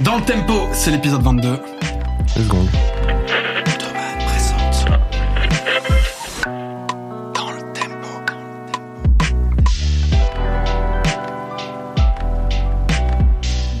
[0.00, 1.48] Dans le tempo, c'est l'épisode 22.
[2.36, 2.68] Deux secondes.
[3.78, 4.86] Thomas présente.
[7.34, 8.08] Dans le tempo.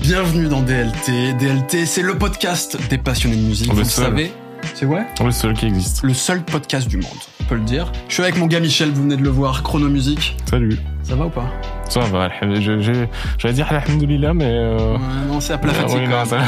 [0.02, 1.34] Bienvenue dans DLT.
[1.38, 3.70] DLT, c'est le podcast des passionnés de musique.
[3.72, 4.04] Vous le seul.
[4.06, 4.32] savez.
[4.74, 6.02] C'est vrai Le seul qui existe.
[6.02, 7.06] Le seul podcast du monde,
[7.40, 7.90] on peut le dire.
[8.08, 10.36] Je suis avec mon gars Michel, vous venez de le voir, Chrono Musique.
[10.48, 10.78] Salut.
[11.02, 11.50] Ça va ou pas?
[11.90, 12.28] Ça va.
[12.42, 13.06] Je- je-
[13.38, 14.98] J'allais dire alhamdoulilah, mais euh, Ouais,
[15.28, 15.98] Non, c'est à plat fatigue.
[16.02, 16.36] oui, non, ça-.
[16.38, 16.44] Ouais.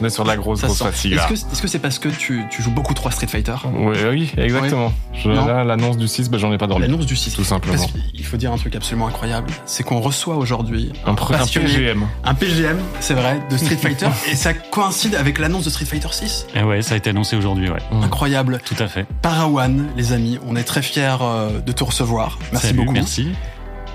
[0.00, 1.14] on est sur de la grosse, Ça grosse fatigue.
[1.30, 4.32] Est-ce que c'est parce que tu, tu joues beaucoup trop à Street Fighter Ouais, oui,
[4.36, 4.92] exactement.
[5.14, 6.86] Je- là, l'annonce du 6, bah, j'en ai pas dormi.
[6.86, 7.34] L'annonce du 6.
[7.34, 7.76] Tout simplement.
[7.76, 11.14] Parce qu'il faut dire un truc absolument incroyable, c'est qu'on reçoit aujourd'hui Un.
[11.14, 12.06] PGM.
[12.24, 16.08] un PGM, c'est vrai, de Street Fighter, et ça coïncide avec l'annonce de Street Fighter
[16.10, 16.46] 6.
[16.54, 17.80] Et ouais, ça a été annoncé aujourd'hui, ouais.
[18.02, 18.60] Incroyable.
[18.64, 19.06] Tout à fait.
[19.22, 22.38] Parawan, les amis, on est très fiers euh, de te recevoir.
[22.52, 22.92] Merci Salut, beaucoup.
[22.92, 23.28] Merci.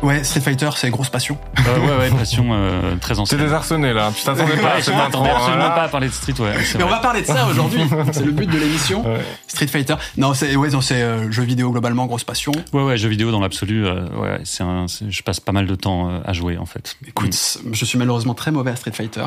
[0.03, 1.37] Ouais, Street Fighter, c'est grosse passion.
[1.67, 3.39] Euh, ouais, ouais, passion euh, très C'est ancienne.
[3.41, 4.11] désarçonné, là.
[4.15, 5.23] Tu t'attendais pas à Ouais, je cette intro.
[5.23, 5.69] m'attendais absolument là.
[5.71, 6.53] pas à parler de street, ouais.
[6.63, 7.81] c'est Mais on va parler de ça aujourd'hui.
[8.11, 9.03] c'est le but de l'émission.
[9.03, 9.21] Ouais.
[9.47, 9.95] Street Fighter.
[10.17, 12.51] Non, c'est ouais, c'est euh, jeux vidéo globalement, grosse passion.
[12.73, 15.75] Ouais, ouais, jeux vidéo dans l'absolu, euh, ouais, c'est c'est- je passe pas mal de
[15.75, 16.97] temps euh, à jouer en fait.
[17.07, 17.35] Écoute,
[17.71, 19.25] je suis malheureusement très mauvais à Street Fighter.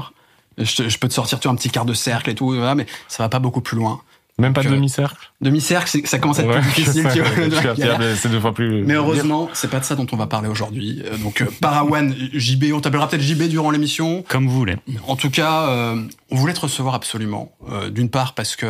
[0.59, 2.53] Je, te- je peux te sortir tu vois, un petit quart de cercle et tout,
[2.53, 4.01] mais ça va pas beaucoup plus loin.
[4.39, 5.31] Même pas de demi-cercle.
[5.41, 7.07] Demi-cercle, ça commence à être Ouais, plus difficile.
[7.13, 8.85] tu vois, c'est deux fois plus.
[8.85, 11.03] Mais heureusement, c'est pas de ça dont on va parler aujourd'hui.
[11.05, 14.25] Euh, Donc, euh, Parawan, JB, on t'appellera peut-être JB durant l'émission.
[14.29, 14.77] Comme vous voulez.
[15.07, 17.53] En tout cas, euh, on voulait te recevoir absolument.
[17.71, 18.67] Euh, D'une part parce que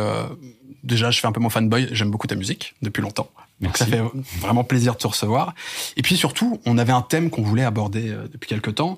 [0.83, 3.29] déjà, je fais un peu mon fanboy, j'aime beaucoup ta musique depuis longtemps.
[3.61, 4.01] Donc ça fait
[4.39, 5.53] vraiment plaisir de te recevoir.
[5.97, 8.97] Et puis surtout, on avait un thème qu'on voulait aborder euh, depuis quelque temps,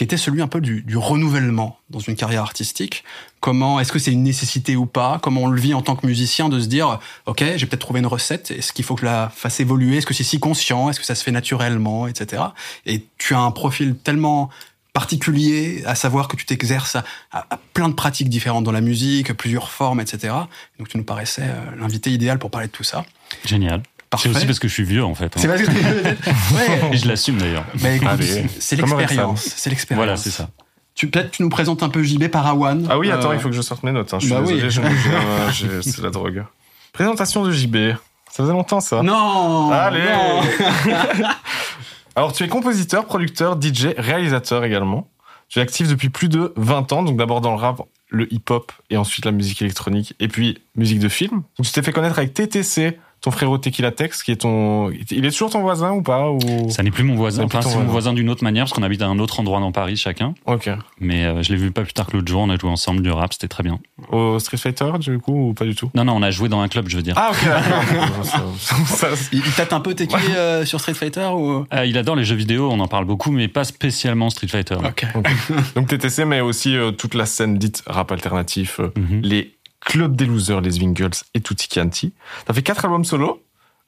[0.00, 3.04] qui était celui un peu du, renouvellement dans une carrière artistique.
[3.40, 5.18] Comment est-ce que c'est une nécessité ou pas?
[5.22, 8.00] Comment on le vit en tant que musicien de se dire, ok, j'ai peut-être trouvé
[8.00, 8.50] une recette.
[8.50, 9.98] Est-ce qu'il faut que je la fasse évoluer?
[9.98, 10.88] Est-ce que c'est si conscient?
[10.88, 12.44] Est-ce que ça se fait naturellement, etc.
[12.86, 14.48] Et tu as un profil tellement
[14.94, 18.80] particulier, à savoir que tu t'exerces à, à- à plein de pratiques différentes dans la
[18.80, 20.32] musique, plusieurs formes, etc.
[20.78, 23.04] Donc tu nous paraissais euh, l'invité idéal pour parler de tout ça.
[23.44, 23.82] Génial.
[24.10, 24.28] Parfait.
[24.30, 25.26] C'est aussi parce que je suis vieux en fait.
[25.26, 25.30] hein.
[25.40, 26.90] C'est parce que ouais.
[26.92, 27.64] Et je l'assume d'ailleurs.
[27.80, 28.46] Mais écoute, Allez.
[28.58, 30.04] c'est l'expérience, c'est l'expérience.
[30.04, 30.48] Voilà, c'est ça.
[30.96, 32.86] Tu peut-être tu nous présentes un peu JB Parawan.
[32.90, 34.12] Ah oui, attends, Euh, il faut que je sorte mes notes.
[34.12, 34.18] hein.
[34.20, 34.60] Je suis bah oui.
[34.60, 34.70] désolé,
[35.50, 36.44] je- je- c'est la drogue.
[36.92, 37.76] Présentation de JB.
[38.30, 39.02] Ça faisait longtemps, ça.
[39.02, 39.70] Non.
[39.70, 40.42] Allez non.
[42.16, 45.08] Alors, tu es compositeur, producteur, DJ, réalisateur également.
[45.48, 48.70] Tu es actif depuis plus de 20 ans, donc d'abord dans le rap, le hip-hop
[48.90, 51.42] et ensuite la musique électronique et puis musique de film.
[51.58, 54.90] Donc, tu t'es fait connaître avec TTC, ton frérot Tequila Tex, qui est ton.
[55.10, 56.38] Il est toujours ton voisin ou pas ou...
[56.70, 57.44] Ça n'est plus mon voisin.
[57.44, 58.12] Enfin, c'est mon voisin.
[58.14, 60.34] d'une autre manière parce qu'on habite à un autre endroit dans Paris chacun.
[60.46, 60.70] Ok.
[61.00, 62.40] Mais euh, je l'ai vu pas plus tard que l'autre jour.
[62.40, 63.78] On a joué ensemble du rap, c'était très bien.
[64.10, 65.90] Au Street Fighter, du coup, ou pas du tout?
[65.94, 67.14] Non, non, on a joué dans un club, je veux dire.
[67.16, 68.24] Ah, ok, d'accord.
[68.58, 71.66] Ça- ça- Il, il tâte un peu tes quilles, euh, sur Street Fighter ou?
[71.74, 74.76] Euh, il adore les jeux vidéo, on en parle beaucoup, mais pas spécialement Street Fighter.
[74.76, 75.04] Ok.
[75.74, 79.20] Donc TTC, mais aussi euh, toute la scène dite rap alternatif, euh, Mhm.
[79.22, 82.12] les clubs des losers, les Swingles et Tutti Chianti.
[82.44, 83.42] T'as fait quatre albums solo,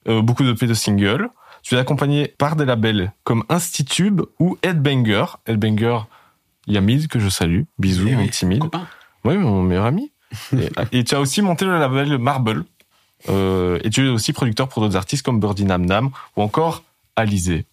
[0.09, 1.29] euh, beaucoup de de singles.
[1.63, 5.27] Tu es accompagné par des labels comme Institube ou Headbanger.
[5.47, 5.99] Headbanger,
[6.67, 7.63] il y a Mid que je salue.
[7.79, 8.65] Bisous, mon oui, petit Mid.
[9.25, 10.11] Oui, mon meilleur ami.
[10.59, 12.65] et, et tu as aussi monté le label Marble.
[13.29, 16.83] Euh, et tu es aussi producteur pour d'autres artistes comme Birdie Nam Nam ou encore
[17.15, 17.67] Alizé.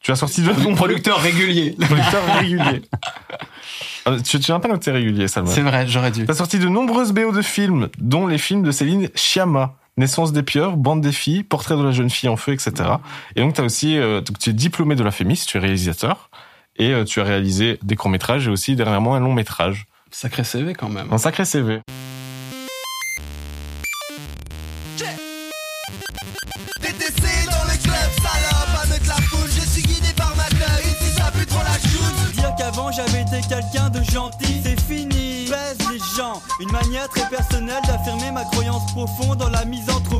[0.00, 1.76] Tu as sorti deux nombreux Producteur régulier.
[1.80, 2.82] producteurs réguliers.
[4.06, 5.50] Ah, Tu tu n'as pas noté régulier, Salma?
[5.50, 6.26] C'est vrai, j'aurais dû.
[6.26, 9.74] T'as sorti de nombreuses BO de films, dont les films de Céline Sciamma.
[9.96, 12.72] Naissance des pieuvres, Bande des filles, Portrait de la jeune fille en feu, etc.
[13.36, 16.30] Et donc, t'as aussi, euh, tu es diplômé de la FEMIS, tu es réalisateur,
[16.76, 19.86] et euh, tu as réalisé des courts-métrages et aussi dernièrement un long-métrage.
[20.10, 21.06] Sacré CV quand même.
[21.12, 21.80] Un sacré CV.
[26.80, 31.14] TTC dans le club, salope, avec la foule, je suis guidé par ma gueule, ici
[31.16, 32.32] ça pue trop la choute.
[32.34, 33.83] Dire qu'avant j'avais été quelqu'un
[34.62, 35.48] c'est fini.
[35.48, 40.04] Baise les gens, une manière très personnelle d'affirmer ma croyance profonde dans la misanthropie.
[40.04, 40.13] Ce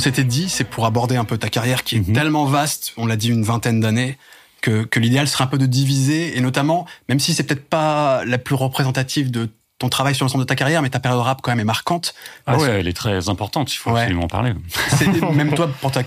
[0.00, 2.14] s'était dit, c'est pour aborder un peu ta carrière qui est Mhm.
[2.14, 4.18] tellement vaste, on l'a dit une vingtaine d'années,
[4.60, 8.24] que, que l'idéal serait un peu de diviser, et notamment, même si c'est peut-être pas
[8.26, 9.48] la plus représentative de
[9.78, 12.14] ton travail sur l'ensemble de ta carrière, mais ta période rap quand même est marquante.
[12.46, 14.00] Ah ouais, elle est très importante, il faut Ouais.
[14.00, 14.52] absolument en parler.
[15.32, 16.02] même toi, pour ta,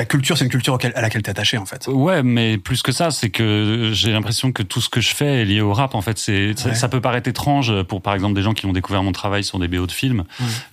[0.00, 1.86] ta culture, c'est une culture auquel- à laquelle t'es attaché en fait.
[1.88, 5.42] Ouais, mais plus que ça, c'est que j'ai l'impression que tout ce que je fais
[5.42, 5.94] est lié au rap.
[5.94, 6.74] En fait, c'est ça, Ouais.
[6.74, 9.58] ça peut paraître étrange pour par exemple des gens qui ont découvert mon travail sur
[9.58, 10.24] des BO de films,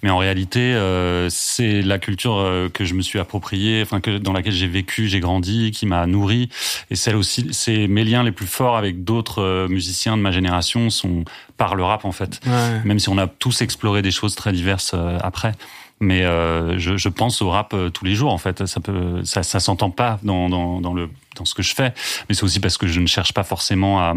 [0.04, 4.18] mais en réalité, euh, c'est la culture euh, que je me suis appropriée, enfin que
[4.18, 6.48] dans laquelle j'ai vécu, j'ai grandi, qui m'a nourri,
[6.90, 10.32] et celle aussi, c'est mes liens les plus forts avec d'autres euh, musiciens de ma
[10.32, 11.26] génération sont
[11.58, 12.40] par le rap en fait.
[12.46, 12.82] Ouais.
[12.86, 15.52] Même si on a tous exploré des choses très diverses après.
[16.00, 18.66] Mais euh, je, je pense au rap euh, tous les jours en fait.
[18.66, 21.94] Ça peut, ça, ça s'entend pas dans, dans, dans le dans ce que je fais.
[22.30, 24.14] Mais c'est aussi parce que je ne cherche pas forcément à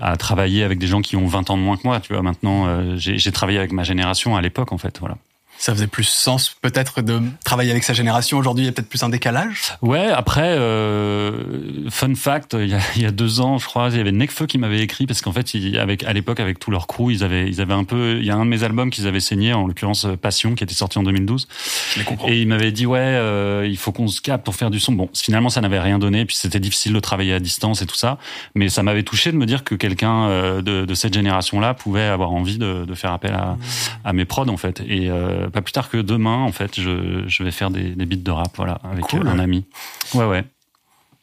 [0.00, 2.00] à travailler avec des gens qui ont 20 ans de moins que moi.
[2.00, 4.98] Tu vois, maintenant, euh, j'ai j'ai travaillé avec ma génération à l'époque en fait.
[4.98, 5.16] Voilà.
[5.60, 8.38] Ça faisait plus sens peut-être de travailler avec sa génération.
[8.38, 9.74] Aujourd'hui, il y a peut-être plus un décalage.
[9.82, 13.88] Ouais, après, euh, fun fact, il y, a, il y a deux ans, je crois,
[13.90, 16.58] il y avait Necfeu qui m'avait écrit parce qu'en fait, il, avec à l'époque, avec
[16.58, 18.62] tout leur crew, ils avaient, ils avaient un peu, il y a un de mes
[18.62, 21.46] albums qu'ils avaient saigné, en l'occurrence euh, Passion, qui était sorti en 2012,
[21.92, 22.28] Je les comprends.
[22.28, 24.92] et il m'avait dit ouais, euh, il faut qu'on se capte pour faire du son.
[24.92, 27.96] Bon, finalement, ça n'avait rien donné, puis c'était difficile de travailler à distance et tout
[27.96, 28.16] ça,
[28.54, 32.04] mais ça m'avait touché de me dire que quelqu'un euh, de, de cette génération-là pouvait
[32.04, 33.58] avoir envie de, de faire appel à,
[34.06, 34.80] à mes prods en fait.
[34.88, 38.06] Et euh, pas plus tard que demain, en fait, je, je vais faire des, des
[38.06, 39.26] beats de rap, voilà, avec Cool.
[39.28, 39.66] un ami.
[40.14, 40.44] Ouais, ouais.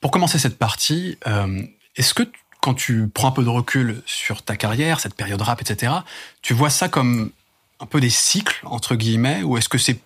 [0.02, 1.62] Pour commencer cette partie, euh,
[1.96, 2.24] est-ce que
[2.62, 5.94] quand tu prends un peu de recul sur ta carrière, cette période rap, etc.,
[6.42, 7.32] tu vois ça comme
[7.80, 10.00] un peu des cycles, entre guillemets, ou est-ce que c'est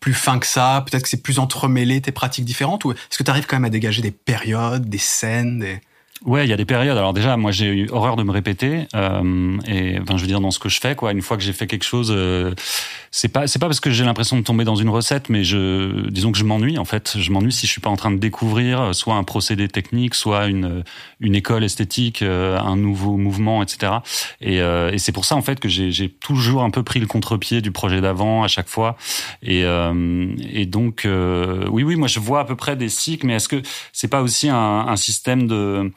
[0.00, 0.84] plus fin que ça?
[0.86, 3.64] Peut-être que c'est plus entremêlé tes pratiques différentes Ou est-ce que tu arrives quand même
[3.64, 5.80] à dégager des périodes, des scènes des...
[6.24, 6.96] Ouais, il y a des périodes.
[6.96, 8.86] Alors déjà, moi, j'ai eu horreur de me répéter.
[8.94, 11.12] Euh, et enfin, je veux dire dans ce que je fais, quoi.
[11.12, 12.54] Une fois que j'ai fait quelque chose, euh,
[13.10, 16.08] c'est pas, c'est pas parce que j'ai l'impression de tomber dans une recette, mais je,
[16.08, 16.78] disons que je m'ennuie.
[16.78, 19.24] En fait, je m'ennuie si je suis pas en train de découvrir euh, soit un
[19.24, 20.82] procédé technique, soit une
[21.24, 23.92] une école esthétique, euh, un nouveau mouvement, etc.
[24.40, 27.06] Et, euh, et c'est pour ça en fait que j'ai toujours un peu pris le
[27.06, 28.96] contre-pied du projet d'avant à chaque fois.
[29.42, 33.26] Et, euh, et donc, euh, oui, oui, moi je vois à peu près des cycles,
[33.26, 33.62] mais est-ce que
[33.92, 35.90] c'est pas aussi un, un système de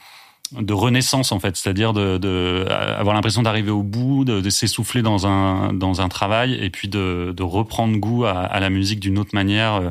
[0.52, 5.02] de renaissance en fait, c'est-à-dire de, de avoir l'impression d'arriver au bout, de, de s'essouffler
[5.02, 9.00] dans un dans un travail et puis de, de reprendre goût à, à la musique
[9.00, 9.90] d'une autre manière, euh,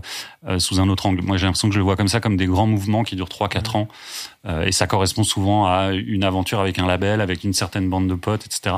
[0.48, 1.22] euh, sous un autre angle.
[1.22, 3.28] Moi, j'ai l'impression que je le vois comme ça, comme des grands mouvements qui durent
[3.28, 3.88] 3-4 ans,
[4.46, 8.06] euh, et ça correspond souvent à une aventure avec un label, avec une certaine bande
[8.06, 8.76] de potes, etc.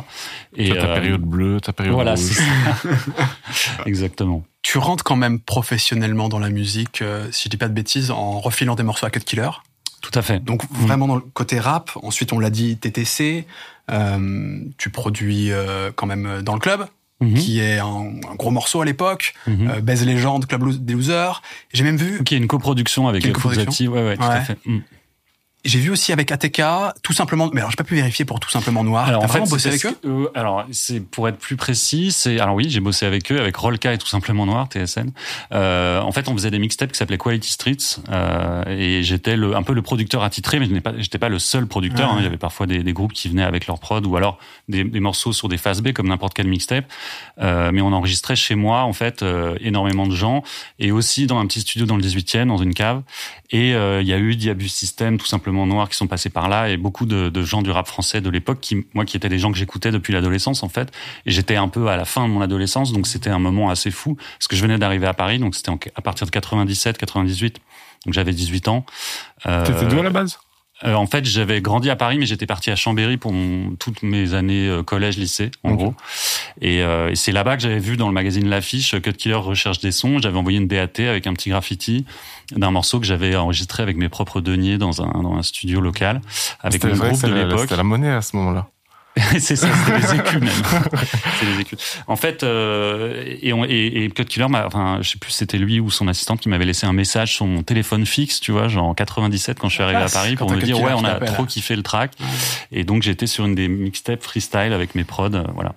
[0.56, 2.20] Et Toi, ta euh, période bleue, ta période voilà, rouge.
[2.20, 3.82] c'est ça.
[3.86, 4.44] exactement.
[4.62, 8.10] Tu rentres quand même professionnellement dans la musique, euh, si je dis pas de bêtises,
[8.10, 9.50] en refilant des morceaux à Cut Killer.
[10.00, 10.42] Tout à fait.
[10.42, 11.90] Donc vraiment dans le côté rap.
[12.02, 13.46] Ensuite, on l'a dit, TTC.
[13.90, 16.86] Euh, tu produis euh, quand même dans le club,
[17.20, 17.34] Mhm.
[17.34, 17.86] qui est un,
[18.30, 19.34] un gros morceau à l'époque.
[19.48, 19.68] Mhm.
[19.70, 21.42] Euh, Baise Légende, Club des Losers.
[21.72, 23.88] J'ai même vu, Qui est une coproduction avec euh, coproduction Fouzati.
[23.88, 24.28] Ouais, ouais, tout Ouais.
[24.28, 24.56] à fait.
[24.66, 24.78] Mm.
[25.64, 26.62] J'ai vu aussi avec ATK,
[27.02, 27.50] tout simplement.
[27.52, 29.08] Mais alors, j'ai pas pu vérifier pour tout simplement Noir.
[29.08, 32.38] T'as en vraiment fait, bossé avec eux euh, Alors, c'est pour être plus précis, c'est
[32.38, 35.10] alors oui, j'ai bossé avec eux, avec Rolka et tout simplement Noir, TSN.
[35.52, 39.56] Euh, en fait, on faisait des mixtapes qui s'appelaient Quality Streets euh, et j'étais le,
[39.56, 42.08] un peu le producteur attitré, mais je n'ai pas, j'étais pas le seul producteur.
[42.08, 42.14] Ouais.
[42.14, 42.20] hein.
[42.20, 44.38] Il y avait parfois des, des groupes qui venaient avec leur prod ou alors
[44.68, 46.86] des, des morceaux sur des phases B comme n'importe quel mixtape.
[47.40, 49.24] Euh, mais on enregistrait chez moi en fait
[49.60, 50.44] énormément de gens
[50.78, 53.02] et aussi dans un petit studio dans le 18e, dans une cave.
[53.50, 56.68] Et il y a eu Diabus System, tout simplement Noir, qui sont passés par là,
[56.68, 59.52] et beaucoup de, gens du rap français de l'époque, qui moi qui étaient des gens
[59.52, 60.92] que j'écoutais depuis l'adolescence en fait.
[61.26, 63.90] Et j'étais un peu à la fin de mon adolescence, donc c'était un moment assez
[63.90, 67.60] fou, parce que je venais d'arriver à Paris, donc c'était à partir de 97, 98.
[68.06, 68.86] Donc j'avais 18 ans.
[69.46, 70.38] Euh, T'étais d'où à la base?
[70.84, 74.02] Euh, en fait, j'avais grandi à Paris, mais j'étais parti à Chambéry pour mon- toutes
[74.02, 75.94] mes années euh, collège, lycée, en gros.
[76.60, 79.80] Et, euh, et c'est là-bas que j'avais vu dans le magazine L'Affiche Cut Killer recherche
[79.80, 80.18] des sons.
[80.20, 82.04] J'avais envoyé une DAT avec un petit graffiti
[82.52, 86.20] d'un morceau que j'avais enregistré avec mes propres deniers dans un, dans un studio local
[86.60, 87.60] avec que groupe de l'époque.
[87.62, 88.68] C'était la monnaie à ce moment-là.
[89.38, 90.48] c'est ça, c'était les écus même.
[91.40, 91.78] c'est les écus.
[92.06, 95.80] En fait, euh, et, on, et, et Killer, enfin, je sais plus, si c'était lui
[95.80, 98.84] ou son assistante qui m'avait laissé un message sur mon téléphone fixe, tu vois, genre
[98.86, 101.20] en 97 quand je suis arrivé à classe, Paris pour me dire ouais, on a
[101.20, 102.12] trop kiffé le track.
[102.72, 105.74] Et donc j'étais sur une des mixtapes freestyle avec mes prods, euh, voilà.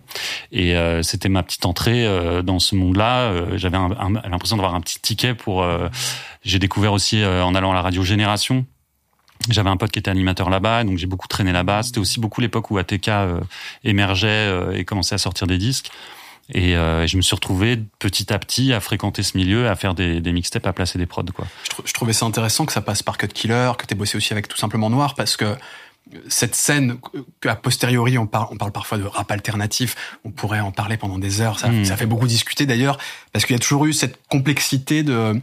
[0.51, 3.19] Et euh, c'était ma petite entrée euh, dans ce monde-là.
[3.21, 5.63] Euh, J'avais l'impression d'avoir un petit ticket pour.
[5.63, 5.87] euh,
[6.43, 8.65] J'ai découvert aussi euh, en allant à la radio Génération.
[9.49, 11.83] J'avais un pote qui était animateur là-bas, donc j'ai beaucoup traîné là-bas.
[11.83, 13.39] C'était aussi beaucoup l'époque où ATK euh,
[13.83, 15.89] émergeait euh, et commençait à sortir des disques.
[16.53, 19.95] Et euh, je me suis retrouvé petit à petit à fréquenter ce milieu, à faire
[19.95, 21.47] des, des mixtapes, à placer des prods, quoi.
[21.63, 24.17] Je, trou- je trouvais ça intéressant que ça passe par Cut Killer, que tu bossé
[24.17, 25.55] aussi avec tout simplement Noir, parce que
[26.27, 26.97] cette scène
[27.39, 29.95] qu'à posteriori on parle, on parle parfois de rap alternatif,
[30.25, 31.85] on pourrait en parler pendant des heures, ça, Mm.
[31.85, 32.97] ça fait beaucoup discuter d'ailleurs,
[33.31, 35.39] parce qu'il y a toujours eu cette complexité de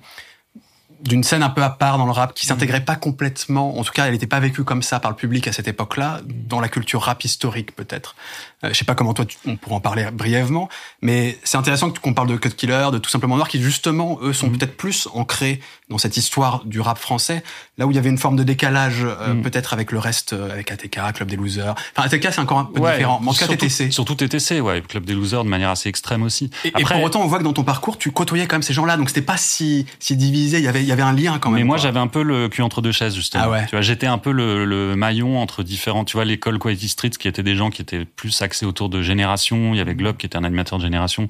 [1.01, 3.93] d'une scène un peu à part dans le rap qui s'intégrait pas complètement, en tout
[3.93, 6.69] cas elle n'était pas vécue comme ça par le public à cette époque-là, dans la
[6.69, 8.17] culture rap historique peut-être.
[8.65, 10.69] Euh, je sais pas comment toi tu- on pourra en parler brièvement,
[11.01, 14.33] mais c'est intéressant qu'on parle de Cut Killer, de Tout simplement Noir, qui justement eux
[14.33, 17.43] sont peut-être plus ancrés dans cette histoire du rap français,
[17.79, 19.43] là où il y avait une forme de décalage euh, Mm.
[19.43, 21.75] peut-être avec le reste, euh, avec ATK, Club des Losers.
[21.97, 23.91] Enfin ATK c'est encore un peu Ouais, différent, mais en tout cas TTC.
[23.93, 26.51] Surtout TTC, ouais, Club des Losers de manière assez extrême aussi.
[26.65, 28.63] Et, et Après- pour autant, on voit que dans ton parcours, tu côtoyais quand même
[28.63, 30.59] ces gens-là, donc c'était pas si, si divisé.
[30.59, 31.61] Il y avait, il y avait un lien quand même.
[31.61, 33.45] Mais moi, j'avais un peu le cul entre deux chaises, justement.
[33.47, 33.65] Ah ouais.
[33.67, 37.11] Tu vois, j'étais un peu le, le maillon entre différents, tu vois, l'école Quality Street,
[37.11, 39.75] qui étaient des gens qui étaient plus axés autour de génération.
[39.75, 41.29] Il y avait Globe, qui était un animateur de génération,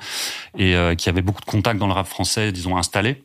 [0.56, 3.22] et euh, qui avait beaucoup de contacts dans le rap français, disons, installés.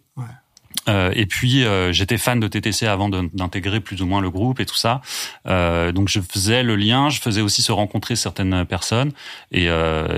[0.90, 4.60] Euh, et puis euh, j'étais fan de TTC avant d'intégrer plus ou moins le groupe
[4.60, 5.02] et tout ça.
[5.48, 9.12] Euh, donc je faisais le lien, je faisais aussi se rencontrer certaines personnes
[9.52, 9.70] et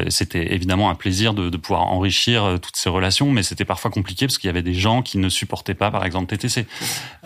[0.09, 4.25] c'était évidemment un plaisir de, de pouvoir enrichir toutes ces relations, mais c'était parfois compliqué
[4.25, 6.65] parce qu'il y avait des gens qui ne supportaient pas, par exemple TTC.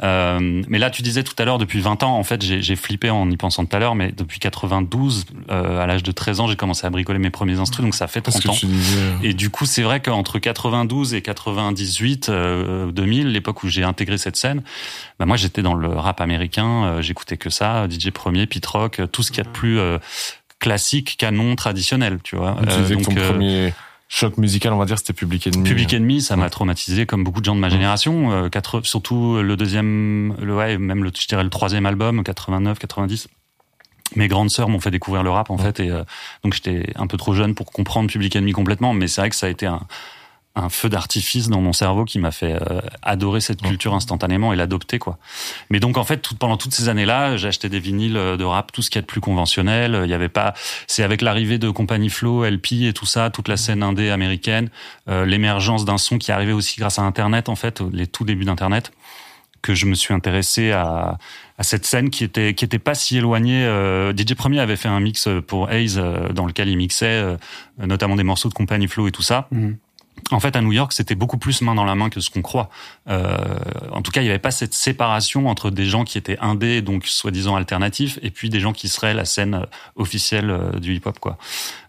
[0.02, 3.30] Mais là, tu disais tout à l'heure, depuis 20 ans, en fait, j'ai flippé en
[3.30, 6.56] y pensant tout à l'heure, mais depuis 92, euh, à l'âge de 13 ans, j'ai
[6.56, 8.70] commencé à bricoler mes premiers instruments, donc ça fait Parce 30 que ans.
[9.24, 14.18] Et du coup, c'est vrai qu'entre 92 et 98, euh, 2000, l'époque où j'ai intégré
[14.18, 14.62] cette scène,
[15.20, 19.00] bah moi j'étais dans le rap américain, euh, j'écoutais que ça, DJ Premier, Pete Rock,
[19.00, 19.98] euh, tout ce qu'il y a de plus euh,
[20.60, 22.58] classique, canon, traditionnel, tu vois.
[22.62, 23.74] tu que ton premier
[24.12, 25.64] choc musical, on va dire, c'était Public Enemy.
[25.70, 26.40] Public Enemy, ça Ouais.
[26.42, 28.32] m'a traumatisé comme beaucoup de gens de ma génération.
[28.32, 32.80] Euh, quatre- surtout le deuxième, le ouais, même le, je dirais le troisième album, 89,
[32.80, 33.28] 90.
[34.16, 36.04] Mes grandes sœurs m'ont fait découvrir le rap en fait, et euh,
[36.44, 38.94] donc j'étais un peu trop jeune pour comprendre Public Enemy complètement.
[38.96, 39.82] Mais c'est vrai que ça a été un,
[40.56, 44.56] un feu d'artifice dans mon cerveau qui m'a fait euh, adorer cette culture instantanément et
[44.56, 45.18] l'adopter quoi.
[45.70, 48.44] Mais donc en fait tout, pendant toutes ces années-là, j'ai acheté des vinyles euh, de
[48.44, 50.02] rap, tout ce qui est de plus conventionnel.
[50.04, 50.54] Il y avait pas,
[50.88, 54.70] c'est avec l'arrivée de Compagnie Flow, LP et tout ça, toute la scène indé américaine,
[55.08, 58.46] euh, l'émergence d'un son qui arrivait aussi grâce à Internet en fait, les tout débuts
[58.46, 58.92] d'Internet,
[59.62, 61.18] que je me suis intéressé à,
[61.60, 63.66] à cette scène qui était qui était pas si éloignée.
[63.66, 67.36] Euh, DJ Premier avait fait un mix pour Haze euh, dans lequel il mixait euh,
[67.78, 69.48] notamment des morceaux de Compagnie Flow et tout ça.
[69.52, 69.78] Mhm.
[70.32, 72.44] En fait, à New York, c'était beaucoup plus main dans la main que ce qu'on
[72.44, 72.70] croit.
[73.10, 73.36] Euh,
[73.92, 76.82] en tout cas, il n'y avait pas cette séparation entre des gens qui étaient indés,
[76.84, 80.94] donc soi-disant alternatifs, et puis des gens qui seraient la scène euh, officielle euh, du
[80.94, 81.18] hip-hop.
[81.20, 81.38] Quoi.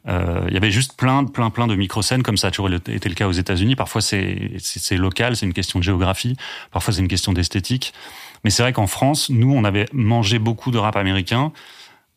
[0.09, 3.09] Euh, il y avait juste plein, plein, plein de micro-scènes, comme ça a toujours été
[3.09, 3.77] le cas aux États-Unis.
[3.77, 6.37] Parfois, c'est c'est- local, c'est une question de géographie.
[6.73, 7.93] Parfois, c'est une question d'esthétique.
[8.43, 11.53] Mais c'est vrai qu'en France, nous, on avait mangé beaucoup de rap américain,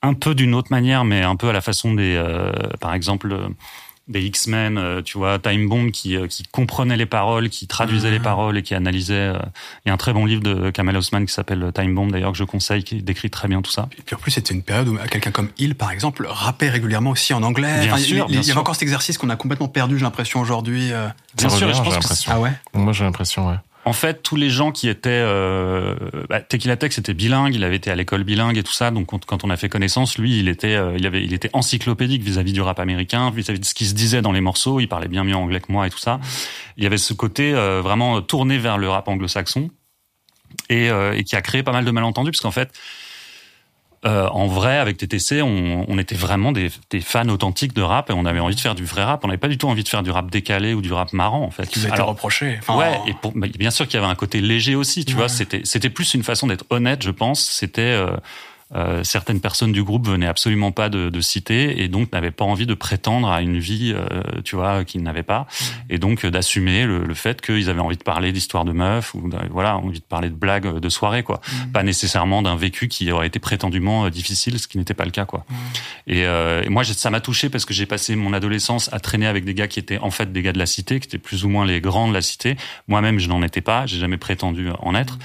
[0.01, 3.31] un peu d'une autre manière, mais un peu à la façon des, euh, par exemple,
[3.31, 3.49] euh,
[4.09, 8.11] des X-Men, euh, tu vois, Time Bomb qui, euh, qui comprenait les paroles, qui traduisait
[8.11, 9.13] les paroles et qui analysait.
[9.13, 9.39] euh,
[9.85, 12.33] Il y a un très bon livre de Kamal Osman qui s'appelle Time Bomb, d'ailleurs,
[12.33, 13.87] que je conseille, qui décrit très bien tout ça.
[13.97, 17.11] Et puis en plus, c'était une période où quelqu'un comme Hill, par exemple, rappait régulièrement
[17.11, 17.79] aussi en anglais.
[17.81, 19.97] Bien Enfin, sûr, il, bien il y avait encore cet exercice qu'on a complètement perdu,
[19.97, 20.91] j'ai l'impression, aujourd'hui.
[20.91, 21.07] euh.
[21.37, 22.31] Bien sûr, revient, je j'ai pense que l'impression.
[22.35, 22.51] Ah ouais?
[22.73, 23.55] Moi, j'ai l'impression, ouais.
[23.85, 25.09] En fait, tous les gens qui étaient...
[25.11, 25.95] Euh,
[26.29, 29.07] bah, Tequila Tech, c'était bilingue, il avait été à l'école bilingue et tout ça, donc
[29.07, 32.21] quand- quand on a fait connaissance, lui, il était, euh, il avait, il était encyclopédique
[32.23, 35.09] vis-à-vis du rap américain, vis-à-vis de ce qui se disait dans les morceaux, il parlait
[35.09, 36.21] bien mieux anglais que moi et tout ça.
[36.77, 39.69] Il y avait ce côté euh, vraiment tourné vers le rap anglo-saxon
[40.69, 42.71] et, euh, et qui a créé pas mal de malentendus, parce qu'en fait,
[44.05, 48.09] euh, en vrai, avec TTC, on, on était vraiment des, des fans authentiques de rap
[48.09, 49.23] et on avait envie de faire du vrai rap.
[49.23, 51.41] On n'avait pas du tout envie de faire du rap décalé ou du rap marrant,
[51.43, 51.67] en fait.
[51.67, 52.57] Qui vous a été Alors, reproché.
[52.59, 55.13] Enfin, ouais, et pour, bah, bien sûr qu'il y avait un côté léger aussi, tu
[55.13, 55.19] Ouais.
[55.19, 55.29] vois.
[55.29, 57.41] C'était, c'était plus une façon d'être honnête, je pense.
[57.41, 58.07] C'était euh,
[58.75, 62.45] euh, certaines personnes du groupe venaient absolument pas de, de citer et donc n'avaient pas
[62.45, 65.47] envie de prétendre à une vie, euh, tu vois, qu'ils n'avaient pas,
[65.89, 69.13] et donc euh, d'assumer le, le fait qu'ils avaient envie de parler d'histoires de meufs
[69.13, 71.39] ou voilà, envie de parler de blagues de soirée, quoi.
[71.71, 75.25] Pas nécessairement d'un vécu qui aurait été prétendument difficile, ce qui n'était pas le cas,
[75.25, 75.45] quoi.
[76.07, 79.27] Et, euh, et moi, ça m'a touché parce que j'ai passé mon adolescence à traîner
[79.27, 81.45] avec des gars qui étaient en fait des gars de la cité, qui étaient plus
[81.45, 82.55] ou moins les grands de la cité.
[82.87, 85.17] Moi-même, je n'en étais pas, j'ai jamais prétendu en être.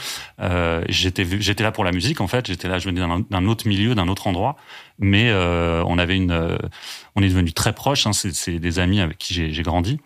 [0.88, 2.46] J'étais vu- j'étais là pour la musique, en fait.
[2.46, 3.00] J'étais là, je venais
[3.30, 4.56] d'un d'un autre milieu, d'un autre endroit,
[4.98, 6.58] mais euh, on avait une, euh,
[7.16, 8.06] on est devenus très proches.
[8.06, 9.98] Hein, c'est des amis avec qui j'ai grandi.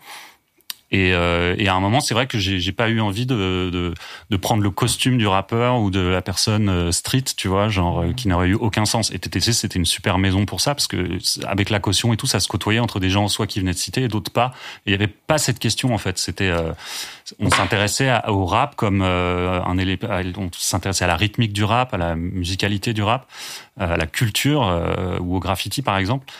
[0.91, 3.95] Et, euh, et à un moment, c'est vrai que j'ai pas eu envie de,
[4.29, 8.27] de, prendre le costume du rappeur ou de la personne street, tu vois, genre qui
[8.27, 9.09] n'aurait eu aucun sens.
[9.09, 12.27] Et TTC, c'était une super maison pour ça parce que avec la caution et tout,
[12.27, 14.53] ça se côtoyait entre des gens soit qui venaient de citer et d'autres pas.
[14.85, 16.19] Et il y avait pas cette question en fait.
[16.19, 16.53] C'était
[17.39, 21.93] on s'intéressait au rap comme euh, un élément, on s'intéressait à la rythmique du rap,
[21.93, 23.27] à la musicalité du rap,
[23.79, 26.31] euh, à la culture euh, ou au graffiti par exemple,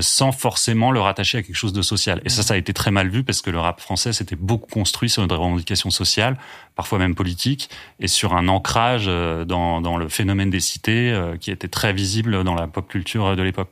[0.00, 2.22] sans forcément le rattacher à quelque chose de social.
[2.24, 4.70] Et ça, ça a été très mal vu parce que le rap français s'était beaucoup
[4.70, 6.38] construit sur une revendication sociale,
[6.76, 7.68] parfois même politique,
[7.98, 12.68] et sur un ancrage dans, le phénomène des cités qui était très visible dans la
[12.68, 13.70] pop culture de l'époque.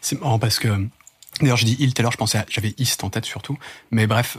[0.00, 0.68] C'est marrant parce que,
[1.40, 3.58] d'ailleurs, je dis il tout à l'heure, je pensais, à- j'avais East en tête surtout.
[3.90, 4.38] Mais bref,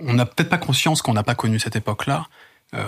[0.00, 2.26] on n'a peut-être pas conscience qu'on n'a pas connu cette époque-là.
[2.74, 2.84] Euh,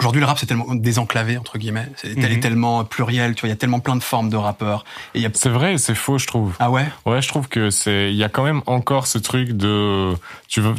[0.00, 1.86] Aujourd'hui, le rap, c'est tellement désenclavé, entre guillemets.
[1.96, 2.40] C'est Mhm.
[2.40, 4.84] tellement pluriel, tu vois, il y a tellement plein de formes de rappeurs.
[5.14, 5.18] A...
[5.34, 6.54] C'est vrai c'est faux, je trouve.
[6.58, 6.86] Ah ouais?
[7.06, 10.12] Ouais, je trouve que c'est, il y a quand même encore ce truc de,
[10.48, 10.74] tu veux,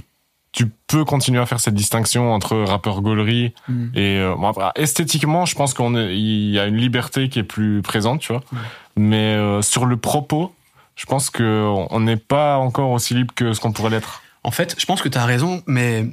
[0.51, 3.85] tu peux continuer à faire cette distinction entre rappeur gaulerie Mm.
[3.95, 7.43] et euh, bon, après, esthétiquement, je pense qu'on il y a une liberté qui est
[7.43, 8.41] plus présente, tu vois.
[8.97, 10.53] Mais euh, sur le propos,
[10.95, 14.21] je pense que on n'est pas encore aussi libre que ce qu'on pourrait l'être.
[14.45, 16.05] En fait, je pense que tu as raison, mais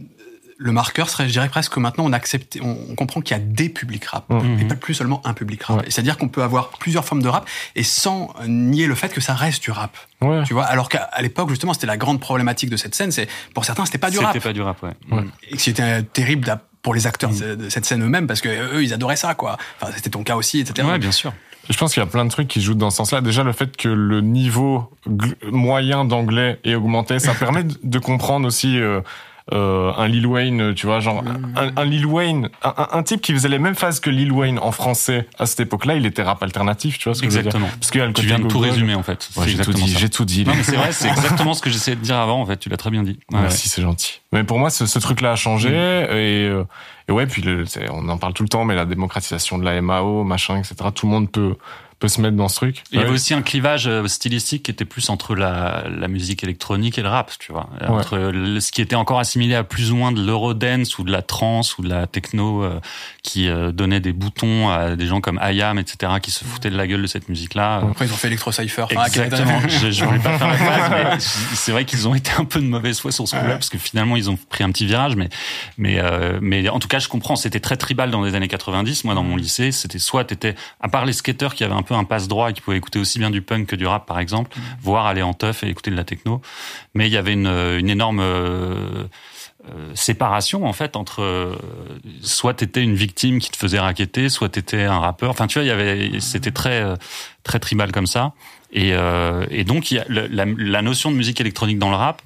[0.57, 3.43] le marqueur serait, je dirais presque que maintenant on accepte, on, comprend qu'il y a
[3.43, 4.61] des publics rap, Mhm.
[4.61, 5.79] et pas plus seulement un public rap.
[5.79, 5.85] Ouais.
[5.89, 9.35] C'est-à-dire qu'on peut avoir plusieurs formes de rap et sans nier le fait que ça
[9.35, 9.97] reste du rap.
[10.21, 10.45] Ouais.
[10.45, 13.11] Tu vois, alors qu'à l'époque justement, c'était la grande problématique de cette scène.
[13.12, 14.93] C'est pour certains, c'était pas du rap, C'était pas du rap, ouais.
[15.11, 15.25] Ouais.
[15.51, 18.83] et que c'était terrible pour les acteurs de de cette scène eux-mêmes parce que eux,
[18.83, 19.59] ils adoraient ça, quoi.
[19.81, 20.89] Enfin, c'était ton cas aussi, etc.
[20.89, 21.33] Ouais, bien sûr.
[21.71, 23.21] Je pense qu'il y a plein de trucs qui jouent dans ce sens-là.
[23.21, 24.90] Déjà, le fait que le niveau
[25.50, 29.00] moyen d'anglais est augmenté, ça permet de- de comprendre aussi euh,
[29.52, 31.23] euh, un Lil Wayne, tu vois, genre
[31.56, 34.73] un, un Lil Wayne, un, type qui faisait les mêmes phases que Lil Wayne en
[34.73, 37.49] français à cette époque-là, il était rap alternatif, tu vois ce que je veux dire
[37.49, 37.68] Exactement.
[37.80, 39.28] Parce le Tu viens de tout résumer en fait.
[39.37, 40.47] Ouais, j'ai tout exactement dit, j'ai tout dit.
[40.62, 42.56] C'est vrai, c'est exactement ce que j'essayais de dire avant, en fait.
[42.59, 43.18] Tu l'as très bien dit.
[43.32, 44.21] Ouais, Merci, c'est gentil.
[44.32, 45.73] Mais pour moi, ce, ce truc-là a changé Mm.
[45.73, 46.64] et, euh,
[47.09, 49.80] et ouais, puis le, on en parle tout le temps, mais la démocratisation de la
[49.80, 50.75] MAO, machin, etc.
[50.94, 51.56] Tout le monde peut
[52.02, 52.82] peut se mettre dans ce truc.
[52.90, 53.14] Il y avait Ouais.
[53.14, 57.09] aussi un clivage euh, stylistique qui était plus entre la, la musique électronique et le
[57.09, 57.68] rap, tu vois.
[57.87, 61.12] Entre le- ce qui était encore assimilé à plus ou moins de l'eurodance ou de
[61.12, 62.80] la trance ou de la techno euh,
[63.23, 66.76] qui euh, donnait des boutons à des gens comme Ayam, etc., qui se foutaient de
[66.76, 67.82] la gueule de cette musique-là.
[67.88, 68.87] Après, ils ont fait Electro Cypher.
[68.90, 69.61] Exactement.
[69.68, 71.21] je, je voulais pas faire la phase, mais
[71.54, 73.78] c'est vrai qu'ils ont été un peu de mauvaise foi sur ce coup-là, parce que
[73.78, 75.28] finalement ils ont pris un petit virage, mais
[75.78, 77.37] mais euh, mais en tout cas je comprends.
[77.37, 79.04] C'était très tribal dans les années 90.
[79.04, 81.92] Moi dans mon lycée, c'était soit t'étais à part les skateurs qui avaient un peu
[81.95, 84.19] un passe droit et qui pouvaient écouter aussi bien du punk que du rap par
[84.19, 86.41] exemple, voire aller en teuf et écouter de la techno,
[86.95, 89.05] mais il y avait une une énorme euh,
[89.71, 91.57] euh, séparation en fait entre euh,
[92.21, 95.31] soit t'étais une victime qui te faisait raqueter, soit t'étais un rappeur.
[95.31, 96.97] Enfin tu vois, il y avait c'était très euh,
[97.45, 98.33] très tribal comme ça.
[98.73, 102.23] Et, euh, et donc il y a la notion de musique électronique dans le rap,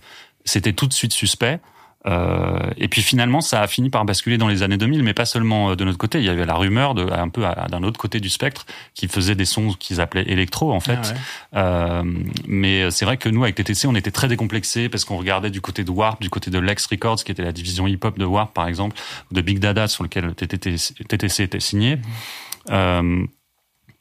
[0.47, 1.61] c'était tout de suite suspect.
[2.07, 5.25] Euh, et puis finalement, ça a fini par basculer dans les années 2000, mais pas
[5.25, 6.19] seulement euh, de notre côté.
[6.19, 9.35] Il y avait la rumeur de un peu d'un autre côté du spectre qui faisait
[9.35, 10.99] des sons qu'ils appelaient électro en fait.
[11.03, 11.19] Ah ouais.
[11.57, 12.03] Euh,
[12.47, 15.61] mais c'est vrai que nous, avec TTC, on était très décomplexés parce qu'on regardait du
[15.61, 18.53] côté de Warp, du côté de Lex Records, qui était la division hip-hop de Warp,
[18.55, 18.97] par exemple,
[19.33, 21.99] de Big Dada, sur lequel TTC, TTC était signé.
[22.71, 23.25] Euh,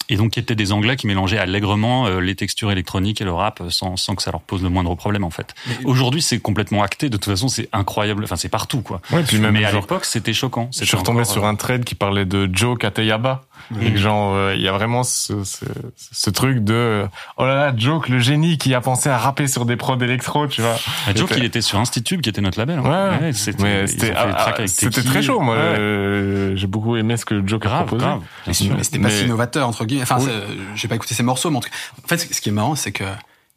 [0.10, 3.34] et donc, qui étaient des Anglais qui mélangeaient allègrement euh, les textures électroniques et le
[3.34, 5.54] rap euh, sans, sans que ça leur pose le moindre problème, en fait.
[5.68, 7.10] Mais- Aujourd'hui, c'est complètement acté.
[7.10, 8.24] De toute façon, c'est incroyable.
[8.24, 9.02] Enfin, c'est partout, quoi.
[9.12, 10.70] Ouais, puis même Mais à l'époque, c'était choquant.
[10.72, 13.44] je suis retombé sur un thread qui parlait de Joe Kateyaba.
[13.82, 15.66] Et que genre, euh, il y a vraiment ce, ce,
[16.12, 19.48] ce truc de, euh, oh là là, Joke, le génie qui a pensé à rapper
[19.48, 20.76] sur des prods électro, tu vois.
[21.08, 22.80] Un joke, C'était- il était sur Institut, qui était notre label.
[22.80, 23.18] hein.
[23.22, 25.56] Ouais, c'était, ils c'était le ah, ah, c'était très chaud, moi.
[25.56, 25.62] Ouais.
[25.62, 28.06] euh, J'ai beaucoup aimé ce que Joke a Grave, proposé.
[28.06, 28.22] grave.
[28.44, 28.76] Bien sûr.
[28.78, 30.04] Mais c'était pas Mais- si novateur entre guillemets.
[30.04, 30.26] Enfin, Oui.
[30.28, 32.52] c'est- j'ai pas écouté ces morceaux, mais en, tout cas- en fait, ce qui est
[32.52, 33.04] marrant, c'est que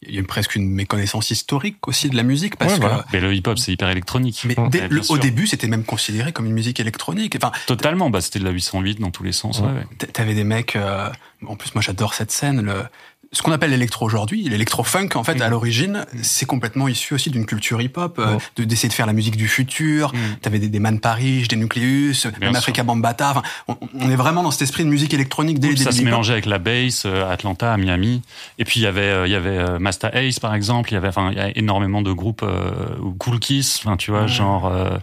[0.06, 2.87] il y a presque une méconnaissance historique aussi de la musique parce Ouais, que.
[3.12, 4.42] Mais le hip-hop, c'est hyper électronique.
[4.46, 7.37] Mais dès- le- au début, c'était même considéré comme une musique électronique.
[7.37, 9.58] Enfin, Totalement, bah, c'était de la 808 dans tous les sens.
[9.61, 9.66] Ouais.
[9.66, 9.87] ouais.
[9.98, 10.76] t- t'avais des mecs.
[10.76, 11.11] euh,
[11.46, 12.61] en plus, moi, j'adore cette scène.
[12.62, 12.84] Le,
[13.33, 17.47] ce qu'on appelle l'électro aujourd'hui, l'électro-funk, en fait, à l'origine, c'est complètement issu aussi d'une
[17.47, 20.12] culture hip-hop, euh, de d'essayer de faire la musique du futur.
[20.14, 20.19] Mm.
[20.43, 22.57] T'avais des, des Man Paris, des Nucleus, même sûr.
[22.57, 23.31] Africa Bambata.
[23.31, 25.97] Enfin, on, on est vraiment dans cet esprit de musique électronique dès le ça début.
[25.97, 28.23] se mélangeait avec la bass euh, à Atlanta, à Miami.
[28.59, 30.91] Et puis il y avait, euh, il y avait Masta Ace par exemple.
[30.91, 32.71] Il y avait, enfin, il y a énormément de groupes euh,
[33.19, 34.97] Cool Kiss, enfin, tu vois, genre euh,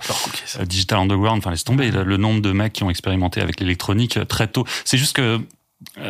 [0.66, 1.40] Digital Underground.
[1.40, 4.66] Enfin, laisse tomber le, nombre de mecs qui ont expérimenté avec l'électronique très tôt.
[4.84, 5.40] C'est juste que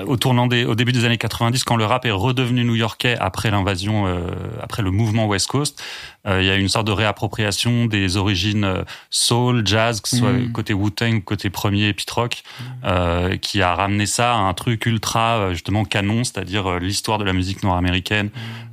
[0.08, 3.52] au tournant des, au début des années 90, quand le rap est redevenu new-yorkais après
[3.52, 4.20] l'invasion, euh,
[4.62, 5.82] après le mouvement West Coast,
[6.28, 10.18] euh, il y a une sorte de réappropriation des origines euh, soul, jazz, que ce
[10.18, 10.52] soit Mhm.
[10.52, 12.44] côté Wu-Tang, côté premier Pit Rock,
[12.84, 17.18] euh, qui a ramené ça à un truc ultra euh, justement canon, c'est-à-dire euh, l'histoire
[17.20, 18.30] de la musique nord-américaine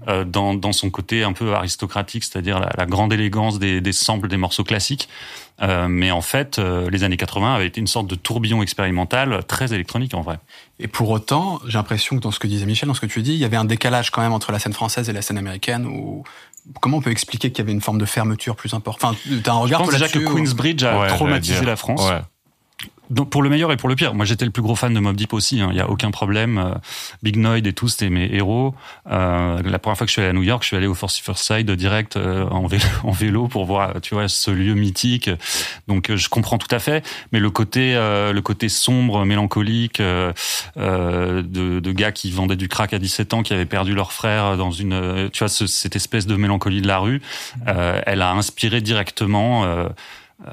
[0.09, 3.93] euh, dans, dans son côté un peu aristocratique, c'est-à-dire la, la grande élégance des, des
[3.93, 5.09] samples des morceaux classiques.
[5.63, 9.45] Euh, mais en fait, euh, les années 80 avaient été une sorte de tourbillon expérimental
[9.47, 10.39] très électronique en vrai.
[10.81, 13.23] Et pour autant, j'ai l'impression que dans ce que disait Michel, dans ce que tu
[13.23, 15.39] dis, il y avait un décalage quand même entre la scène française et la scène
[15.39, 16.25] américaine où,
[16.81, 19.53] comment on peut expliquer qu'il y avait une forme de fermeture plus importante Enfin, t'as
[19.53, 22.03] un Je regard pense toi, déjà que Queensbridge a Ouais, traumatisé la France.
[22.09, 22.21] Ouais.
[23.13, 24.15] Donc, pour le meilleur et pour le pire.
[24.15, 25.61] Moi, j'étais le plus gros fan de Mob Deep aussi.
[25.61, 25.69] hein.
[25.71, 26.59] Il y a aucun problème.
[26.59, 26.75] Euh,
[27.23, 28.75] Big Noid et tout, c'était mes héros.
[29.11, 30.95] Euh, la première fois que je suis allé à New York, je suis allé au
[30.95, 35.31] Forty Side direct euh, en, vélo, pour voir, tu vois, ce lieu mythique.
[35.89, 37.05] Donc, euh, je comprends tout à fait.
[37.33, 40.33] Mais le côté, euh, le côté sombre, mélancolique, euh,
[40.77, 44.57] de, de gars qui vendaient du crack à 17 ans, qui avaient perdu leur frère
[44.57, 47.21] dans une, tu vois, ce- cette espèce de mélancolie de la rue,
[47.67, 49.67] elle a inspiré directement.
[50.47, 50.51] Euh,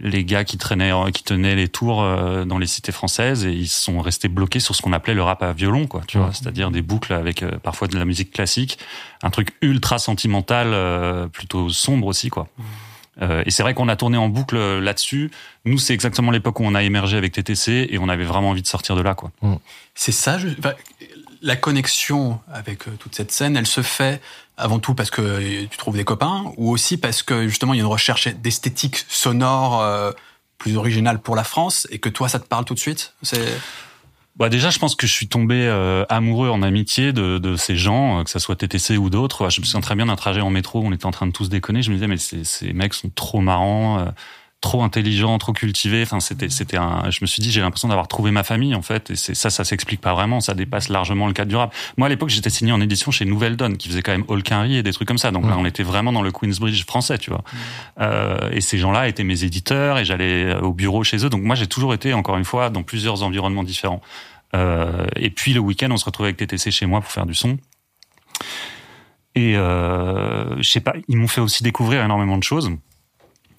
[0.00, 3.68] les gars qui traînaient, qui tenaient les tours euh, dans les cités françaises et ils
[3.68, 6.02] sont restés bloqués sur ce qu'on appelait le rap à violon, quoi.
[6.06, 8.78] Tu vois, c'est-à-dire des boucles avec euh, parfois de la musique classique,
[9.22, 12.46] un truc ultra sentimental, euh, plutôt sombre aussi, quoi.
[13.22, 15.30] Euh, et c'est vrai qu'on a tourné en boucle là-dessus.
[15.64, 18.62] Nous, c'est exactement l'époque où on a émergé avec TTC et on avait vraiment envie
[18.62, 19.30] de sortir de là, quoi.
[19.94, 20.74] C'est ça, je- enfin,
[21.42, 24.20] la connexion avec toute cette scène, elle se fait
[24.56, 27.80] avant tout parce que tu trouves des copains ou aussi parce que justement il y
[27.80, 30.12] a une recherche d'esthétique sonore euh,
[30.58, 33.14] plus originale pour la France et que toi ça te parle tout de suite?
[34.36, 38.20] Bah déjà, je pense que je suis tombé euh, amoureux en amitié de, ces gens,
[38.20, 39.48] euh, que ça soit TTC ou d'autres.
[39.48, 41.32] Je me souviens très bien d'un trajet en métro où on était en train de
[41.32, 41.80] tous déconner.
[41.80, 44.12] Je me disais, mais ces, mecs sont trop marrants,
[44.60, 46.02] trop intelligents, trop cultivés.
[46.02, 47.10] Enfin, c'était, c'était un.
[47.10, 49.10] Je me suis dit, j'ai l'impression d'avoir trouvé ma famille en fait.
[49.10, 50.40] Et c'est ça, ça s'explique pas vraiment.
[50.40, 51.74] Ça dépasse largement le cadre du rap.
[51.96, 54.76] Moi, à l'époque, j'étais signé en édition chez Nouvelle Donne, qui faisait quand même Holkinry
[54.76, 55.30] et des trucs comme ça.
[55.30, 57.44] Donc là, on était vraiment dans le Queensbridge français, tu vois.
[58.00, 61.30] Euh, et ces gens-là étaient mes éditeurs et j'allais au bureau chez eux.
[61.30, 64.00] Donc moi, j'ai toujours été, encore une fois, dans plusieurs environnements différents.
[64.54, 67.34] Euh, et puis le week-end, on se retrouvait avec TTC chez moi pour faire du
[67.34, 67.58] son.
[69.34, 72.70] Et euh, je sais pas, ils m'ont fait aussi découvrir énormément de choses.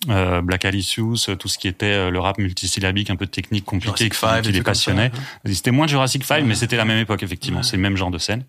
[0.09, 4.09] Euh, Black Alicious, tout ce qui était euh, le rap multisyllabique, un peu technique, compliqué,
[4.13, 5.11] Jurassic qui, les passionnait.
[5.43, 5.53] ouais.
[5.53, 7.63] C'était moins Jurassic 5, mais c'était la même époque, effectivement.
[7.63, 8.45] C'est le même genre de scène.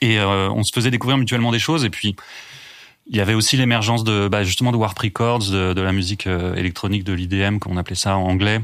[0.00, 1.84] Et euh, on se faisait découvrir mutuellement des choses.
[1.84, 2.14] Et puis,
[3.08, 6.26] il y avait aussi l'émergence de bah, justement de Warp Records, de, de la musique
[6.26, 8.60] euh, électronique de l'IDM, qu'on appelait ça en anglais,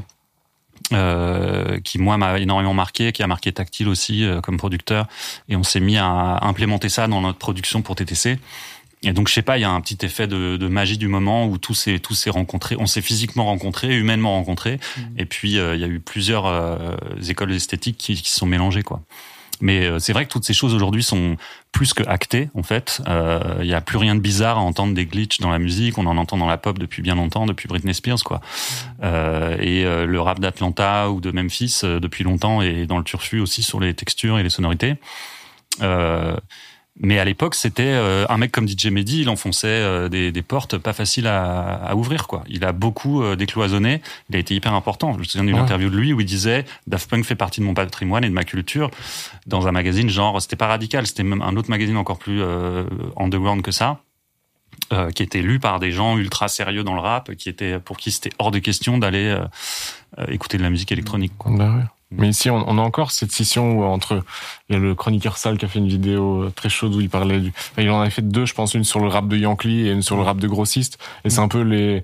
[0.93, 5.07] euh, qui moi m'a énormément marqué, qui a marqué Tactile aussi euh, comme producteur.
[5.49, 8.39] Et on s'est mis à implémenter ça dans notre production pour TTC.
[9.03, 11.07] Et donc je sais pas, il y a un petit effet de, de magie du
[11.07, 14.79] moment où tout s'est tout s'est rencontré, on s'est physiquement rencontré, humainement rencontré,
[15.17, 16.95] et puis euh, il y a eu plusieurs euh,
[17.27, 19.01] écoles esthétiques qui, qui se sont mélangées quoi.
[19.61, 21.35] Mais euh, c'est vrai que toutes ces choses aujourd'hui sont
[21.71, 23.01] plus que actées en fait.
[23.07, 25.97] Euh, Il y a plus rien de bizarre à entendre des glitches dans la musique.
[25.97, 28.39] On en entend dans la pop depuis bien longtemps, depuis Britney Spears quoi.
[29.03, 33.03] Euh, et euh, le rap d'Atlanta ou de Memphis euh, depuis longtemps et dans le
[33.03, 34.95] turfu aussi sur les textures et les sonorités.
[35.81, 36.37] Euh,
[37.01, 40.41] mais à l'époque, c'était euh, un mec comme DJ Mehdi, il enfonçait euh, des, des
[40.41, 42.27] portes pas faciles à, à ouvrir.
[42.27, 42.43] quoi.
[42.49, 44.01] Il a beaucoup euh, décloisonné.
[44.29, 45.13] Il a été hyper important.
[45.13, 45.61] Je me souviens d'une Ouais.
[45.61, 48.33] interview de lui où il disait Daft Punk fait partie de mon patrimoine et de
[48.33, 48.91] ma culture
[49.47, 52.83] dans un magazine genre c'était pas radical, c'était même un autre magazine encore plus euh,
[53.17, 53.99] underground que ça.
[54.93, 57.97] euh, qui était lu par des gens ultra sérieux dans le rap, qui était pour
[57.97, 59.25] qui c'était hors de question d'aller
[60.17, 61.33] euh, écouter de la musique électronique.
[61.37, 61.51] Quoi.
[61.55, 61.83] Bah ouais.
[62.11, 64.23] Mais ici, on, a encore cette scission où entre
[64.67, 67.01] il y a le chroniqueur Sal qui a fait une vidéo euh, très chaude où
[67.01, 67.53] il parlait du.
[67.77, 70.01] Il en avait fait deux, je pense, une sur le rap de Yankee et une
[70.01, 70.97] sur le rap de grossiste.
[71.23, 72.01] Et c'est un peu les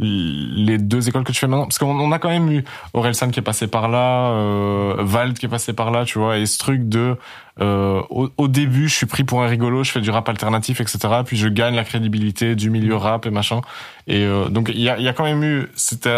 [0.00, 1.64] les deux écoles que tu fais maintenant.
[1.66, 5.38] Parce qu'on on a quand même eu Orelsan qui est passé par là euh, Vald
[5.38, 7.16] qui est passé par là tu vois et ce truc de
[7.60, 10.80] euh, au, au début je suis pris pour un rigolo je fais du rap alternatif
[10.80, 13.60] etc puis je gagne la crédibilité du milieu rap et machin.
[14.06, 16.16] Et euh, donc il y a, y a quand même eu c'était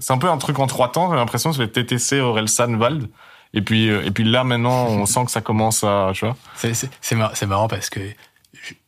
[0.00, 3.08] c'est un peu un truc en trois temps j'ai l'impression c'est TTC Orelsan Vald.
[3.54, 6.36] Et puis euh, et puis là maintenant on sent que ça commence à tu vois.
[6.56, 8.00] C'est- C'est c'est mar- c'est marrant parce que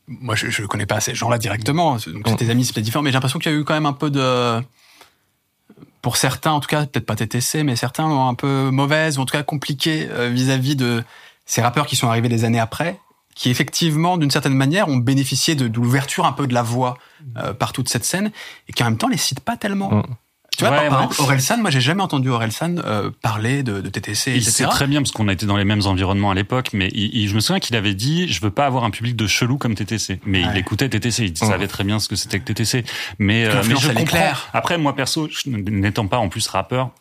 [0.07, 1.93] moi, je ne connais pas ces gens-là directement.
[1.93, 3.03] Donc, c'est tes amis, c'est peut-être différent.
[3.03, 4.61] Mais j'ai l'impression qu'il y a eu quand même un peu de...
[6.01, 9.21] Pour certains, en tout cas, peut-être pas TTC, mais certains ont un peu mauvaise, ou
[9.21, 11.03] en tout cas compliqué euh, vis-à-vis de
[11.47, 12.99] ces rappeurs qui sont arrivés des années après,
[13.33, 16.99] qui effectivement, d'une certaine manière, ont bénéficié de, de l'ouverture un peu de la voix
[17.37, 18.31] euh, par toute cette scène,
[18.69, 19.89] et qui en même temps les citent pas tellement.
[19.89, 20.03] Mm.
[20.57, 21.05] Tu vois, Ouais, par, par ouais.
[21.07, 24.51] exemple, Orelsan, moi j'ai jamais entendu Orelsan euh, parler de, de TTC, Il etc.
[24.51, 27.15] sait très bien parce qu'on a été dans les mêmes environnements à l'époque, mais il-
[27.15, 29.57] il- je me souviens qu'il avait dit je veux pas avoir un public de chelou
[29.57, 30.19] comme TTC.
[30.25, 32.83] Mais il écoutait TTC, il savait très bien ce que c'était que TTC.
[33.19, 34.03] Mais, euh, mais je comprends.
[34.05, 34.49] claire.
[34.53, 36.91] Après moi perso, je- n'étant pas en plus rappeur.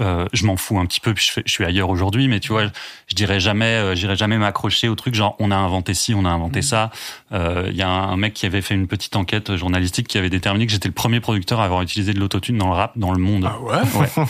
[0.00, 2.40] Euh, je m'en fous un petit peu, puis je, fais- je suis ailleurs aujourd'hui, mais
[2.40, 2.64] tu vois,
[3.08, 6.24] je dirais jamais, euh, j'irais jamais m'accrocher au truc genre on a inventé ci, on
[6.24, 6.90] a inventé ça.
[7.32, 10.16] Euh, Il y a un, un mec qui avait fait une petite enquête journalistique qui
[10.18, 12.92] avait déterminé que j'étais le premier producteur à avoir utilisé de l'autotune dans le rap
[12.96, 13.48] dans le monde.
[13.50, 14.24] Ah ouais Ouais.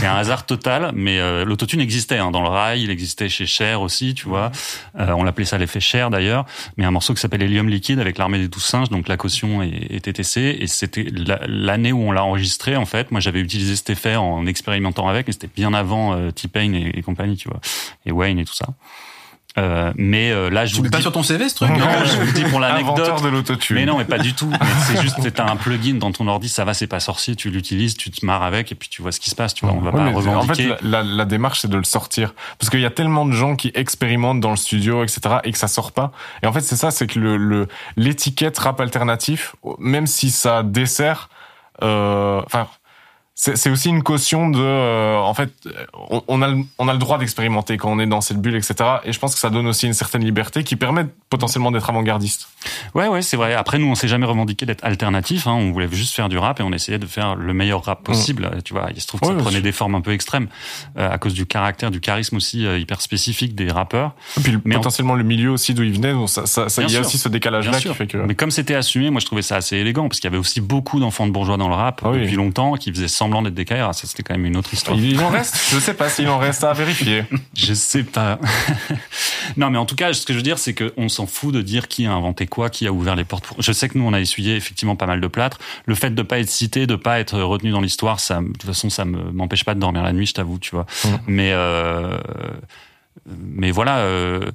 [0.00, 3.46] c'est un hasard total, mais euh, l'autotune existait hein, dans le rail, il existait chez
[3.46, 4.50] Cher aussi, tu vois.
[4.98, 6.44] Euh, on l'appelait ça l'effet Cher d'ailleurs,
[6.76, 9.62] mais un morceau qui s'appelle Helium Liquide avec l'armée des douze singes, donc la caution
[9.62, 13.10] et, et TTC, et c'était la- l'année où on l'a enregistré en fait.
[13.10, 16.92] Moi j'avais utilisé cet effet en expérimentant avec, et c'était bien avant euh, T-Pain et,
[16.98, 17.60] et compagnie, tu vois,
[18.06, 18.66] et Wayne et tout ça.
[19.56, 21.02] Euh, mais euh, là, je Tu vous le pas dis.
[21.02, 23.22] sur ton CV ce truc Non, je vous le dis pour l'anecdote.
[23.22, 23.76] De l'autotune.
[23.76, 24.48] Mais non, mais pas du tout.
[24.50, 27.36] Mais c'est juste que t'as un plugin dans ton ordi, ça va, c'est pas sorcier,
[27.36, 29.54] tu l'utilises, tu te marres avec et puis tu vois ce qui se passe.
[29.54, 30.70] Tu vois, on va Ouais, pas mais en revendiquer.
[30.70, 32.34] fait, la, la, la démarche, c'est de le sortir.
[32.58, 35.58] Parce qu'il y a tellement de gens qui expérimentent dans le studio, etc., et que
[35.58, 36.10] ça sort pas.
[36.42, 40.64] Et en fait, c'est ça, c'est que le, le, l'étiquette rap alternatif, même si ça
[40.64, 41.28] dessert,
[41.84, 42.83] euh, enfin, c'est,
[43.36, 45.50] c'est aussi une caution de, euh, en fait,
[46.08, 48.54] on, on a, le- on a le droit d'expérimenter quand on est dans cette bulle,
[48.54, 48.74] etc.
[49.04, 52.48] Et je pense que ça donne aussi une certaine liberté qui permet potentiellement d'être avant-gardiste.
[52.94, 53.54] Ouais, ouais, c'est vrai.
[53.54, 55.48] Après, nous, on s'est jamais revendiqué d'être alternatif.
[55.48, 55.54] Hein.
[55.54, 58.48] On voulait juste faire du rap et on essayait de faire le meilleur rap possible.
[58.64, 60.46] Tu vois, il se trouve que Ouais, ça prenait des formes un peu extrêmes
[60.96, 64.12] euh, à cause du caractère, du charisme aussi euh, hyper spécifique des rappeurs.
[64.38, 66.82] Et puis Mais en- potentiellement le milieu aussi d'où il venait, donc ça, ça, ça-
[66.82, 67.08] Bien il y a sûr.
[67.08, 68.16] aussi ce décalage-là qui fait que.
[68.18, 70.60] Mais comme c'était assumé, moi je trouvais ça assez élégant parce qu'il y avait aussi
[70.60, 72.20] beaucoup d'enfants de bourgeois dans le rap Ah oui.
[72.22, 73.92] depuis longtemps qui faisaient semblant d'être des KR.
[73.94, 74.98] Ça, c'était quand même une autre histoire.
[74.98, 77.24] Il en reste Je sais pas s'il en reste à vérifier.
[77.56, 78.38] Je sais pas.
[79.56, 81.62] non, mais en tout cas, ce que je veux dire, c'est qu'on s'en fout de
[81.62, 83.46] dire qui a inventé quoi, qui a ouvert les portes.
[83.46, 83.60] Pour...
[83.62, 85.58] Je sais que nous, on a essuyé effectivement pas mal de plâtre.
[85.86, 88.64] Le fait de pas être cité, de pas être retenu dans l'histoire, ça, de toute
[88.64, 90.86] façon, ça me- m'empêche pas de dormir la nuit, je t'avoue, tu vois.
[91.26, 92.18] Mais euh,
[93.26, 93.98] mais voilà.
[93.98, 94.50] euh,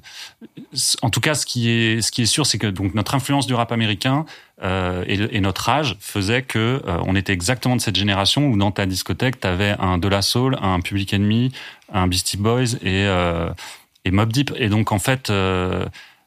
[1.02, 3.46] en tout cas, ce qui est ce qui est sûr, c'est que donc notre influence
[3.46, 4.26] du rap américain
[4.62, 8.70] euh, et, notre âge faisait que euh, on était exactement de cette génération où dans
[8.70, 11.52] ta discothèque, t'avais un De La Soul, un Public Enemy,
[11.92, 13.50] un Beastie Boys et euh,
[14.04, 14.52] et Mob Deep.
[14.56, 15.32] Et donc en fait.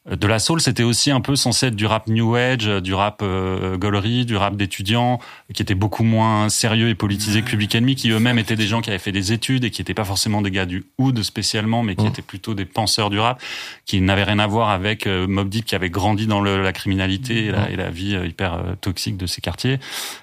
[0.09, 2.93] Euh, de la soul, c'était aussi un peu censé être du rap new age, du
[2.93, 5.19] rap euh, gaulerie, du rap d'étudiants,
[5.53, 8.81] qui était beaucoup moins sérieux et politisé que Public Enemy, qui eux-mêmes étaient des gens
[8.81, 11.83] qui avaient fait des études et qui n'étaient pas forcément des gars du hood spécialement,
[11.83, 13.41] mais qui étaient plutôt des penseurs du rap,
[13.85, 16.73] qui n'avaient rien à voir avec euh, Mob Deep, qui avait grandi dans le- la
[16.73, 19.79] criminalité et la, et la vie euh, hyper euh, toxique de ces quartiers.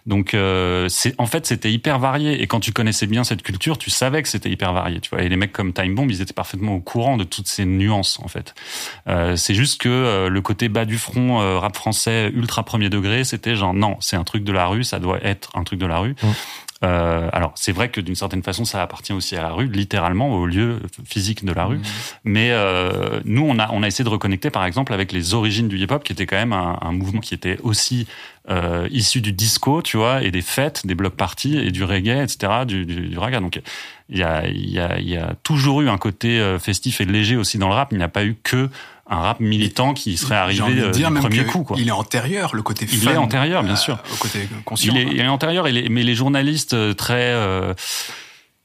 [0.06, 2.42] Donc, euh, c'est en fait, c'était hyper varié.
[2.42, 5.00] Et quand tu connaissais bien cette culture, tu savais que c'était hyper varié.
[5.00, 7.48] Tu vois, et les mecs comme Time Bomb, ils étaient parfaitement au courant de toutes
[7.48, 8.54] ces nuances, en fait.
[9.08, 12.88] Euh, c'est juste que euh, le côté bas du front, euh, rap français ultra premier
[12.88, 15.78] degré, c'était genre non, c'est un truc de la rue, ça doit être un truc
[15.78, 16.14] de la rue.
[16.82, 20.30] Euh, alors c'est vrai que d'une certaine façon, ça appartient aussi à la rue, littéralement
[20.30, 21.80] au lieu physique de la rue.
[22.24, 25.68] Mais euh, nous, on a on a essayé de reconnecter, par exemple, avec les origines
[25.68, 28.06] du hip-hop, qui était quand même un, un mouvement qui était aussi
[28.48, 32.22] euh, issu du disco, tu vois, et des fêtes, des block parties et du reggae,
[32.22, 33.40] etc., du, du, du raga.
[33.40, 33.60] Donc
[34.08, 37.36] il y a, il y, a, y a toujours eu un côté euh, côté léger
[37.36, 37.88] aussi dans le rap.
[37.92, 38.70] Il n'y a pas eu que
[39.10, 41.64] un rap militant qui serait arrivé euh, dire du premier coup.
[41.64, 41.76] Quoi.
[41.78, 43.98] Il est antérieur, le côté Il est antérieur, bien euh, sûr.
[44.12, 44.94] Au côté conscient.
[44.94, 47.74] Il est, il est antérieur, mais les journalistes euh, très euh,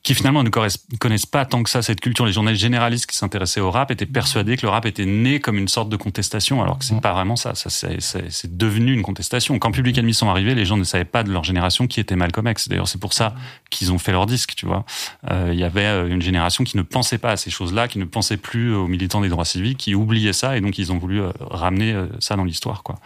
[0.06, 3.60] qui finalement ne connaissent pas tant que ça cette culture, les journalistes généralistes qui s'intéressaient
[3.60, 6.78] au rap étaient persuadés que le rap était né comme une sorte de contestation, alors
[6.78, 7.56] que c'est pas vraiment ça.
[7.56, 9.58] Ça c'est- devenu une contestation.
[9.58, 12.16] Quand Public Enemy sont arrivés, les gens ne savaient pas de leur génération qui était
[12.16, 12.68] Malcolm X.
[12.70, 13.34] D'ailleurs, c'est pour ça
[13.72, 14.86] qu'ils ont fait leur disque, tu vois.
[15.32, 17.98] Euh, Il y avait euh, une génération qui ne pensait pas à ces choses-là, qui
[17.98, 21.00] ne pensait plus aux militants des droits civiques, qui oubliait ça, et donc ils ont
[21.00, 23.00] voulu euh, ramener ça dans l'histoire, quoi.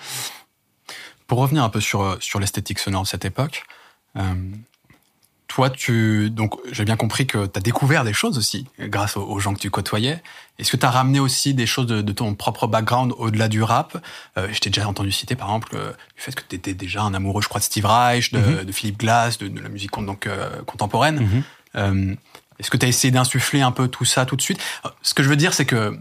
[1.28, 3.64] Pour revenir un peu sur, sur l'esthétique sonore de cette époque,
[4.18, 4.22] euh,
[5.60, 9.24] toi, tu, donc, j'ai bien compris que tu as découvert des choses aussi grâce aux,
[9.24, 10.24] aux gens que tu côtoyais.
[10.58, 13.62] Est-ce que tu as ramené aussi des choses de, de ton propre background au-delà du
[13.62, 14.02] rap?
[14.38, 17.02] Euh, Je t'ai déjà entendu citer, par exemple, euh, du fait que tu étais déjà
[17.02, 19.92] un amoureux, je crois, de Steve Reich, de, de Philippe Glass, de, de la musique
[19.92, 21.20] donc, euh, contemporaine.
[21.20, 21.44] Mhm.
[21.76, 22.16] Euh,
[22.58, 24.62] Est-ce que tu as essayé d'insuffler un peu tout ça tout de suite?
[25.02, 26.00] Ce que je veux dire, c'est que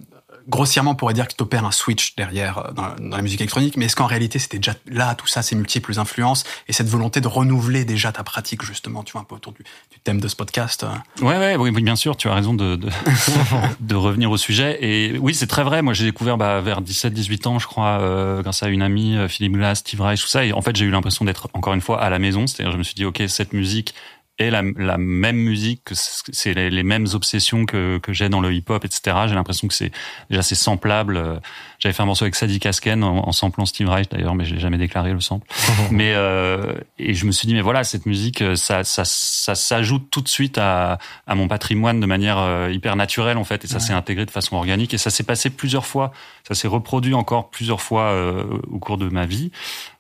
[0.49, 3.41] grossièrement, on pourrait dire que tu opères un switch derrière euh, dans, dans la musique
[3.41, 6.89] électronique, mais est-ce qu'en réalité, c'était déjà là, tout ça, ces multiples influences et cette
[6.89, 10.21] volonté de renouveler déjà ta pratique, justement, tu vois, un peu autour du, du thème
[10.21, 11.25] de ce podcast euh.
[11.25, 12.89] Ouais, ouais, oui, oui, bien sûr, tu as raison de, de,
[13.81, 14.79] de revenir au sujet.
[14.81, 15.83] Et oui, c'est très vrai.
[15.83, 19.29] Moi, j'ai découvert bah, vers 17-18 ans, je crois, euh, grâce à une amie, euh,
[19.29, 20.45] Philippe Glass, Steve Reich, tout ça.
[20.45, 22.47] Et en fait, j'ai eu l'impression d'être encore une fois à la maison.
[22.47, 23.95] C'est-à-dire, je me suis dit, ok, cette musique
[24.38, 28.40] est la, la même musique, que c'est les, les mêmes obsessions que, que j'ai dans
[28.40, 29.16] le hip-hop, etc.
[29.29, 29.90] J'ai l'impression que c'est
[30.31, 31.16] déjà c'est samplable.
[31.16, 31.38] Euh,
[31.79, 34.55] J'avais fait un morceau avec Sadie Kasken en, en samplant Steve Reich d'ailleurs, mais je
[34.55, 35.46] l'ai jamais déclaré le sample.
[35.90, 39.55] mais euh, et je me suis dit mais voilà cette musique euh, ça ça ça
[39.55, 43.64] s'ajoute tout de suite à à mon patrimoine de manière euh, hyper naturelle en fait
[43.64, 46.12] et ça s'est intégré de façon organique et ça s'est passé plusieurs fois
[46.46, 49.51] ça s'est reproduit encore plusieurs fois euh, au cours de ma vie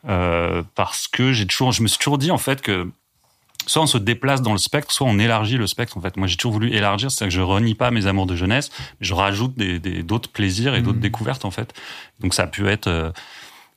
[0.08, 2.90] euh, parce que j'ai toujours je me suis toujours dit en fait que
[3.68, 5.96] soit on se déplace dans le spectre, soit on élargit le spectre.
[5.96, 8.34] En fait, moi, j'ai toujours voulu élargir, c'est-à-dire que je renie pas mes amours de
[8.34, 11.72] jeunesse, mais je rajoute des des- d'autres plaisirs et d'autres découvertes en fait.
[12.20, 13.12] Donc ça a pu être euh,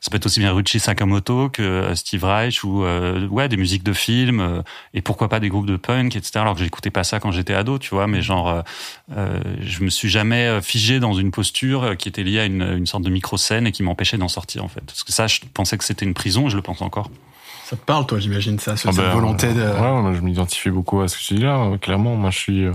[0.03, 3.57] ça peut être aussi bien Ruchi Sakamoto que euh, Steve Reich ou euh, ouais des
[3.57, 4.61] musiques de films euh,
[4.95, 7.53] et pourquoi pas des groupes de punk etc alors que j'écoutais pas ça quand j'étais
[7.53, 8.61] ado tu vois mais genre euh,
[9.15, 12.63] euh, je me suis jamais euh, figé dans une posture qui était liée à une,
[12.63, 15.27] une sorte de micro scène et qui m'empêchait d'en sortir en fait parce que ça
[15.27, 17.11] je pensais que c'était une prison et je le pense encore
[17.71, 19.61] Ça te parle, toi, j'imagine, ça, ce- Ah cette ben, volonté de...
[19.61, 21.71] Ouais, moi, je m'identifie beaucoup à ce que tu dis là.
[21.81, 22.65] Clairement, moi, je suis.
[22.65, 22.73] euh,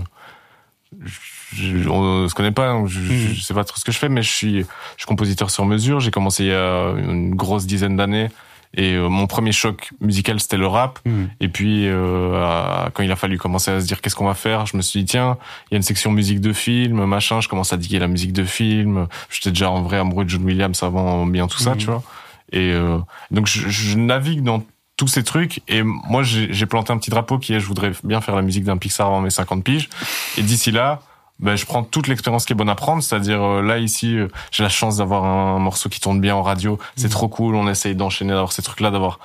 [1.53, 4.09] je, on se connaît pas, donc je, je sais pas trop ce que je fais,
[4.09, 4.65] mais je suis, je
[4.97, 5.99] suis compositeur sur mesure.
[5.99, 8.29] J'ai commencé il y a une grosse dizaine d'années.
[8.73, 10.99] Et euh, mon premier choc musical, c'était le rap.
[11.05, 11.29] Mhm.
[11.39, 14.33] Et puis, euh, à- quand il a fallu commencer à se dire qu'est-ce qu'on va
[14.33, 15.37] faire, je me suis dit, tiens,
[15.69, 18.33] il y a une section musique de film, machin, je commence à diguer la musique
[18.33, 19.07] de film.
[19.29, 21.77] J'étais déjà en vrai amoureux de John Williams avant bien tout ça, Mhm.
[21.77, 22.03] tu vois.
[22.51, 22.97] Et euh,
[23.31, 24.63] donc, je, je navigue dans
[24.97, 25.61] tous ces trucs.
[25.67, 28.63] Et moi, j'ai planté un petit drapeau qui est, je voudrais bien faire la musique
[28.63, 29.89] d'un Pixar avant mes 50 piges.
[30.37, 31.01] Et d'ici là,
[31.39, 33.01] ben, je prends toute l'expérience qui est bonne à prendre.
[33.03, 36.41] C'est-à-dire, euh, là, ici, euh, j'ai la chance d'avoir un morceau qui tourne bien en
[36.41, 36.79] radio.
[36.95, 37.55] C'est trop cool.
[37.55, 39.19] On essaye d'enchaîner, d'avoir ces trucs-là, d'avoir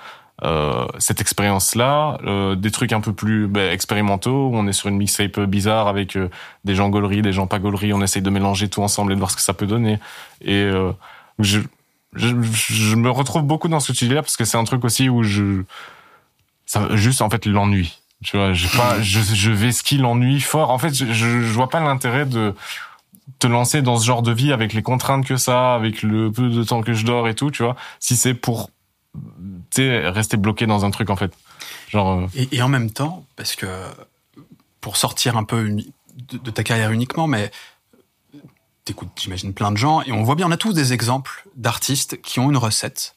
[0.44, 4.50] euh, cette expérience-là, euh, des trucs un peu plus ben, expérimentaux.
[4.52, 6.30] On est sur une mixtape bizarre avec euh,
[6.64, 7.92] des gens gauleries, des gens pas gauleries.
[7.92, 10.00] On essaye de mélanger tout ensemble et de voir ce que ça peut donner.
[10.40, 10.90] Et euh,
[11.38, 11.60] je,
[12.14, 14.64] je, je me retrouve beaucoup dans ce que tu dis là parce que c'est un
[14.64, 15.62] truc aussi où je,
[16.66, 17.98] ça, juste en fait l'ennui.
[18.22, 20.70] Tu vois, j'ai pas, je, je vais ski l'ennui fort.
[20.70, 22.54] En fait, je, je, vois pas l'intérêt de
[23.38, 26.48] te lancer dans ce genre de vie avec les contraintes que ça, avec le peu
[26.48, 27.74] de temps que je dors et tout, tu vois.
[27.98, 28.70] Si c'est pour,
[29.70, 31.32] tu rester bloqué dans un truc en fait.
[31.88, 33.66] Genre, euh, Et, en même temps, parce que
[34.80, 37.50] pour sortir un peu de, de ta carrière uniquement, mais
[38.84, 42.20] t'écoutes, j'imagine, plein de gens, et on voit bien, on a tous des exemples d'artistes
[42.20, 43.16] qui ont une recette.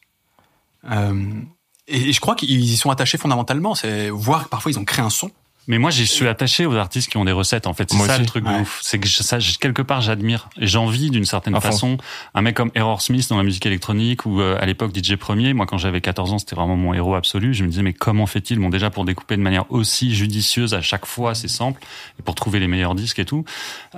[0.89, 1.41] Euh,
[1.87, 5.03] et je crois qu'ils y sont attachés fondamentalement, c'est voir que parfois ils ont créé
[5.03, 5.31] un son.
[5.67, 7.65] Mais moi, je suis attaché aux artistes qui ont des recettes.
[7.67, 8.19] En fait, c'est ça aussi.
[8.19, 8.59] le truc de Ouais.
[8.61, 8.79] ouf.
[8.83, 11.71] C'est que je- ça, quelque part, j'admire et j'envie d'une certaine À fond.
[11.71, 11.97] façon
[12.35, 15.53] un mec comme Error Smith dans la musique électronique ou euh, à l'époque DJ Premier.
[15.53, 17.53] Moi, quand j'avais 14 ans, c'était vraiment mon héros absolu.
[17.53, 18.59] Je me disais, mais comment fait-il?
[18.59, 21.81] Bon, déjà pour découper de manière aussi judicieuse à chaque fois ses samples
[22.19, 23.43] et pour trouver les meilleurs disques et tout,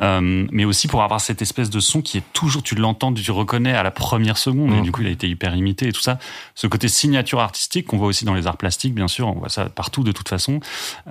[0.02, 3.24] euh, mais aussi pour avoir cette espèce de son qui est toujours, tu l'entends, tu
[3.26, 4.72] le reconnais à la première seconde.
[4.74, 4.84] Et Mm.
[4.84, 6.18] du coup, il a été hyper imité et tout ça.
[6.56, 9.50] Ce côté signature artistique qu'on voit aussi dans les arts plastiques, bien sûr, on voit
[9.50, 10.60] ça partout de toute façon.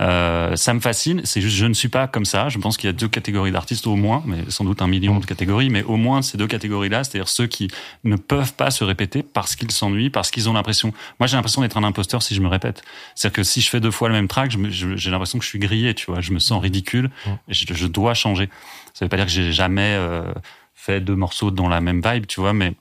[0.01, 1.23] Euh, ça me fascine.
[1.25, 2.49] C'est juste, je ne suis pas comme ça.
[2.49, 5.19] Je pense qu'il y a deux catégories d'artistes au moins, mais sans doute un million
[5.19, 7.69] de catégories, mais au moins ces deux catégories-là, c'est-à-dire ceux qui
[8.05, 10.93] ne peuvent pas se répéter parce qu'ils s'ennuient, parce qu'ils ont l'impression.
[11.19, 12.83] Moi, j'ai l'impression d'être un imposteur si je me répète.
[13.15, 15.59] C'est-à-dire que si je fais deux fois le même track, j'ai l'impression que je suis
[15.59, 16.21] grillé, tu vois.
[16.21, 17.11] Je me sens ridicule.
[17.49, 18.49] Et je, je dois changer.
[18.95, 20.33] Ça veut pas dire que j'ai jamais euh,
[20.75, 22.75] fait deux morceaux dans la même vibe, tu vois, mais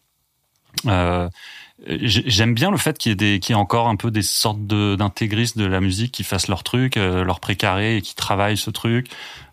[0.88, 1.30] euh,
[1.88, 4.22] J'aime bien le fait qu'il y ait des, qu'il y ait encore un peu des
[4.22, 8.16] sortes de- d'intégristes de la musique qui fassent leur truc, euh, leur précaré et qui
[8.16, 9.08] travaillent ce truc.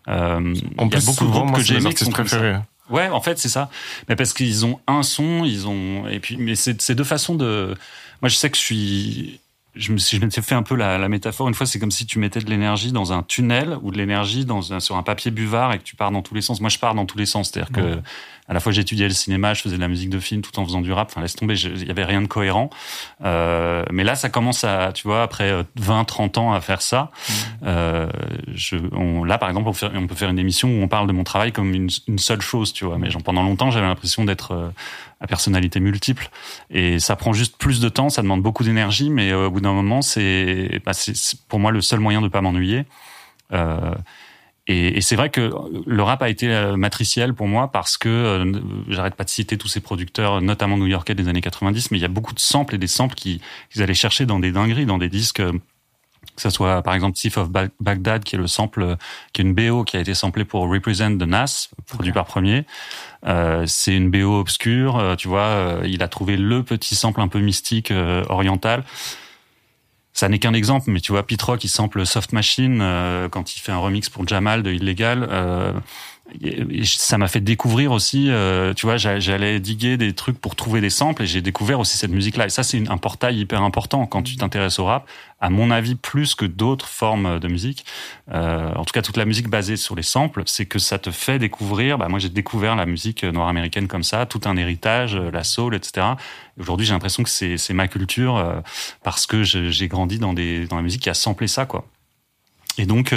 [0.07, 0.39] Euh,
[0.77, 2.11] en il y a plus, beaucoup de souvent, groupes moi, que j'ai aimés qui sont
[2.11, 2.57] préférés.
[2.89, 3.69] Ouais, en fait, c'est ça.
[4.07, 7.35] Mais parce qu'ils ont un son, ils ont et puis mais c'est c'est deux façons
[7.35, 7.75] de.
[8.21, 9.39] Moi, je sais que je suis.
[9.75, 11.47] Je me suis, je m'étais fait un peu la, la métaphore.
[11.47, 14.45] Une fois, c'est comme si tu mettais de l'énergie dans un tunnel ou de l'énergie
[14.45, 16.61] dans un, sur un papier buvard et que tu pars dans tous les sens.
[16.61, 17.49] Moi, je pars dans tous les sens.
[17.51, 17.99] C'est-à-dire que
[18.49, 20.65] à la fois j'étudiais le cinéma, je faisais de la musique de film tout en
[20.65, 21.09] faisant du rap.
[21.09, 22.69] Enfin, laisse tomber, il y avait rien de cohérent.
[23.23, 27.09] Euh, mais là, ça commence à, tu vois, après 20, 30 ans à faire ça.
[27.65, 28.09] Euh,
[28.53, 31.07] je, on, là, par exemple, on, fait- on peut faire une émission où on parle
[31.07, 32.97] de mon travail comme une, une seule chose, tu vois.
[32.97, 34.69] Mais genre, pendant longtemps, j'avais l'impression d'être euh,
[35.23, 36.29] à personnalité multiple.
[36.69, 39.61] Et ça prend juste plus de temps, ça demande beaucoup d'énergie, mais euh, au bout
[39.61, 42.85] d'un moment, c'est bah, c'est- pour moi le seul moyen de pas m'ennuyer.
[43.53, 43.95] Euh,
[44.67, 45.51] et, c'est vrai que
[45.85, 48.51] le rap a été euh, matriciel pour moi parce que
[48.87, 52.05] j'arrête pas de citer tous ces producteurs, notamment new-yorkais des années 90, mais il y
[52.05, 54.97] a beaucoup de samples et des samples qui qu'ils allaient chercher dans des dingueries, dans
[54.97, 55.41] des disques.
[56.23, 58.95] Euh, que ça soit par exemple Thief of Ba- Baghdad qui est le sample euh,
[59.33, 62.65] qui est une BO qui a été samplée pour Represent de Nas produit par Premier
[63.25, 67.21] euh, c'est une BO obscure euh, tu vois euh, il a trouvé le petit sample
[67.21, 68.83] un peu mystique euh, oriental
[70.15, 73.55] ça n'est qu'un exemple, mais tu vois, Pete Rock, il sample Soft Machine euh, quand
[73.55, 75.27] il fait un remix pour Jamal de Illégal.
[76.83, 80.81] Ça m'a fait découvrir aussi, euh, tu vois, j'a- j'allais diguer des trucs pour trouver
[80.81, 82.45] des samples et j'ai découvert aussi cette musique-là.
[82.47, 85.07] Et ça, c'est un portail hyper important quand tu t'intéresses au rap,
[85.39, 87.85] à mon avis, plus que d'autres formes de musique.
[88.31, 91.11] Euh, en tout cas, toute la musique basée sur les samples, c'est que ça te
[91.11, 91.97] fait découvrir.
[91.97, 95.43] Bah, moi, j'ai découvert la musique noire américaine comme ça, tout un héritage, euh, la
[95.43, 96.15] soul, etc.
[96.57, 98.61] Et Aujourd'hui, j'ai l'impression que c'est ma culture
[99.03, 101.85] parce que j'ai grandi dans des dans la musique qui a samplé ça, quoi.
[102.77, 103.13] Et donc,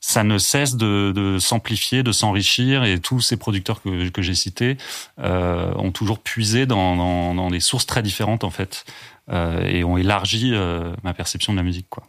[0.00, 4.34] ça ne cesse de, de s'amplifier, de s'enrichir, et tous ces producteurs que, que j'ai
[4.34, 4.78] cités
[5.18, 8.84] euh, ont toujours puisé dans, dans, dans des sources très différentes, en fait,
[9.30, 12.04] euh, et ont élargi euh, ma perception de la musique, quoi.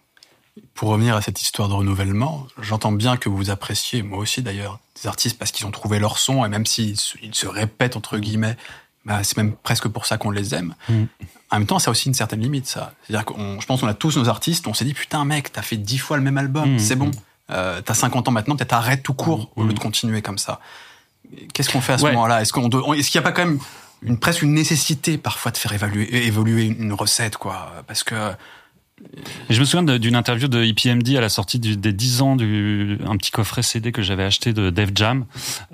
[0.73, 4.79] Pour revenir à cette histoire de renouvellement, j'entends bien que vous appréciez, moi aussi d'ailleurs,
[5.01, 7.95] des artistes parce qu'ils ont trouvé leur son, et même s'ils se, ils se répètent,
[7.95, 8.57] entre guillemets,
[9.05, 10.75] bah, c'est même presque pour ça qu'on les aime.
[10.89, 11.07] Mhm.
[11.51, 12.93] En même temps, ça a aussi une certaine limite, ça.
[13.03, 15.61] C'est-à-dire qu'on, je pense qu'on a tous nos artistes, on s'est dit, putain, mec, t'as
[15.61, 16.79] fait dix fois le même album, Mhm.
[16.79, 17.11] c'est bon.
[17.51, 20.59] Euh, t'as 50 ans maintenant, peut-être arrête tout court au lieu de continuer comme ça.
[21.53, 22.11] Qu'est-ce qu'on fait à ce Ouais.
[22.13, 22.41] moment-là?
[22.41, 23.59] Est-ce qu'on doit- est-ce qu'il n'y a pas quand même
[24.03, 27.71] une, presque une nécessité parfois de faire évaluer, évoluer une, recette, quoi?
[27.87, 28.15] Parce que
[29.49, 32.35] Et je me souviens d'une interview de EPMD à la sortie du- des 10 ans
[32.35, 35.25] du un petit coffret CD que j'avais acheté de Def Jam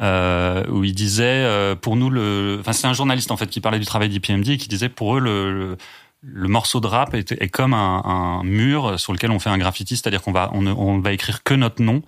[0.01, 3.59] euh, où il disait euh, pour nous le enfin c'est un journaliste en fait qui
[3.59, 5.77] parlait du travail d'EPMD et qui disait pour eux le, le
[6.21, 10.21] le morceau de rap est, comme un, mur sur lequel on fait un graffiti, c'est-à-dire
[10.21, 12.01] qu'on va on, on va écrire que notre nom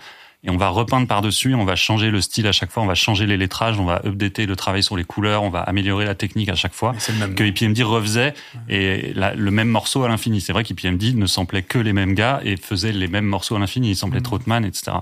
[0.43, 2.95] et on va repeindre par-dessus, on va changer le style à chaque fois, on va
[2.95, 6.15] changer les lettrages, on va updater le travail sur les couleurs, on va améliorer la
[6.15, 7.35] technique à chaque fois le même.
[7.35, 8.33] que EPMD refaisait
[8.69, 10.39] et la- le même morceau à l'infini.
[10.39, 13.59] C'est vrai qu'EPMD ne samplait que les mêmes gars et faisait les mêmes morceaux à
[13.59, 13.89] l'infini.
[13.91, 14.97] Il samplait Troutman, etc.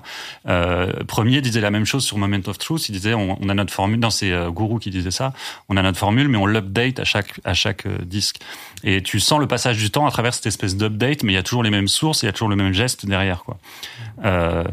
[0.48, 2.90] Euh, Premier disait la même chose sur Moment of Truth.
[2.90, 4.00] Il disait on, on a notre formule.
[4.00, 5.34] Non, c'est euh, Guru qui disait ça.
[5.70, 8.38] On a notre formule, mais on l'update à chaque à chaque euh, disque.
[8.84, 11.40] Et tu sens le passage du temps à travers cette espèce d'update, mais il y
[11.40, 13.58] a toujours les mêmes sources, il y a toujours le même geste derrière, quoi.
[14.26, 14.64] Euh,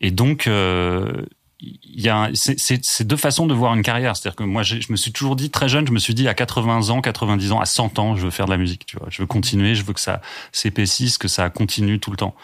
[0.00, 1.22] et donc, euh,
[1.60, 4.14] il y a c'est- deux façons de voir une carrière.
[4.14, 6.34] C'est-à-dire que moi, je me suis toujours dit très jeune, je me suis dit à
[6.34, 8.84] 80 ans, 90 ans, à 100 ans, je veux faire de la musique.
[8.84, 10.20] Tu vois, je veux continuer, je veux que ça
[10.52, 12.34] s'épaississe, que ça continue tout le temps.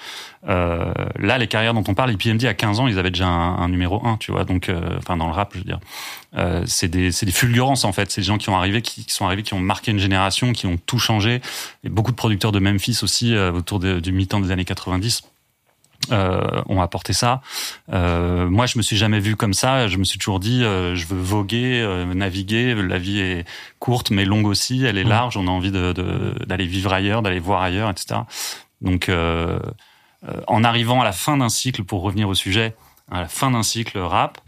[0.48, 3.59] Euh, là, les carrières dont on parle, IPMD à 15 ans, ils avaient déjà un,
[3.59, 4.44] un numéro 1, tu vois.
[4.44, 5.78] Donc, euh, enfin dans le rap, je veux dire,
[6.38, 8.11] euh, c'est des des fulgurances en fait.
[8.11, 10.53] C'est des gens qui ont arrivé, qui, qui sont arrivés, qui ont marqué une génération,
[10.55, 11.42] qui ont tout changé.
[11.84, 15.22] Et beaucoup de producteurs de Memphis aussi euh, autour du mi-temps des années 90
[16.11, 17.40] euh, ont apporté ça.
[17.92, 19.86] Euh, moi, je me suis jamais vu comme ça.
[19.88, 22.74] Je me suis toujours dit, euh, je veux voguer, euh, naviguer.
[22.74, 23.44] La vie est
[23.78, 24.84] courte, mais longue aussi.
[24.84, 25.36] Elle est large.
[25.36, 28.20] On a envie de- de- d'aller vivre ailleurs, d'aller voir ailleurs, etc.
[28.80, 29.59] Donc, euh,
[30.28, 32.74] euh, en arrivant à la fin d'un cycle, pour revenir au sujet,
[33.11, 34.38] à la fin d'un cycle rap,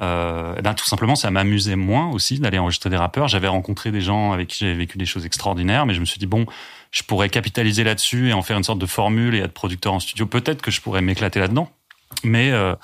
[0.00, 3.28] euh, ben, tout simplement, ça m'amusait moins aussi d'aller enregistrer des rappeurs.
[3.28, 6.18] J'avais rencontré des gens avec qui j'avais vécu des choses extraordinaires, mais je me suis
[6.18, 6.46] dit, bon,
[6.90, 10.00] je pourrais capitaliser là-dessus et en faire une sorte de formule et être producteur en
[10.00, 10.26] studio.
[10.26, 11.70] Peut-être que je pourrais m'éclater là-dedans.
[12.24, 12.74] Mais euh,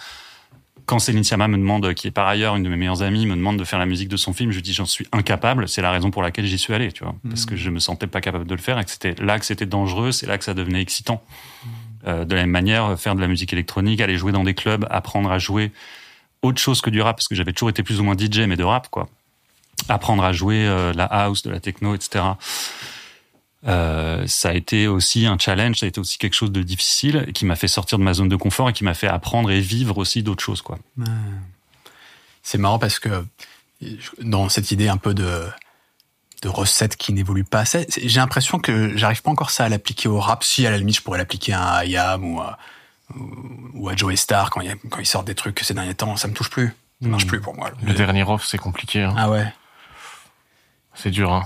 [0.87, 3.35] quand Céline Sciamma me demande, qui est par ailleurs une de mes meilleures amies, me
[3.35, 5.69] demande de faire la musique de son film, je lui dis j'en suis incapable.
[5.69, 8.07] C'est la raison pour laquelle j'y suis allé, tu vois, parce que je me sentais
[8.07, 10.45] pas capable de le faire et que c'était là que c'était dangereux, c'est là que
[10.45, 11.23] ça devenait excitant.
[12.07, 14.87] Euh, de la même manière, faire de la musique électronique, aller jouer dans des clubs,
[14.91, 15.73] apprendre à jouer
[16.43, 18.57] autre chose que du rap, parce que j'avais toujours été plus ou moins DJ, mais
[18.57, 19.09] de rap, quoi.
[19.89, 22.25] Apprendre à jouer euh, de la house, de la techno, etc.
[23.67, 27.31] Euh, ça a été aussi un challenge, ça a été aussi quelque chose de difficile,
[27.33, 29.61] qui m'a fait sortir de ma zone de confort et qui m'a fait apprendre et
[29.61, 30.79] vivre aussi d'autres choses, quoi.
[32.43, 33.25] C'est marrant parce que
[34.21, 35.47] dans cette idée un peu de
[36.43, 40.21] de recette qui n'évolue pas j'ai l'impression que j'arrive pas encore ça à l'appliquer au
[40.21, 40.45] rap.
[40.45, 42.59] Si à la limite je pourrais l'appliquer à IAM ou à,
[43.73, 46.29] ou à Joey Star quand il, quand il sort des trucs ces derniers temps, ça
[46.29, 46.75] me touche plus.
[47.01, 47.29] Ça marche Mm.
[47.29, 47.71] plus pour moi.
[47.83, 49.03] Le dernier off, c'est compliqué.
[49.05, 49.15] hein.
[49.17, 49.47] Ah ouais.
[50.95, 51.32] C'est dur.
[51.32, 51.42] Hein.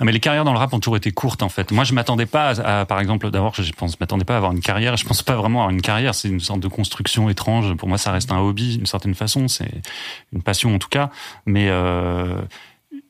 [0.00, 1.70] Non, mais les carrières dans le rap ont toujours été courtes en fait.
[1.70, 4.52] Moi, je m'attendais pas, à, à- par exemple, d'abord, je pense, m'attendais pas à avoir
[4.52, 4.96] une carrière.
[4.96, 6.14] Je pense pas vraiment avoir une carrière.
[6.14, 7.74] C'est une sorte de construction étrange.
[7.76, 9.48] Pour moi, ça reste un hobby d'une certaine façon.
[9.48, 9.70] C'est
[10.32, 11.10] une passion en tout cas.
[11.46, 12.40] Mais euh,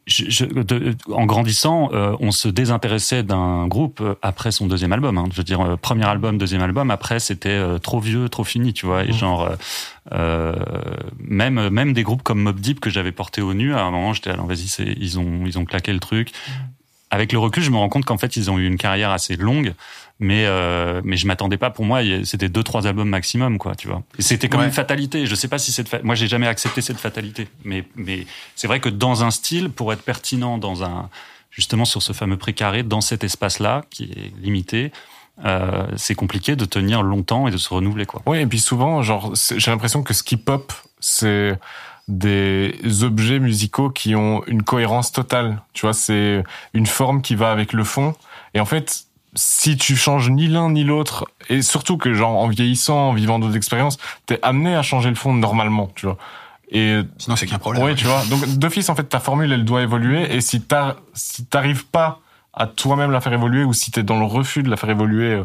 [0.07, 5.16] je, je- de- en grandissant, euh, on se désintéressait d'un groupe après son deuxième album.
[5.18, 5.26] hein.
[5.30, 6.90] Je veux dire, euh, premier album, deuxième album.
[6.90, 9.05] Après, c'était euh, trop vieux, trop fini, tu vois.
[9.05, 9.55] Et genre, euh,
[10.12, 10.55] euh,
[11.18, 13.74] même même des groupes comme Mob Deep que j'avais porté au nu.
[13.74, 14.66] À un moment, j'étais alors vas-y,
[14.98, 16.32] ils ont ils ont claqué le truc.
[17.11, 19.36] Avec le recul, je me rends compte qu'en fait, ils ont eu une carrière assez
[19.36, 19.74] longue,
[20.22, 21.68] mais euh, mais je m'attendais pas.
[21.70, 24.02] Pour moi, c'était deux trois albums maximum, quoi, tu vois.
[24.18, 24.66] Et c'était comme Ouais.
[24.66, 25.26] une fatalité.
[25.26, 28.66] Je sais pas si cette fa- moi j'ai jamais accepté cette fatalité, mais mais c'est
[28.68, 31.10] vrai que dans un style, pour être pertinent dans un
[31.50, 34.90] justement sur ce fameux précaré, dans cet espace-là qui est limité,
[35.44, 38.22] euh, c'est compliqué de tenir longtemps et de se renouveler, quoi.
[38.26, 41.58] Oui, et puis souvent, genre, j'ai l'impression que ce qui pop, c'est
[42.08, 45.62] des objets musicaux qui ont une cohérence totale.
[45.72, 46.42] Tu vois, c'est
[46.74, 48.14] une forme qui va avec le fond.
[48.54, 49.04] Et en fait,
[49.35, 53.39] si tu changes ni l'un ni l'autre, et surtout que genre en vieillissant, en vivant
[53.39, 56.18] d'autres expériences, t'es amené à changer le fond normalement, tu vois.
[56.70, 57.85] Et Sinon c'est qu'il y a un problème.
[57.85, 58.22] Ouais, tu vois.
[58.30, 60.35] Donc d'office, en fait, ta formule, elle doit évoluer.
[60.35, 62.20] Et si t'as, si t'arrives pas
[62.55, 65.33] à toi-même la faire évoluer, ou si t'es dans le refus de la faire évoluer
[65.33, 65.45] euh,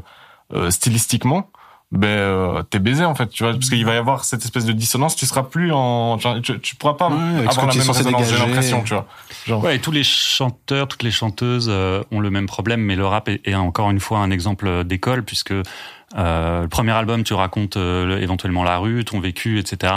[0.54, 1.50] euh, stylistiquement,
[1.92, 4.66] ben euh, t'es baisé en fait, tu vois, parce qu'il va y avoir cette espèce
[4.66, 5.16] de dissonance.
[5.16, 8.30] Tu seras plus en, tu, tu pourras pas Ouais, avoir que la même résonance.
[8.30, 9.08] J'ai l'impression, tu vois.
[9.46, 12.96] Genre, Ouais, et tous les chanteurs, toutes les chanteuses euh, ont le même problème, mais
[12.98, 17.24] le rap est, est encore une fois un exemple d'école, puisque euh, le premier album,
[17.24, 19.92] tu racontes euh, le- éventuellement la rue, ton vécu, etc.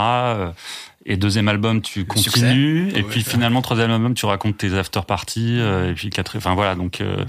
[1.06, 2.90] et deuxième album, tu continues.
[2.90, 2.98] succès.
[2.98, 3.08] Et Ouais.
[3.08, 5.56] puis finalement, troisième album, tu racontes tes after parties.
[5.58, 6.74] euh, et puis quatre, enfin voilà.
[6.74, 7.24] Donc euh,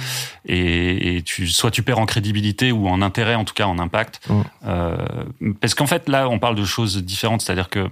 [0.46, 3.80] et, et tu soit tu perds en crédibilité ou en intérêt, en tout cas en
[3.80, 4.20] impact.
[4.30, 4.42] Mm.
[4.66, 4.98] Euh,
[5.62, 7.42] parce qu'en fait, là, on parle de choses différentes.
[7.42, 7.88] C'est-à-dire que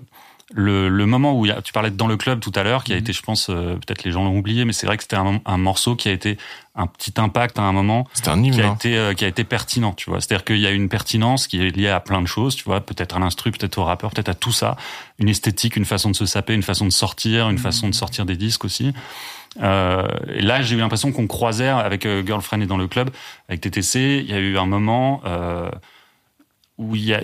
[0.54, 2.64] le, le moment où il y a, tu parlais de dans le club tout à
[2.64, 4.97] l'heure, qui a été, je pense, euh, peut-être les gens l'ont oublié, mais c'est vrai
[4.97, 6.38] que c'était un, un morceau qui a été
[6.76, 8.54] un petit impact à un moment C'était un hymne.
[8.54, 8.76] qui a hein.
[8.76, 10.22] été euh, qui a été pertinent tu vois.
[10.22, 12.56] C'est à dire qu'il y a une pertinence qui est liée à plein de choses
[12.56, 14.78] tu vois peut-être à l'instru peut-être au rappeur peut-être à tout ça.
[15.20, 18.26] Une esthétique une façon de se saper une façon de sortir une façon de sortir
[18.26, 18.93] des disques aussi.
[19.62, 23.10] Euh, et là j'ai eu l'impression qu'on croisait avec euh, Girlfriend et dans le club
[23.50, 25.70] avec TTC il y a eu un moment euh,
[26.80, 27.22] où il y a,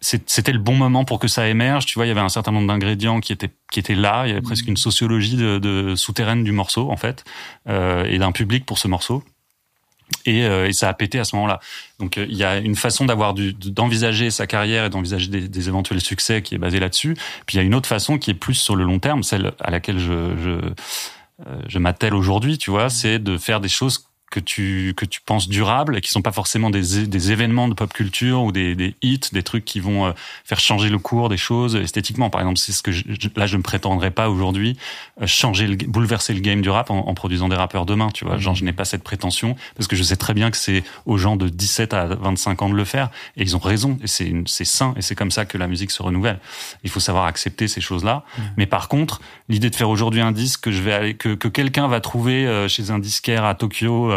[0.00, 1.84] c'était le bon moment pour que ça émerge.
[1.84, 4.24] Tu vois, il y avait un certain nombre d'ingrédients qui étaient qui étaient là.
[4.26, 7.22] Il y avait presque une sociologie de, de souterraine du morceau en fait,
[7.68, 9.22] euh, et d'un public pour ce morceau.
[10.24, 11.60] Et, euh, et ça a pété à ce moment-là.
[11.98, 15.68] Donc euh, il y a une façon d'avoir d'envisager sa carrière et d'envisager des, des
[15.68, 17.14] éventuels succès qui est basée là-dessus.
[17.46, 19.52] Puis il y a une autre façon qui est plus sur le long terme, celle
[19.60, 20.50] à laquelle je je,
[21.46, 22.56] euh, je m'attelle aujourd'hui.
[22.56, 26.08] Tu vois, c'est de faire des choses que tu que tu penses durables et qui
[26.08, 29.64] sont pas forcément des, des événements de pop culture ou des, des hits, des trucs
[29.64, 30.12] qui vont euh,
[30.44, 32.30] faire changer le cours des choses esthétiquement.
[32.30, 33.04] Par exemple, c'est ce que je,
[33.36, 34.78] là je me prétendrais pas aujourd'hui
[35.20, 38.08] euh, changer le, bouleverser le game du rap en, en produisant des rappeurs demain.
[38.12, 40.56] Tu vois, genre je n'ai pas cette prétention parce que je sais très bien que
[40.56, 43.98] c'est aux gens de 17 à 25 ans de le faire et ils ont raison
[44.02, 46.40] et c'est c'est sain et c'est comme ça que la musique se renouvelle.
[46.84, 48.24] Il faut savoir accepter ces choses-là.
[48.56, 49.20] Mais par contre,
[49.50, 52.46] l'idée de faire aujourd'hui un disque que je vais aller que, que quelqu'un va trouver
[52.46, 54.10] euh, chez un disquaire à Tokyo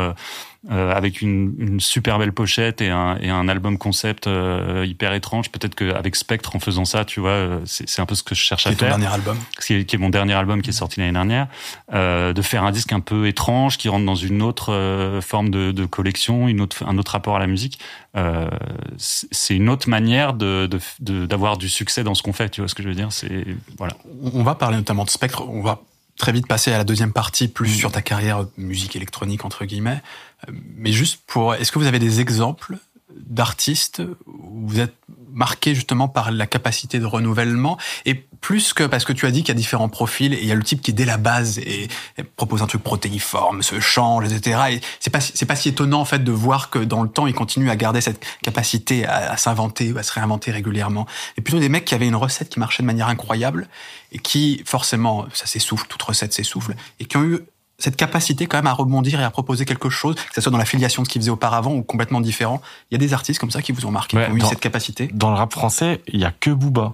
[0.67, 5.51] avec une, une super belle pochette et un, et un album concept euh, hyper étrange.
[5.51, 8.41] Peut-être qu'avec Spectre, en faisant ça, tu vois, euh, c'est un peu ce que je
[8.41, 9.37] cherche à C'est ton faire dernier album.
[9.63, 11.47] qui est, qui est mon dernier album qui est sorti l'année dernière,
[11.93, 15.51] euh, de faire un disque un peu étrange qui rentre dans une autre euh, forme
[15.51, 17.77] de, de collection, une autre, un autre rapport à la musique.
[18.17, 18.49] Euh,
[18.97, 22.49] c'est une autre manière de de- de- d'avoir du succès dans ce qu'on fait.
[22.49, 23.11] Tu vois ce que je veux dire?
[23.11, 23.45] C'est
[23.77, 23.93] voilà.
[24.33, 25.43] On va parler notamment de Spectre.
[25.47, 25.81] On va
[26.17, 30.01] très vite passer à la deuxième partie, plus sur ta carrière musique électronique entre guillemets.
[30.47, 32.77] Euh, Mais juste pour, est-ce que vous avez des exemples
[33.13, 34.95] d'artistes vous êtes
[35.31, 39.41] marqué justement par la capacité de renouvellement et plus que parce que tu as dit
[39.41, 41.59] qu'il y a différents profils et il y a le type qui dès la base
[41.59, 41.87] et,
[42.35, 44.59] propose un truc protéiforme, se change, etc.
[44.71, 47.27] Et c'est pas c'est pas si étonnant en fait de voir que dans le temps
[47.27, 51.05] il continue à garder cette capacité à, à s'inventer ou à se réinventer régulièrement.
[51.37, 53.67] Et plutôt des mecs qui avaient une recette qui marchait de manière incroyable
[54.11, 57.39] et qui forcément ça s'essouffle, toute recette s'essouffle et qui ont eu
[57.77, 60.57] cette capacité quand même à rebondir et à proposer quelque chose, que ce soit dans
[60.57, 62.61] la filiation de ce qu'ils faisaient auparavant ou complètement différent.
[62.89, 64.41] Il y a des artistes comme ça qui vous ont marqué, Ouais, qui ont eu
[64.41, 65.09] cette capacité.
[65.13, 66.93] Dans le rap français, il y a que Booba.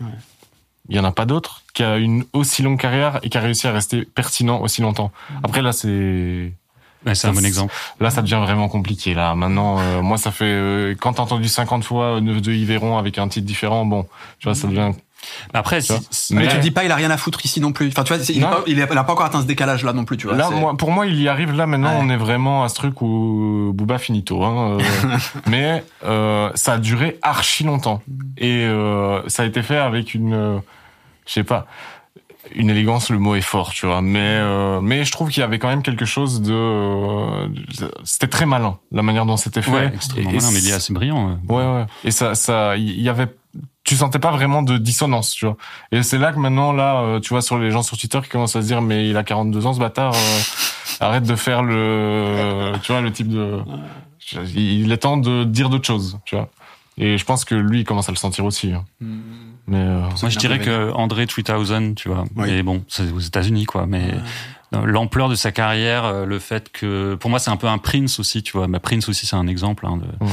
[0.00, 0.06] Ouais.
[0.88, 3.40] Il y en a pas d'autres qui a une aussi longue carrière et qui a
[3.40, 5.12] réussi à rester pertinent aussi longtemps.
[5.44, 6.52] Après là, c'est
[7.06, 7.72] Ouais, c'est un bon exemple.
[8.00, 9.14] là ça devient vraiment compliqué.
[9.14, 12.52] Là maintenant, euh, moi ça fait euh, quand t'as entendu 50 fois euh, Neuf de
[12.52, 14.04] Yveron avec un titre différent, bon,
[14.40, 14.92] tu vois, ça devient.
[15.52, 15.92] Après, si,
[16.34, 16.48] Mais Ouais.
[16.48, 17.88] tu dis pas, il a rien à foutre ici non plus.
[17.88, 18.48] Enfin, tu vois, il, Non.
[18.86, 20.36] pas, encore atteint ce décalage-là non plus, tu vois.
[20.36, 21.52] Là, moi, pour moi, il y arrive.
[21.52, 22.00] Là maintenant, Ouais.
[22.00, 24.42] on est vraiment à ce truc où Booba finito.
[24.44, 24.82] Hein, euh,
[25.46, 28.02] mais euh, ça a duré archi longtemps
[28.36, 30.58] et euh, ça a été fait avec une, euh,
[31.26, 31.66] je sais pas.
[32.54, 34.00] Une élégance, le mot est fort, tu vois.
[34.02, 36.52] Mais euh, mais je trouve qu'il y avait quand même quelque chose de.
[36.52, 37.48] euh,
[38.04, 39.70] c'était très malin la manière dont c'était fait.
[39.70, 41.30] ouais, extrêmement Et- malin, mais il est assez brillant.
[41.30, 41.52] euh.
[41.52, 41.86] Ouais, ouais.
[42.04, 43.28] Et ça, ça, il y avait,
[43.84, 45.56] tu sentais pas vraiment de dissonance, tu vois.
[45.92, 48.28] Et c'est là que maintenant, là, euh, tu vois, sur les gens sur Twitter qui
[48.28, 50.40] commencent à se dire, mais il a 42 ans, ce bâtard, euh,
[51.00, 53.60] arrête de faire le, tu vois, le type de,
[54.54, 56.48] il est temps de dire d'autres choses, tu vois.
[57.00, 58.72] Et je pense que lui, il commence à le sentir aussi.
[58.72, 58.84] hein.
[59.68, 62.24] Mais, euh, Moi, je dirais que André 3000, tu vois.
[62.36, 62.46] Oui.
[62.48, 63.86] Mais bon, c'est aux États-Unis, quoi.
[63.86, 64.14] Mais
[64.72, 68.18] l'ampleur de sa carrière, euh, le fait que, pour moi, c'est un peu un Prince
[68.18, 68.68] aussi, tu vois.
[68.68, 69.86] Mais Prince aussi, c'est un exemple.
[69.86, 70.26] Hein, de,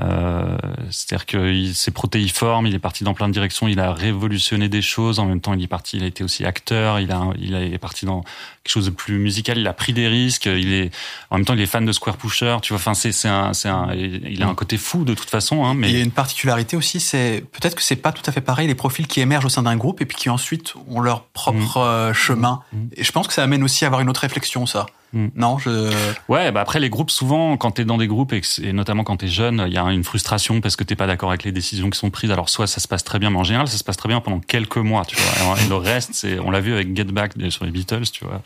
[0.00, 0.56] euh,
[0.90, 4.82] C'est-à-dire que c'est protéiforme, il est parti dans plein de directions, il a révolutionné des
[4.82, 5.18] choses.
[5.18, 7.78] En même temps, il est parti, il a été aussi acteur, il a, il est
[7.78, 8.22] parti dans
[8.62, 9.58] quelque chose de plus musical.
[9.58, 10.46] Il a pris des risques.
[10.46, 10.90] Il est,
[11.30, 12.78] en même temps, il est fan de Square Pusher, tu vois.
[12.78, 15.64] Enfin, c'est, c'est un, c'est un, il a un côté fou de toute façon.
[15.64, 18.22] Hein, Et il y a mais une particularité aussi, c'est peut-être que c'est pas tout
[18.26, 20.74] à fait pareil les profils qui émergent au sein d'un groupe et puis qui ensuite
[20.88, 22.62] ont leur propre euh, chemin.
[22.72, 22.78] Mm.
[22.96, 24.86] Et je pense que ça amène aussi à avoir une autre réflexion, ça.
[25.12, 25.26] Mm.
[25.34, 25.90] Non, je.
[26.28, 28.72] Ouais, bah après les groupes souvent quand t'es dans des groupes et, que c'est- et
[28.72, 31.42] notamment quand t'es jeune, il y a une frustration parce que t'es pas d'accord avec
[31.42, 32.30] les décisions qui sont prises.
[32.30, 34.20] Alors soit ça se passe très bien, mais en général ça se passe très bien
[34.20, 35.56] pendant quelques mois, tu vois.
[35.60, 38.40] Et, le reste, c'est on l'a vu avec Get Back sur les Beatles, tu vois,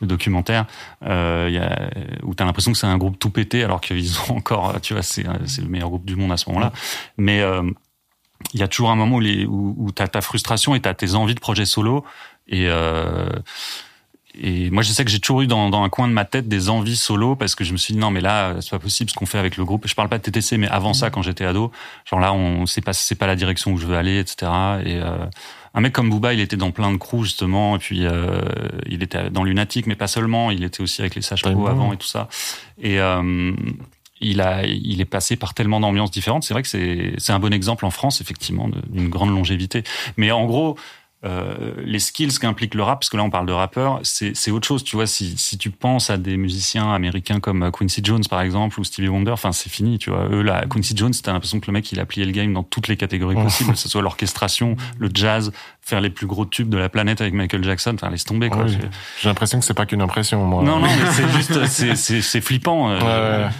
[0.00, 0.66] le documentaire,
[1.04, 1.90] euh, y a,
[2.24, 5.02] où t'as l'impression que c'est un groupe tout pété alors qu'ils ont encore, tu vois,
[5.02, 6.72] c'est c'est le meilleur groupe du monde à ce moment-là.
[7.16, 7.62] Mais euh,
[8.54, 10.94] il y a toujours un moment où, les, où, où t'as ta frustration et t'as
[10.94, 12.04] tes envies de projet solo
[12.48, 13.28] et euh,
[14.40, 16.48] et moi, je sais que j'ai toujours eu dans, dans un coin de ma tête
[16.48, 19.10] des envies solo parce que je me suis dit non, mais là, c'est pas possible
[19.10, 19.86] ce qu'on fait avec le groupe.
[19.86, 21.72] Je parle pas de TTC, mais avant ça, quand j'étais ado,
[22.04, 24.50] genre là, on c'est pas c'est pas la direction où je veux aller, etc.
[24.84, 25.26] Et euh,
[25.74, 28.40] un mec comme Booba, il était dans plein de crews justement, et puis euh,
[28.86, 30.50] il était dans Lunatic, mais pas seulement.
[30.50, 32.28] Il était aussi avec les Sages Pro avant et tout ça.
[32.80, 33.52] Et euh,
[34.20, 36.44] il a, il est passé par tellement d'ambiances différentes.
[36.44, 39.84] C'est vrai que c'est, c'est un bon exemple en France, effectivement, d'une grande longévité.
[40.16, 40.76] Mais en gros,
[41.24, 44.66] euh, les skills qu'implique le rap, parce que là on parle de rappeurs, c'est, autre
[44.68, 44.84] chose.
[44.84, 48.78] Tu vois, si, si tu penses à des musiciens américains comme Quincy Jones par exemple
[48.78, 49.98] ou Stevie Wonder, enfin c'est fini.
[49.98, 52.32] Tu vois, eux là, Quincy Jones, t'as l'impression que le mec il a plié le
[52.32, 55.50] game dans toutes les catégories possibles, que ce soit l'orchestration, le jazz,
[55.80, 57.92] faire les plus gros tubes de la planète avec Michael Jackson.
[57.94, 58.64] Enfin laisse tomber quoi.
[58.64, 58.76] Oui.
[59.20, 60.62] J'ai l'impression que c'est pas qu'une impression, moi.
[60.62, 62.90] non, non, mais c'est juste, c'est, c'est, c'est flippant.
[62.90, 63.50] euh, Ouais, ouais.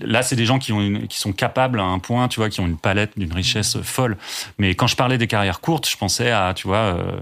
[0.00, 2.48] Là, c'est des gens qui ont une, qui sont capables à un point, tu vois,
[2.50, 4.16] qui ont une palette d'une richesse folle.
[4.58, 7.20] Mais quand je parlais des carrières courtes, je pensais à, tu vois, euh,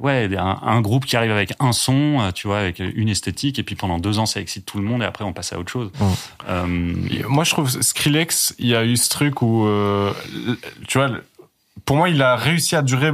[0.00, 3.58] ouais, un, un groupe qui arrive avec un son, euh, tu vois, avec une esthétique,
[3.58, 5.58] et puis pendant deux ans, ça excite tout le monde, et après, on passe à
[5.58, 5.90] autre chose.
[6.48, 10.12] Euh, Moi, je trouve Skrillex, il y a eu ce truc où, euh,
[10.88, 11.10] tu vois,
[11.84, 13.12] pour moi, il a réussi à durer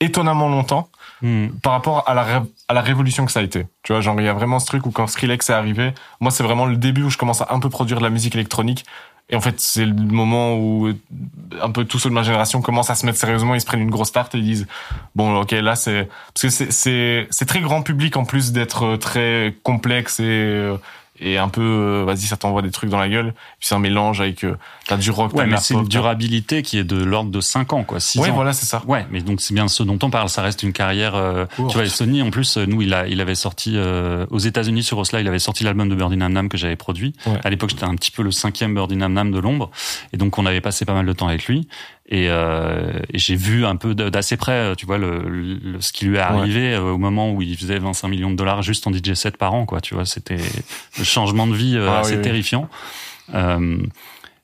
[0.00, 0.88] étonnamment longtemps
[1.22, 1.48] hmm.
[1.62, 3.66] par rapport à la, à la révolution que ça a été.
[3.82, 6.30] Tu vois, genre, il y a vraiment ce truc où quand Skrillex est arrivé, moi,
[6.30, 8.84] c'est vraiment le début où je commence à un peu produire de la musique électronique.
[9.30, 10.90] Et en fait, c'est le moment où
[11.60, 13.80] un peu tous ceux de ma génération commencent à se mettre sérieusement, ils se prennent
[13.80, 14.66] une grosse tarte et ils disent,
[15.14, 18.84] bon, ok, là, c'est, parce que c'est, c'est, c'est très grand public en plus d'être
[18.84, 20.76] euh, très complexe et, euh,
[21.22, 23.32] et un peu, euh, vas-y, ça t'envoie des trucs dans la gueule.
[23.58, 24.56] Puis c'est un mélange avec, euh,
[24.86, 27.84] t'as du rock, Ouais, mais c'est une durabilité qui est de l'ordre de 5 ans,
[27.84, 28.00] quoi.
[28.00, 28.34] 6 Ouais, ans.
[28.34, 28.82] voilà, c'est ça.
[28.86, 30.28] Ouais, mais donc c'est bien ce dont on parle.
[30.28, 31.14] Ça reste une carrière.
[31.14, 34.38] euh, tu vois, et Sony, en plus, nous, il a, il avait sorti euh, aux
[34.38, 37.14] États-Unis sur Osla, il avait sorti l'album de Birdie Nam Nam que j'avais produit.
[37.26, 37.38] Ouais.
[37.44, 39.70] À l'époque, j'étais un petit peu le cinquième Birdie Nam Nam de l'ombre,
[40.12, 41.68] et donc on avait passé pas mal de temps avec lui.
[42.14, 45.94] Et, euh, et j'ai vu un peu d'assez près, euh, tu vois, le, le- ce
[45.94, 48.86] qui lui est arrivé euh, au moment où il faisait 25 millions de dollars juste
[48.86, 49.80] en DJ set par an, quoi.
[49.80, 50.36] Tu vois, c'était
[50.98, 52.22] le changement de vie euh, Ah, assez oui, oui.
[52.22, 52.68] terrifiant.
[53.34, 53.78] Euh,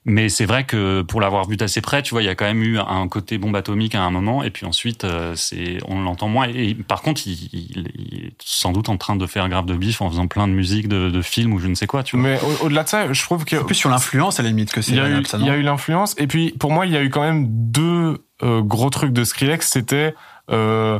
[0.05, 2.45] mais c'est vrai que pour l'avoir vu d'assez près, tu vois, il y a quand
[2.45, 6.01] même eu un côté bombe atomique à un moment, et puis ensuite, euh, c'est, on
[6.01, 6.47] l'entend moins.
[6.47, 9.75] Et, par contre, il, il- il est sans doute en train de faire grave de
[9.75, 12.17] bif en faisant plein de musique, de, de films ou je ne sais quoi, tu
[12.17, 12.27] vois.
[12.29, 14.71] Mais au- au-delà de ça, je trouve que C'est plus sur l'influence à la limite
[14.71, 16.15] que c'est il y a eu, valable, ça, il y a eu l'influence.
[16.17, 19.23] Et puis, pour moi, il y a eu quand même deux euh, gros trucs de
[19.25, 19.67] Skrillex.
[19.69, 20.15] C'était,
[20.49, 20.99] euh,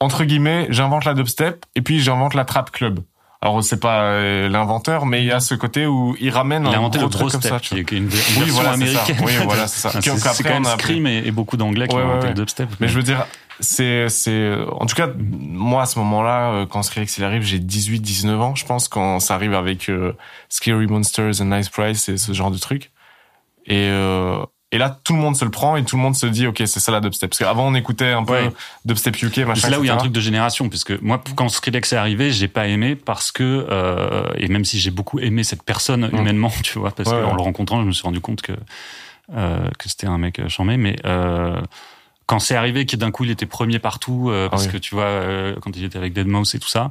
[0.00, 3.00] entre guillemets, j'invente la dubstep et puis j'invente la trap club.
[3.42, 6.74] Alors, c'est pas euh, l'inventeur, mais il y a ce côté où il ramène Il
[6.74, 7.60] a un gros le truc comme step, ça.
[7.60, 9.00] qui est, une, une Oui, version voilà, c'est ça.
[9.02, 9.16] américaine.
[9.24, 9.90] Oui, voilà, c'est ça.
[10.00, 10.72] C'est, quand même on a.
[10.78, 12.68] Scream et, et beaucoup d'anglais qui Ouais, ont inventé ouais, le dubstep.
[12.80, 13.26] Mais je veux dire,
[13.60, 17.58] c'est, c'est, en tout cas, moi, à ce moment-là, euh, quand Skrillex il arrive, j'ai
[17.58, 20.12] 18, 19 ans, je pense, quand ça arrive avec euh,
[20.48, 22.90] Scary Monsters and Nice Price et ce genre de truc.
[23.66, 24.38] Et, euh,
[24.72, 26.56] et là, tout le monde se le prend et tout le monde se dit, ok,
[26.66, 27.30] c'est ça la dubstep.
[27.30, 28.50] Parce qu'avant, on écoutait un peu Ouais.
[28.84, 29.60] dubstep UK, machin.
[29.62, 31.96] C'est là où il y a un truc de génération, puisque moi, quand Skrillex est
[31.96, 36.08] arrivé, j'ai pas aimé parce que, euh, et même si j'ai beaucoup aimé cette personne
[36.12, 36.16] Mm.
[36.18, 37.36] humainement, tu vois, parce Ouais, qu'en ouais.
[37.36, 38.52] le rencontrant, je me suis rendu compte que
[39.36, 41.60] euh, que c'était un mec chambé, mais euh,
[42.26, 44.72] quand c'est arrivé que d'un coup il était premier partout, euh, parce Ah oui.
[44.72, 46.90] que tu vois, euh, quand il était avec Deadmau5 et tout ça,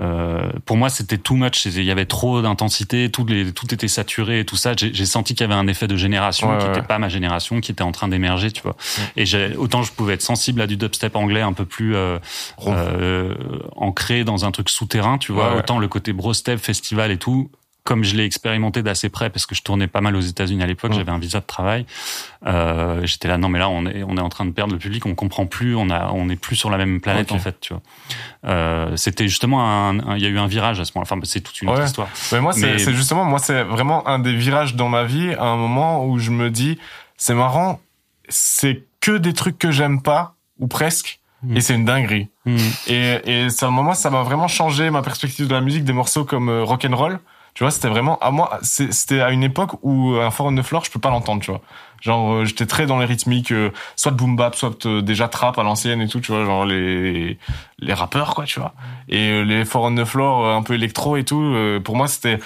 [0.00, 1.66] euh, pour moi c'était too much.
[1.66, 4.72] Il y avait trop d'intensité, tout, les, tout était saturé et tout ça.
[4.76, 6.70] J'ai senti qu'il y avait un effet de génération Ouais, qui ouais.
[6.72, 8.76] n'était pas ma génération, qui était en train d'émerger, tu vois.
[9.16, 12.18] Et j'ai- autant je pouvais être sensible à du dubstep anglais un peu plus euh,
[12.66, 13.34] euh,
[13.76, 15.48] ancré dans un truc souterrain, tu vois.
[15.48, 15.58] Ouais, ouais.
[15.58, 17.50] Autant le côté brostep, festival et tout,
[17.90, 20.66] comme je l'ai expérimenté d'assez près parce que je tournais pas mal aux États-Unis à
[20.68, 20.94] l'époque, Mm.
[20.94, 21.86] j'avais un visa de travail.
[22.46, 24.78] Euh, J'étais là, non mais là on est on est en train de perdre le
[24.78, 27.58] public, on comprend plus, on a on est plus sur la même planète en fait,
[27.60, 27.82] tu vois.
[28.46, 31.02] Euh, C'était justement un, il y a eu un virage à ce moment.
[31.02, 32.06] Enfin c'est toute une autre histoire.
[32.30, 35.56] Mais moi, c'est justement, moi, c'est vraiment un des virages dans ma vie, à un
[35.56, 36.78] moment où je me dis,
[37.16, 37.80] c'est marrant,
[38.28, 41.56] c'est que des trucs que j'aime pas, ou presque, Mm.
[41.56, 42.28] et c'est une dinguerie.
[42.44, 42.56] Mm.
[42.88, 45.94] Et, et c'est un moment, ça m'a vraiment changé ma perspective de la musique, des
[45.94, 47.18] morceaux comme euh, Rock'n'Roll.
[47.60, 50.82] Tu vois, c'était vraiment, à moi, c'était à une époque où un Foreign de Flore,
[50.82, 51.60] je peux pas l'entendre, tu vois.
[52.00, 55.28] Genre, euh, j'étais très dans les rythmiques, euh, soit de boom bap, soit euh, déjà
[55.28, 57.36] trap à l'ancienne et tout, tu vois, genre les,
[57.78, 58.72] les rappeurs, quoi, tu vois.
[59.10, 62.08] Et euh, les Foreign de Flore, euh, un peu électro et tout, euh, pour moi,
[62.08, 62.38] c'était,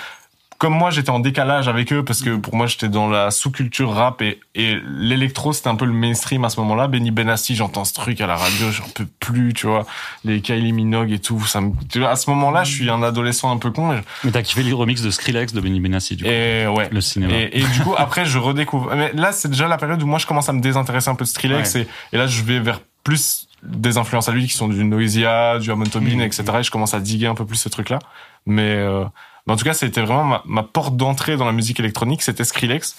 [0.59, 3.92] comme moi, j'étais en décalage avec eux parce que pour moi, j'étais dans la sous-culture
[3.92, 6.88] rap et, et l'électro, c'était un peu le mainstream à ce moment-là.
[6.88, 9.86] Benny Benassi, j'entends ce truc à la radio, j'en peux plus, tu vois.
[10.24, 13.02] Les Kylie Minogue et tout, ça me, tu vois, à ce moment-là, je suis un
[13.02, 14.00] adolescent un peu con.
[14.24, 16.30] Mais t'as kiffé le remix de Skrillex de Benny Benassi du coup.
[16.30, 16.88] Et, ouais.
[16.90, 17.32] Le cinéma.
[17.34, 18.94] Et, et du coup, après, je redécouvre.
[18.94, 21.24] Mais là, c'est déjà la période où moi, je commence à me désintéresser un peu
[21.24, 21.76] de Skrillex.
[21.76, 25.59] Et, et là, je vais vers plus des influences à lui qui sont du Noisia,
[25.59, 26.20] du Amon Tobin, Mhm.
[26.20, 26.42] etc.
[26.61, 27.98] Et je commence à diguer un peu plus ce truc-là.
[28.46, 29.05] Mais, euh,
[29.47, 32.45] mais en tout cas, c'était vraiment ma, ma porte d'entrée dans la musique électronique, c'était
[32.45, 32.97] Skrillex.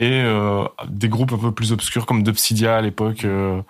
[0.00, 3.24] Et euh, des groupes un peu plus obscurs comme Dubsidia à l'époque.
[3.24, 3.60] euh,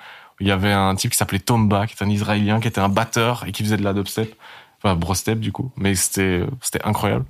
[0.41, 2.91] il y avait un type qui s'appelait Tomba, qui était un Israélien, qui était un
[2.91, 4.35] batteur et qui faisait de la dubstep.
[4.81, 5.73] Enfin, brostep du coup.
[5.77, 7.25] Mais c'était c'était incroyable.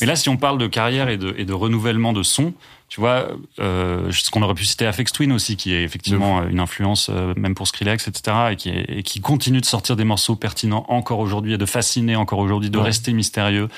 [0.00, 2.54] Mais là, si on parle de carrière et de, et de renouvellement de son,
[2.88, 3.26] tu vois,
[3.58, 7.34] euh, ce qu'on aurait pu citer Afex Twin aussi, qui est effectivement une influence euh,
[7.36, 10.86] même pour Skrillex, etc., et qui, est- et qui continue de sortir des morceaux pertinents
[10.88, 12.84] encore aujourd'hui et de fasciner encore aujourd'hui, de Ouais.
[12.84, 13.68] rester mystérieux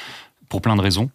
[0.49, 1.11] pour plein de raisons.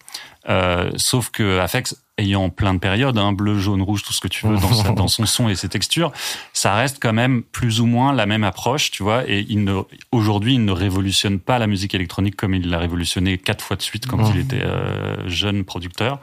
[0.49, 4.27] Euh, sauf que Afex, ayant plein de périodes, hein, bleu, jaune, rouge, tout ce que
[4.27, 6.11] tu veux dans, sa- dans son son et ses textures,
[6.53, 9.27] ça reste quand même plus ou moins la même approche, tu vois.
[9.29, 13.37] Et il ne, aujourd'hui, il ne révolutionne pas la musique électronique comme il l'a révolutionné
[13.37, 16.19] quatre fois de suite quand il était euh, jeune producteur.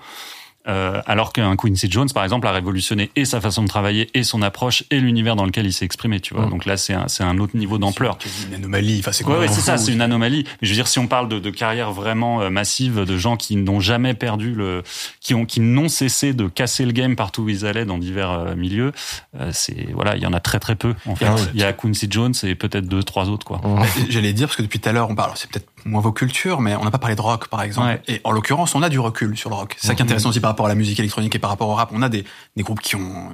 [0.68, 4.22] Euh, alors qu'un Quincy Jones, par exemple, a révolutionné et sa façon de travailler, et
[4.22, 6.46] son approche, et l'univers dans lequel il s'est exprimé, tu vois.
[6.46, 6.50] Mm.
[6.50, 8.18] Donc là, c'est un, c'est un autre niveau d'ampleur.
[8.18, 8.98] Tu dis une anomalie.
[9.00, 10.44] Enfin, c'est Ouais, quoi ouais, c'est ça, c'est une anomalie.
[10.46, 13.36] Mais je veux dire, si on parle de, de carrière vraiment euh, massive, de gens
[13.36, 14.82] qui n'ont jamais perdu le,
[15.20, 18.30] qui ont, qui n'ont cessé de casser le game partout où ils allaient dans divers
[18.30, 18.92] euh, milieux,
[19.40, 20.94] euh, c'est voilà, il y en a très très peu.
[21.06, 21.40] En fait, Ah ouais.
[21.54, 23.60] il y a Quincy Jones et peut-être deux trois autres quoi.
[24.08, 26.60] J'allais dire, parce que depuis tout à l'heure, on parle, c'est peut-être moins vos cultures,
[26.60, 27.88] mais on n'a pas parlé de rock, par exemple.
[27.88, 28.02] Ouais.
[28.06, 29.74] Et en l'occurrence, on a du recul sur le rock.
[29.78, 31.68] C'est ça qui est intéressant aussi par rapport à la musique électronique et par rapport
[31.68, 31.90] au rap.
[31.92, 32.24] On a des,
[32.56, 33.30] des groupes qui ont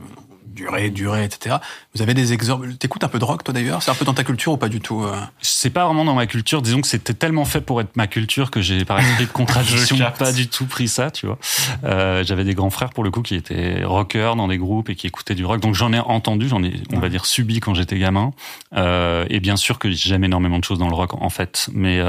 [0.54, 1.56] duré, duré, etc.
[1.94, 2.74] Vous avez des exemples.
[2.74, 3.82] T'écoutes un peu de rock, toi d'ailleurs?
[3.82, 5.16] C'est un peu dans ta culture ou pas du tout euh?
[5.40, 6.62] C'est pas vraiment dans ma culture.
[6.62, 9.96] Disons que c'était tellement fait pour être ma culture que j'ai par esprit de contradiction
[10.18, 11.38] pas du tout pris ça, tu vois.
[11.84, 14.94] Euh, J'avais des grands frères pour le coup qui étaient rockers dans des groupes et
[14.94, 15.60] qui écoutaient du rock.
[15.60, 18.32] Donc j'en ai entendu, j'en ai, on va dire, subi quand j'étais gamin.
[18.76, 22.00] Euh, et bien sûr que j'aime énormément de choses dans le rock en fait, mais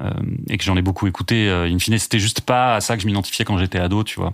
[0.00, 0.10] euh,
[0.48, 1.48] et que j'en ai beaucoup écouté.
[1.48, 4.18] Euh, in fine, c'était juste pas à ça que je m'identifiais quand j'étais ado, tu
[4.20, 4.32] vois.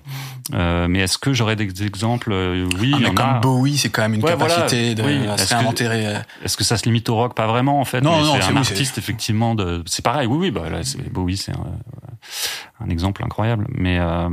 [0.54, 3.38] Euh, mais est-ce que j'aurais des exemples Euh, Oui, Ah, mais comme a.
[3.40, 4.54] Bowie, c'est quand même une Ouais, voilà.
[4.54, 5.18] capacité de Oui.
[5.38, 5.86] se que- réinventer.
[5.88, 7.34] euh, Est-ce que ça se limite au rock?
[7.34, 8.00] Pas vraiment en fait.
[8.00, 9.82] Non, mais non, c'est un oui, artiste effectivement de.
[9.86, 10.26] C'est pareil.
[10.26, 10.50] Oui, oui.
[10.50, 11.66] Bah là, c'est Bowie, c'est un,
[12.80, 13.66] un exemple incroyable.
[13.74, 14.28] Mais euh,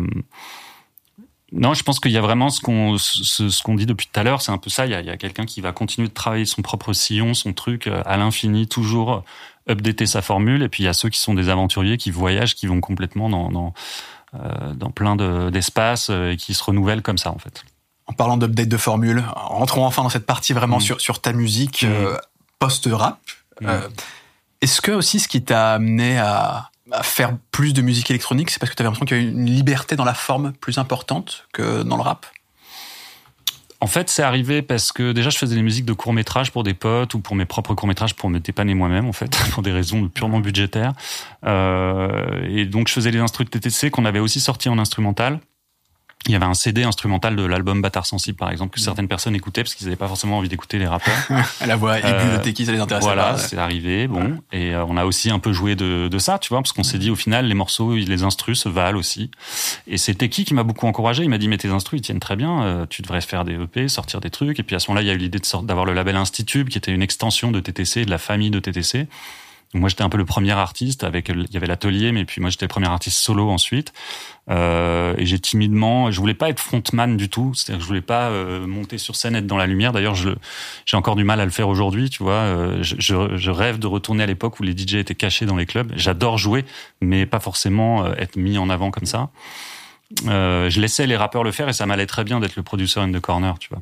[1.52, 4.20] non, je pense qu'il y a vraiment ce qu'on ce, ce qu'on dit depuis tout
[4.20, 4.42] à l'heure.
[4.42, 4.86] C'est un peu ça.
[4.86, 8.18] Il y a, quelqu'un qui va continuer de travailler son propre sillon, son truc à
[8.18, 9.24] l'infini, toujours
[9.70, 10.62] updater sa formule.
[10.64, 13.30] Et puis il y a ceux qui sont des aventuriers qui voyagent, qui vont complètement
[13.30, 13.74] dans dans,
[14.36, 17.64] euh, dans plein de- d'espaces euh, et qui se renouvellent comme ça en fait.
[18.08, 20.82] En parlant d'update de formule, rentrons enfin dans cette partie vraiment Mm.
[20.82, 21.88] sur, sur ta musique Mm.
[21.92, 22.18] euh,
[22.60, 23.20] post-rap.
[23.62, 23.66] Mm.
[23.68, 23.88] Euh,
[24.62, 28.60] Est-ce que aussi ce qui t'a amené à, à faire plus de musique électronique, c'est
[28.60, 31.48] parce que tu avais l'impression qu'il y avait une liberté dans la forme plus importante
[31.54, 32.26] que dans le rap?
[33.86, 36.64] En fait, c'est arrivé parce que déjà, je faisais des musiques de courts métrages pour
[36.64, 39.62] des potes ou pour mes propres courts métrages pour me dépanner moi-même, en fait, pour
[39.62, 40.94] des raisons purement budgétaires.
[41.46, 45.40] Euh, et donc, je faisais les instruments TTC qu'on avait aussi sortis en instrumental.
[46.28, 49.36] Il y avait un CD instrumental de l'album Bâtard Sensible, par exemple, que certaines personnes
[49.36, 51.14] écoutaient parce qu'ils n'avaient pas forcément envie d'écouter les rappeurs.
[51.68, 53.38] La voix aiguë Euh, de Teki, ça les intéressait Voilà, pas.
[53.38, 54.40] c'est arrivé, bon.
[54.52, 56.84] Et euh, on a aussi un peu joué de, de ça, tu vois, parce qu'on
[56.84, 59.30] s'est dit au final, les morceaux, les instrus se valent aussi.
[59.88, 61.24] Et c'était qui qui m'a beaucoup encouragé.
[61.24, 63.54] Il m'a dit, mais tes instrus, ils tiennent très bien, euh, tu devrais faire des
[63.54, 64.60] EP, sortir des trucs.
[64.60, 66.78] Et puis à ce moment-là, il y a eu l'idée d'avoir le label Institube, qui
[66.80, 69.08] était une extension de TTC, de la famille de TTC.
[69.76, 72.50] Moi, j'étais un peu le premier artiste avec, il y avait l'atelier, mais puis moi,
[72.50, 73.94] j'étais le premier artiste solo ensuite.
[74.50, 78.02] Euh, et j'ai timidement, je voulais pas être frontman du tout, c'est-à-dire que je voulais
[78.02, 79.92] pas euh, monter sur scène, être dans la lumière.
[79.92, 82.34] D'ailleurs, j'ai encore du mal à le faire aujourd'hui, tu vois.
[82.34, 82.96] Euh, je,
[83.36, 85.92] je, rêve de retourner à l'époque où les DJ étaient cachés dans les clubs.
[85.96, 86.66] J'adore jouer,
[87.02, 89.30] mais pas forcément euh, être mis en avant comme ça.
[90.28, 93.00] Euh, je laissais les rappeurs le faire et ça m'allait très bien d'être le producer
[93.00, 93.82] in the corner, tu vois.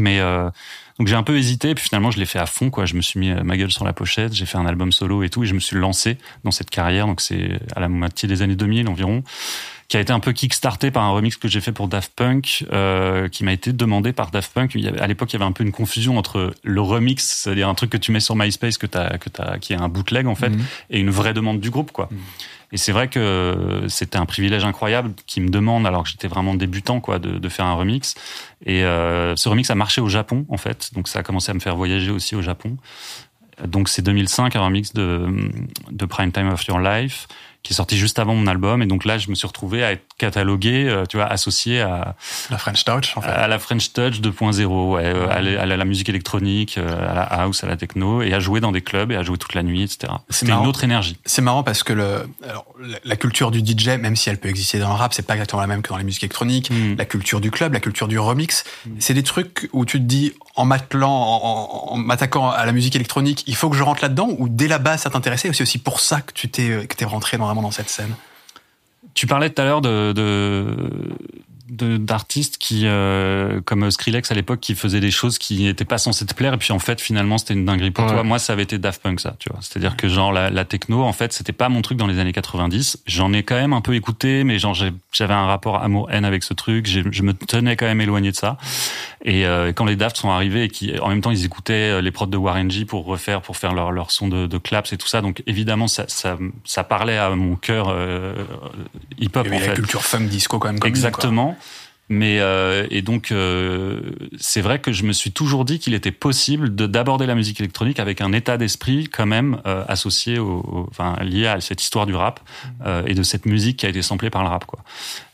[0.00, 0.50] Mais euh,
[0.98, 2.86] donc j'ai un peu hésité, puis finalement je l'ai fait à fond, quoi.
[2.86, 5.22] Je me suis mis euh, ma gueule sur la pochette, j'ai fait un album solo
[5.22, 7.06] et tout, et je me suis lancé dans cette carrière.
[7.06, 9.22] Donc c'est à la moitié des années 2000 environ,
[9.90, 12.64] qui a été un peu kickstarté par un remix que j'ai fait pour Daft Punk,
[12.72, 14.70] euh, qui m'a été demandé par Daft Punk.
[14.76, 17.24] Il y avait, à l'époque, il y avait un peu une confusion entre le remix,
[17.24, 19.88] c'est-à-dire un truc que tu mets sur MySpace que t'as, que t'as, qui est un
[19.88, 20.64] bootleg en fait, Mhm.
[20.90, 22.08] et une vraie demande du groupe, quoi.
[22.70, 26.54] Et c'est vrai que c'était un privilège incroyable qui me demande, alors que j'étais vraiment
[26.54, 28.14] débutant, quoi, de, de faire un remix.
[28.64, 30.90] Et euh, ce remix a marché au Japon, en fait.
[30.94, 32.76] Donc ça a commencé à me faire voyager aussi au Japon.
[33.66, 35.26] Donc c'est 2005, un remix de,
[35.90, 37.26] de Prime Time of Your Life,
[37.62, 38.82] qui est sorti juste avant mon album.
[38.82, 42.14] Et donc là, je me suis retrouvé à être catalogué, euh, tu vois, associé à,
[42.50, 43.28] La French Touch, en fait.
[43.28, 47.14] à la French Touch 2.0, ouais, euh, à, la, à la- musique électronique, euh, à
[47.14, 49.54] la house, à la techno, et à jouer dans des clubs et à jouer toute
[49.54, 50.12] la nuit, etc.
[50.30, 51.16] C'était une autre énergie.
[51.26, 52.64] C'est marrant parce que le, alors,
[53.04, 55.60] la, culture du DJ, même si elle peut exister dans le rap, c'est pas exactement
[55.60, 56.70] la même que dans les musiques électroniques.
[56.70, 56.94] Mm.
[56.96, 58.64] La culture du club, la culture du remix,
[58.98, 62.72] c'est des trucs où tu te dis, en m'attelant, en, en- en m'attaquant à la
[62.72, 65.62] musique électronique, il faut que je rentre là-dedans, ou dès la base ça t'intéressait, c'est
[65.62, 68.14] aussi pour ça que tu t'es, que t'es rentré dans, vraiment dans cette scène.
[69.14, 70.66] Tu parlais tout à l'heure de, de,
[71.70, 76.26] d'artistes qui, euh, comme Skrillex à l'époque, qui faisaient des choses qui n'étaient pas censées
[76.26, 78.12] te plaire, et puis en fait, finalement, c'était une dinguerie pour Ouais.
[78.12, 78.22] toi.
[78.22, 79.60] Moi, ça avait été Daft Punk, ça, tu vois.
[79.62, 82.32] C'est-à-dire que genre la, la techno, en fait, c'était pas mon truc dans les années
[82.32, 82.98] 90.
[83.06, 86.54] J'en ai quand même un peu écouté, mais genre j'avais un rapport amour-haine avec ce
[86.54, 86.86] truc.
[86.86, 88.56] Je me tenais quand même éloigné de ça.
[89.24, 92.00] Et euh, quand les Daft sont arrivés et qui, en même temps, ils écoutaient euh,
[92.00, 94.92] les prods de Warren G pour refaire, pour faire leur, leur son de, de claps
[94.92, 95.20] et tout ça.
[95.20, 98.34] Donc évidemment, ça, ça, ça parlait à mon cœur euh,
[99.18, 99.74] hip-hop en avait la fait.
[99.74, 100.78] culture funk disco quand même.
[100.80, 101.56] commune, Exactement.
[102.12, 104.00] Mais euh, et donc euh,
[104.36, 107.60] c'est vrai que je me suis toujours dit qu'il était possible de d'aborder la musique
[107.60, 111.80] électronique avec un état d'esprit quand même euh, associé au, au- enfin lié à cette
[111.80, 112.40] histoire du rap
[112.84, 114.80] euh, et de cette musique qui a été samplée par le rap quoi.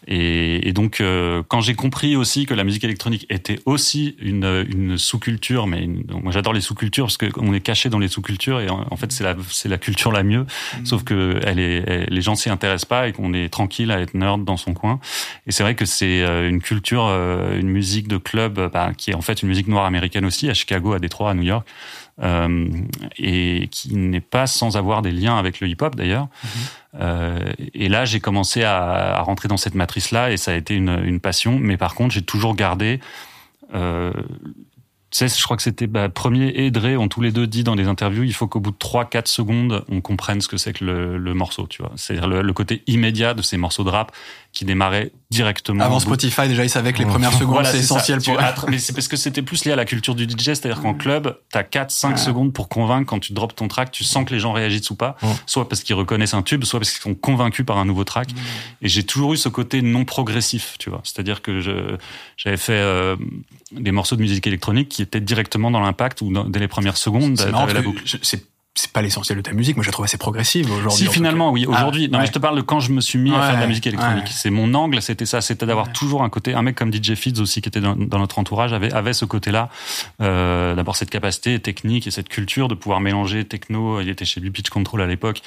[0.08, 4.64] Et, et donc euh, quand j'ai compris aussi que la musique électronique était aussi une,
[4.68, 8.08] une sous-culture, mais une- donc moi j'adore les sous-cultures parce qu'on est caché dans les
[8.08, 10.46] sous-cultures et en, en fait c'est la c'est la culture la mieux,
[10.84, 14.00] sauf que elle est elle- les gens s'y intéressent pas et qu'on est tranquille à
[14.00, 15.00] être nerd dans son coin.
[15.46, 18.92] Et c'est vrai que c'est euh, une culture, euh, une musique de club euh, bah,
[18.96, 21.42] qui est en fait une musique noire américaine aussi, à Chicago, à Détroit, à New
[21.42, 21.66] York,
[22.22, 22.66] euh,
[23.18, 26.28] et qui n'est pas sans avoir des liens avec le hip-hop d'ailleurs.
[26.98, 27.38] Euh,
[27.74, 31.02] et là, j'ai commencé à, à rentrer dans cette matrice-là, et ça a été une,
[31.04, 31.58] une passion.
[31.58, 33.00] Mais par contre, j'ai toujours gardé.
[33.74, 34.12] Euh,
[35.10, 37.64] tu sais, je crois que c'était bah, Premier et Dre ont tous les deux dit
[37.64, 40.72] dans des interviews, il faut qu'au bout de 3-4 secondes, on comprenne ce que c'est
[40.72, 41.92] que le, le morceau, tu vois.
[41.96, 44.12] C'est-à-dire le, le côté immédiat de ces morceaux de rap
[44.56, 45.84] qui démarraient directement.
[45.84, 48.66] Avant Spotify, déjà, ils savaient que les premières secondes, voilà, c'est essentiel Tu pour attra-
[48.70, 51.36] Mais c'est parce que c'était plus lié à la culture du DJ, c'est-à-dire qu'en club,
[51.50, 52.16] t'as 4-5 Ouais.
[52.16, 54.94] secondes pour convaincre quand tu drops ton track, tu sens que les gens réagissent ou
[54.96, 55.28] pas, Ouais.
[55.44, 58.28] soit parce qu'ils reconnaissent un tube, soit parce qu'ils sont convaincus par un nouveau track.
[58.80, 61.02] Et j'ai toujours eu ce côté non progressif, tu vois.
[61.04, 61.96] C'est-à-dire que je,
[62.38, 63.16] j'avais fait euh,
[63.72, 66.96] des morceaux de musique électronique qui étaient directement dans l'impact ou dans- dès les premières
[66.96, 68.00] secondes, t'avais la boucle.
[68.06, 68.46] je- c'est
[68.78, 69.74] c'est pas l'essentiel de ta musique.
[69.76, 71.06] Moi, je la trouve assez progressive aujourd'hui.
[71.06, 71.64] Si finalement, oui.
[71.66, 73.56] Aujourd'hui, Ah, non mais je te parle de quand je me suis mis à faire
[73.56, 74.24] de la musique électronique.
[74.26, 74.30] ouais.
[74.30, 76.54] C'est mon angle, c'était ça, c'était d'avoir toujours un côté.
[76.54, 79.24] Un mec comme DJ Fids aussi qui était dans, dans notre entourage avait avait ce
[79.24, 79.70] côté-là.
[80.20, 84.00] Euh, D'abord cette capacité technique et cette culture de pouvoir mélanger techno.
[84.00, 85.40] Il était chez lui Pitch Control à l'époque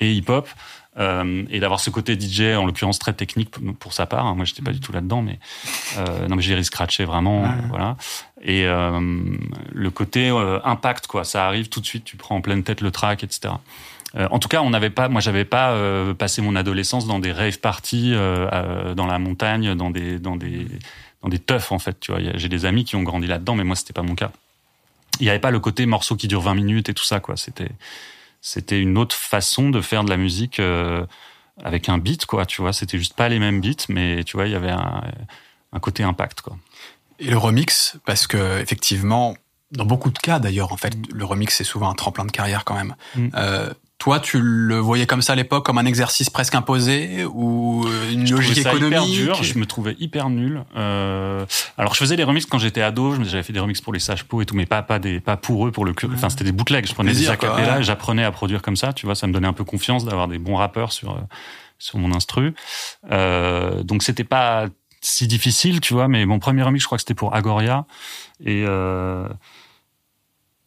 [0.00, 0.48] et hip-hop.
[0.96, 4.26] Euh, et d'avoir ce côté DJ, en l'occurrence très technique pour, sa part.
[4.26, 4.34] hein.
[4.34, 5.40] Moi, j'étais pas du tout là-dedans, mais
[5.98, 7.96] euh, non, mais j'ai scratché vraiment, voilà.
[8.42, 9.00] Et euh,
[9.72, 12.04] le côté euh, impact, quoi, ça arrive tout de suite.
[12.04, 13.54] Tu prends en pleine tête le track, etc.
[14.16, 15.76] Euh, en tout cas, on n'avait pas, moi, j'avais pas
[16.14, 20.66] passé mon adolescence dans des rave parties dans la montagne, dans des, dans des,
[21.22, 21.98] dans des teufs en fait.
[21.98, 24.30] Tu vois, j'ai des amis qui ont grandi là-dedans, mais moi, c'était pas mon cas.
[25.20, 27.36] Il n'y avait pas le côté morceau qui dure 20 minutes et tout ça, quoi.
[27.36, 27.70] C'était,
[28.46, 31.06] c'était une autre façon de faire de la musique euh,
[31.64, 32.44] avec un beat, quoi.
[32.44, 35.02] Tu vois, c'était juste pas les mêmes beats, mais tu vois, il y avait un,
[35.72, 36.58] un côté impact, quoi.
[37.20, 39.34] Et le remix, parce que effectivement,
[39.70, 42.66] dans beaucoup de cas d'ailleurs, en fait, le remix c'est souvent un tremplin de carrière
[42.66, 42.94] quand même.
[43.16, 43.28] Mm.
[43.34, 43.72] Euh,
[44.04, 48.26] toi, tu le voyais comme ça à l'époque, comme un exercice presque imposé ou une
[48.26, 50.62] Je logique ça économique hyper dur, je me trouvais hyper nul.
[50.76, 51.46] Euh,
[51.78, 54.26] alors je faisais des remixes quand j'étais ado, j'avais fait des remixes pour les sages
[54.38, 56.06] et tout, mais pas pas des pas pour eux pour le cul.
[56.12, 57.82] Enfin c'était des bootlegs, je prenais Plaisir, des acapellas, ouais.
[57.82, 60.38] j'apprenais à produire comme ça, tu vois, ça me donnait un peu confiance d'avoir des
[60.38, 61.20] bons rappeurs sur euh,
[61.78, 62.52] sur mon instru.
[63.10, 64.66] Euh, donc c'était pas
[65.00, 67.86] si difficile, tu vois, mais mon premier remix, je crois que c'était pour Agoria
[68.44, 69.26] et euh,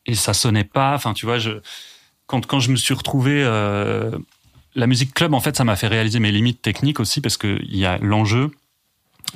[0.07, 0.95] et ça sonnait pas.
[0.95, 1.61] Enfin, tu vois, je
[2.28, 4.17] quand quand je me suis retrouvé euh,
[4.75, 7.59] la musique club, en fait, ça m'a fait réaliser mes limites techniques aussi parce que
[7.63, 8.51] il y a l'enjeu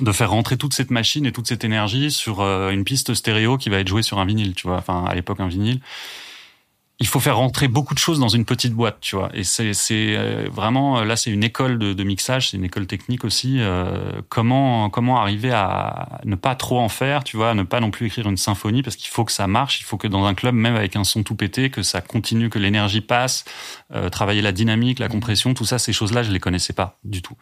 [0.00, 3.58] de faire rentrer toute cette machine et toute cette énergie sur euh, une piste stéréo
[3.58, 4.76] qui va être jouée sur un vinyle, tu vois.
[4.76, 5.80] Enfin, à l'époque, un vinyle.
[6.98, 9.28] Il faut faire rentrer beaucoup de choses dans une petite boîte, tu vois.
[9.34, 13.24] Et c'est euh, vraiment là, c'est une école de, de mixage, c'est une école technique
[13.24, 13.56] aussi.
[13.58, 17.80] euh, comment comment arriver à ne pas trop en faire, tu vois, à ne pas
[17.80, 19.80] non plus écrire une symphonie parce qu'il faut que ça marche.
[19.80, 22.50] Il faut que dans un club, même avec un son tout pété, que ça continue,
[22.50, 23.44] que l'énergie passe,
[23.92, 27.20] euh, travailler la dynamique, la compression, tout ça, ces choses-là, je les connaissais pas du
[27.20, 27.34] tout.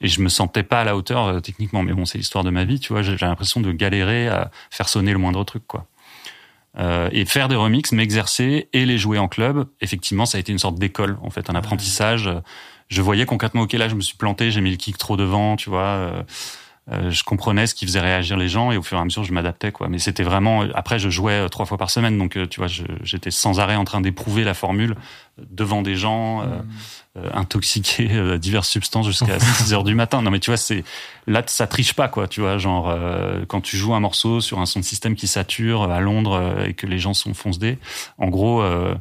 [0.00, 1.82] Et je me sentais pas à la hauteur euh, techniquement.
[1.82, 3.02] Mais bon, c'est l'histoire de ma vie, tu vois.
[3.02, 5.86] J'ai l'impression de galérer à faire sonner le moindre truc, quoi.
[6.78, 10.52] Euh, et faire des remixes, m'exercer et les jouer en club, effectivement, ça a été
[10.52, 12.30] une sorte d'école, en fait, un apprentissage.
[12.88, 15.56] Je voyais concrètement, ok, là, je me suis planté, j'ai mis le kick trop devant,
[15.56, 15.80] tu vois.
[15.80, 16.22] euh,
[16.90, 19.22] euh, je comprenais ce qui faisait réagir les gens et au fur et à mesure,
[19.24, 19.88] je m'adaptais, quoi.
[19.88, 20.62] Mais c'était vraiment.
[20.74, 22.68] Après, je jouais euh, trois fois par semaine, donc euh, tu vois,
[23.02, 24.94] j'étais sans arrêt en train d'éprouver la formule
[25.50, 26.42] devant des gens.
[26.42, 26.60] euh,
[27.16, 30.22] euh, à diverses substances jusqu'à 6 heures du matin.
[30.22, 30.84] Non mais tu vois, c'est
[31.26, 34.58] là ça triche pas quoi, tu vois, genre euh, quand tu joues un morceau sur
[34.58, 37.34] un son de système qui sature euh, à Londres euh, et que les gens sont
[37.34, 37.78] foncedés,
[38.18, 38.94] en gros euh,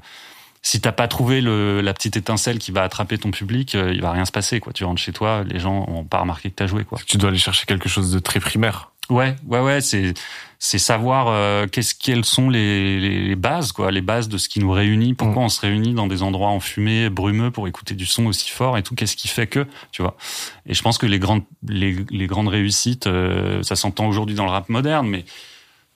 [0.61, 4.01] si t'as pas trouvé le, la petite étincelle qui va attraper ton public, euh, il
[4.01, 4.73] va rien se passer quoi.
[4.73, 6.99] Tu rentres chez toi, les gens ont pas remarqué que t'as joué quoi.
[7.05, 8.91] Tu dois aller chercher quelque chose de très primaire.
[9.09, 10.13] Ouais, ouais, ouais, c'est
[10.59, 14.49] c'est savoir euh, qu'est-ce quelles sont les, les, les bases quoi, les bases de ce
[14.49, 15.13] qui nous réunit.
[15.13, 18.77] Pourquoi on se réunit dans des endroits enfumés, brumeux pour écouter du son aussi fort
[18.77, 18.95] et tout.
[18.95, 20.17] Qu'est-ce qui fait que, tu vois
[20.65, 24.45] Et je pense que les grandes les, les grandes réussites, euh, ça s'entend aujourd'hui dans
[24.45, 25.25] le rap moderne, mais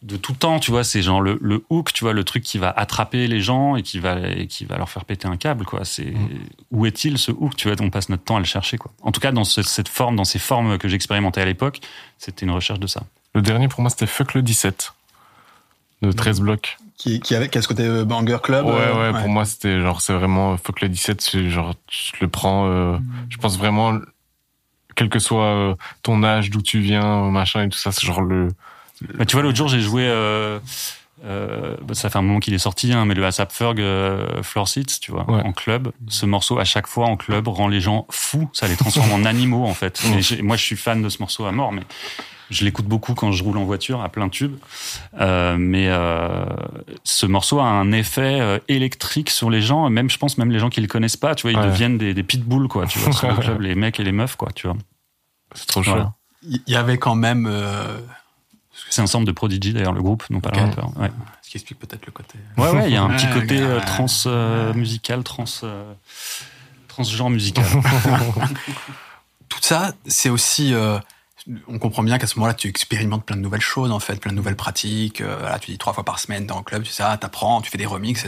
[0.04, 2.58] de tout temps, tu vois, c'est genre le, le hook, tu vois, le truc qui
[2.58, 5.64] va attraper les gens et qui va et qui va leur faire péter un câble,
[5.66, 5.86] quoi.
[5.86, 6.14] C'est
[6.72, 7.56] où est-il ce hook?
[7.56, 8.92] Tu vois, on passe notre temps à le chercher, quoi.
[9.04, 11.82] En tout cas, dans ce- cette forme, dans ces formes que j'expérimentais à l'époque,
[12.18, 13.04] c'était une recherche de ça.
[13.36, 14.94] Le dernier pour moi c'était Fuck le 17
[16.02, 16.78] de 13 blocs.
[16.98, 18.66] Qui, qui avait, qui a ce côté euh, banger club.
[18.66, 22.12] Ouais, euh, ouais, pour moi, c'était genre, c'est vraiment Fuck le 17, c'est genre, je
[22.22, 22.98] le prends, euh,
[23.30, 23.98] je pense vraiment
[24.96, 28.22] quel que soit euh, ton âge, d'où tu viens, machin et tout ça, c'est genre
[28.22, 28.50] le.
[29.18, 30.04] Bah, tu vois, l'autre jour, j'ai joué.
[30.08, 30.60] Euh,
[31.24, 34.42] euh, bah, ça fait un moment qu'il est sorti, hein, mais le ASAP Ferg euh,
[34.42, 35.42] Floor Seats, tu vois, Ouais.
[35.44, 35.92] en club.
[36.08, 38.50] Ce morceau, à chaque fois en club, rend les gens fous.
[38.54, 40.02] Ça les transforme en animaux, en fait.
[40.38, 41.84] Et moi, je suis fan de ce morceau à mort, mais
[42.50, 44.56] je l'écoute beaucoup quand je roule en voiture à plein tube.
[45.20, 46.44] Euh, mais euh,
[47.04, 49.90] ce morceau a un effet euh, électrique sur les gens.
[49.92, 51.68] Même, je pense, même les gens qui le connaissent pas, tu vois, ils Ouais.
[51.72, 52.88] deviennent des, des pitbulls, quoi.
[52.88, 54.50] Tu vois, sur le club, les mecs et les meufs, quoi.
[54.56, 54.76] Tu vois.
[55.54, 55.92] C'est trop chaud.
[55.92, 56.14] Voilà.
[56.44, 58.00] Il y avait quand même, euh,
[58.92, 60.92] C'est un ensemble de Prodigy d'ailleurs, le groupe, non pas le rappeur.
[60.98, 61.10] Ouais.
[61.42, 62.38] ce qui explique peut-être le côté.
[62.58, 65.94] Ouais, ouais, il y a un petit côté euh, trans euh, musical, trans, euh,
[66.90, 67.66] transgenre musical.
[69.50, 70.74] Tout ça, c'est aussi.
[70.74, 71.00] euh,
[71.68, 74.32] on comprend bien qu'à ce moment-là, tu expérimentes plein de nouvelles choses, en fait, plein
[74.32, 75.22] de nouvelles pratiques.
[75.22, 77.62] Euh, voilà, tu dis trois fois par semaine dans le club, tu sais, ah, t'apprends,
[77.62, 78.26] tu fais des remixes.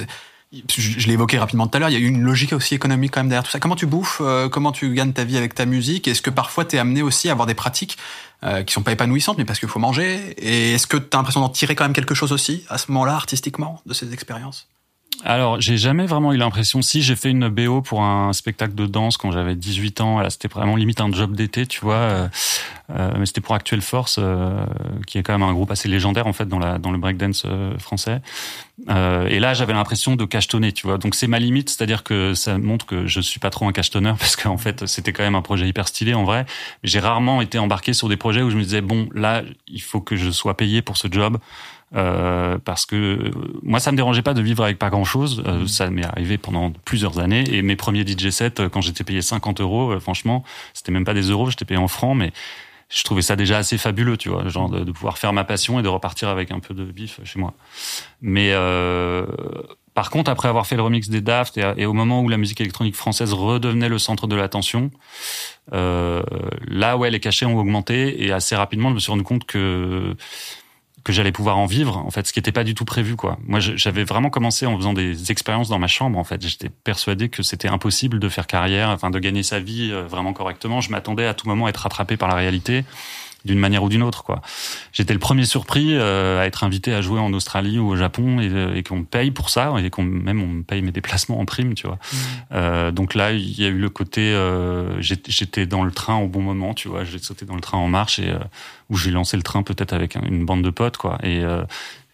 [0.75, 3.21] Je, l'ai évoqué rapidement tout à l'heure, il y a une logique aussi économique quand
[3.21, 3.59] même derrière tout ça.
[3.59, 6.07] Comment tu bouffes euh, Comment tu gagnes ta vie avec ta musique?
[6.07, 7.97] Est-ce que parfois tu es amené aussi à avoir des pratiques
[8.43, 10.35] euh, qui sont pas épanouissantes, mais parce qu'il faut manger?
[10.37, 12.91] Et est-ce que tu as l'impression d'en tirer quand même quelque chose aussi, à ce
[12.91, 14.67] moment-là, artistiquement, de ces expériences?
[15.25, 16.81] Alors, j'ai jamais vraiment eu l'impression.
[16.81, 20.49] Si j'ai fait une BO pour un spectacle de danse quand j'avais 18 ans, c'était
[20.49, 21.95] vraiment limite un job d'été, tu vois.
[21.95, 22.27] euh,
[22.89, 24.65] euh, mais c'était pour Actuelle Force, euh,
[25.07, 27.43] qui est quand même un groupe assez légendaire en fait dans la dans le breakdance
[27.45, 28.21] euh, français.
[28.89, 30.97] Euh, et là, j'avais l'impression de cachetonner, tu vois.
[30.97, 34.17] Donc c'est ma limite, c'est-à-dire que ça montre que je suis pas trop un cachetonneur
[34.19, 36.45] parce qu'en fait, c'était quand même un projet hyper stylé en vrai.
[36.83, 40.01] J'ai rarement été embarqué sur des projets où je me disais bon, là, il faut
[40.01, 41.37] que je sois payé pour ce job.
[41.95, 43.31] Euh, parce que euh,
[43.61, 45.67] moi ça me dérangeait pas de vivre avec pas grand chose Mmh.
[45.67, 47.43] ça m'est arrivé pendant plusieurs années.
[47.51, 51.05] Et mes premiers DJ sets euh, quand j'étais payé 50 euros euh, franchement c'était même
[51.05, 52.31] pas des euros j'étais payé en francs mais
[52.89, 55.79] je trouvais ça déjà assez fabuleux tu vois genre de, de pouvoir faire ma passion
[55.79, 57.53] et de repartir avec un peu de bif chez moi.
[58.21, 59.25] Mais euh,
[59.93, 62.37] par contre après avoir fait le remix des Daft et, et au moment où la
[62.37, 64.91] musique électronique française redevenait le centre de l'attention
[65.73, 66.23] euh,
[66.67, 70.15] là ouais les cachets ont augmenté et assez rapidement je me suis rendu compte que
[71.03, 73.37] que j'allais pouvoir en vivre en fait ce qui n'était pas du tout prévu quoi.
[73.45, 76.41] Moi j'avais vraiment commencé en faisant des expériences dans ma chambre en fait.
[76.41, 80.33] J'étais persuadé que c'était impossible de faire carrière enfin de gagner sa vie euh, vraiment
[80.33, 80.81] correctement.
[80.81, 82.85] Je m'attendais à tout moment à être rattrapé par la réalité
[83.45, 84.41] d'une manière ou d'une autre quoi.
[84.93, 88.39] J'étais le premier surpris euh, à être invité à jouer en Australie ou au Japon
[88.39, 90.91] et, euh, et qu'on me paye pour ça et qu'on même on me paye mes
[90.91, 91.97] déplacements en prime tu vois.
[92.53, 96.27] Euh, donc là, il y a eu le côté, euh, j'étais dans le train au
[96.27, 98.39] bon moment, tu vois, j'ai sauté dans le train en marche et euh,
[98.89, 101.17] où j'ai lancé le train peut-être avec un- une bande de potes, quoi.
[101.23, 101.63] Et euh,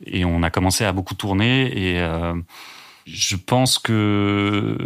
[0.05, 2.34] et on a commencé à beaucoup tourner et euh,
[3.12, 4.78] je pense que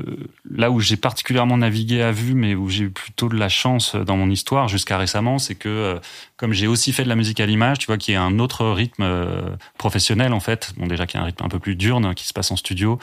[0.49, 3.95] là où j'ai particulièrement navigué à vue, mais où j'ai eu plutôt de la chance
[3.95, 5.99] dans mon histoire jusqu'à récemment, c'est que euh,
[6.37, 8.65] comme j'ai aussi fait de la musique à l'image, tu vois, qui est un autre
[8.67, 12.13] rythme euh, professionnel en fait, bon déjà qui est un rythme un peu plus diurne,
[12.15, 12.99] qui se passe en studio,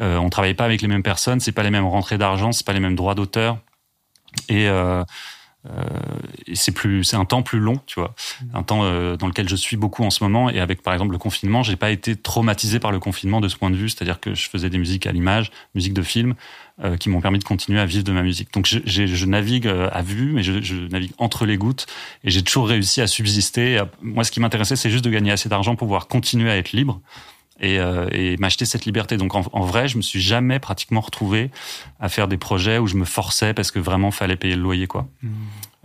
[0.00, 2.66] euh, on travaille pas avec les mêmes personnes, c'est pas les mêmes rentrées d'argent, c'est
[2.66, 3.58] pas les mêmes droits d'auteur,
[4.48, 5.04] et, euh,
[6.46, 8.14] et c'est plus, c'est un temps plus long, tu vois,
[8.52, 10.50] un temps euh, dans lequel je suis beaucoup en ce moment.
[10.50, 13.56] Et avec par exemple le confinement, j'ai pas été traumatisé par le confinement de ce
[13.56, 16.34] point de vue, c'est-à-dire que je faisais des musiques à l'image, musique de film,
[16.82, 18.52] euh, qui m'ont permis de continuer à vivre de ma musique.
[18.52, 21.86] Donc je, navigue euh, à vue, mais je, je navigue entre les gouttes,
[22.24, 23.82] et j'ai toujours réussi à subsister.
[24.00, 26.72] Moi, ce qui m'intéressait, c'est juste de gagner assez d'argent pour pouvoir continuer à être
[26.72, 27.00] libre
[27.62, 29.16] et, euh, et m'acheter cette liberté.
[29.16, 31.50] Donc en, en vrai, je me suis jamais pratiquement retrouvé
[32.00, 34.86] à faire des projets où je me forçais parce que vraiment fallait payer le loyer,
[34.86, 35.06] quoi.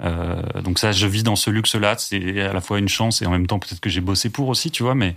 [0.01, 1.95] Euh, donc ça, je vis dans ce luxe-là.
[1.97, 4.49] C'est à la fois une chance et en même temps peut-être que j'ai bossé pour
[4.49, 4.95] aussi, tu vois.
[4.95, 5.15] Mais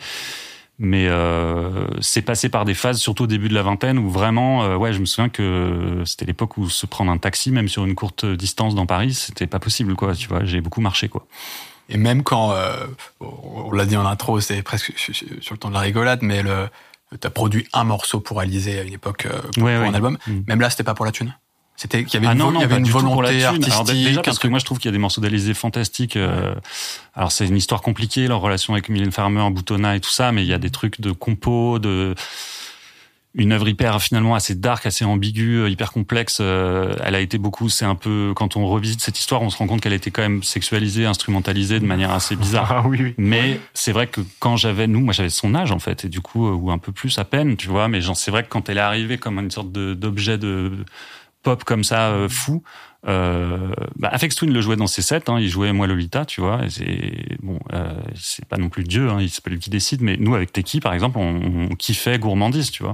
[0.82, 4.64] mais euh, c'est passé par des phases, surtout au début de la vingtaine, où vraiment,
[4.64, 7.84] euh, ouais, je me souviens que c'était l'époque où se prendre un taxi, même sur
[7.84, 10.14] une courte distance dans Paris, c'était pas possible, quoi.
[10.14, 11.26] Tu vois, j'ai beaucoup marché, quoi.
[11.90, 12.86] Et même quand, euh,
[13.20, 16.68] on l'a dit en intro, c'est presque sur le temps de la rigolade, mais le,
[17.20, 19.88] t'as produit un morceau pour Alizé à une époque euh, pour, Ouais, pour ouais.
[19.88, 20.16] un album.
[20.26, 20.32] Mm.
[20.46, 21.34] Même là, c'était pas pour la thune.
[21.76, 23.44] C'était qu'il y avait Ah une, non, non, y avait une volonté thune.
[23.44, 23.72] artistique.
[23.72, 26.16] Alors, déjà parce que moi je trouve qu'il y a des morceaux d'Alizé fantastiques.
[26.16, 26.54] euh,
[27.14, 30.42] alors c'est une histoire compliquée, leur relation avec Mylène Farmer, Boutonna et tout ça, mais
[30.42, 32.14] il y a des trucs de compo, de
[33.34, 36.38] une œuvre hyper finalement assez dark, assez ambiguë, hyper complexe.
[36.40, 37.68] euh, elle a été beaucoup.
[37.68, 40.22] C'est un peu quand on revisite cette histoire, on se rend compte qu'elle était quand
[40.22, 42.72] même sexualisée, instrumentalisée de manière assez bizarre.
[42.72, 43.14] Ah oui, oui.
[43.18, 46.20] Mais c'est vrai que quand j'avais, nous, moi j'avais son âge en fait, et du
[46.20, 48.48] coup, euh, ou un peu plus à peine, tu vois, mais genre, c'est vrai que
[48.48, 50.72] quand elle est arrivée comme une sorte d'objet de,
[51.42, 52.62] pop comme ça, euh, fou,
[53.06, 56.40] euh, bah, Afex Twin le jouait dans ses sets, hein, il jouait Moi Lolita, tu
[56.40, 60.02] vois, c'est, bon, euh, c'est pas non plus Dieu, hein, c'est pas lui qui décide,
[60.02, 62.92] mais nous, avec Teki, par exemple, on, on kiffait Gourmandise, tu vois.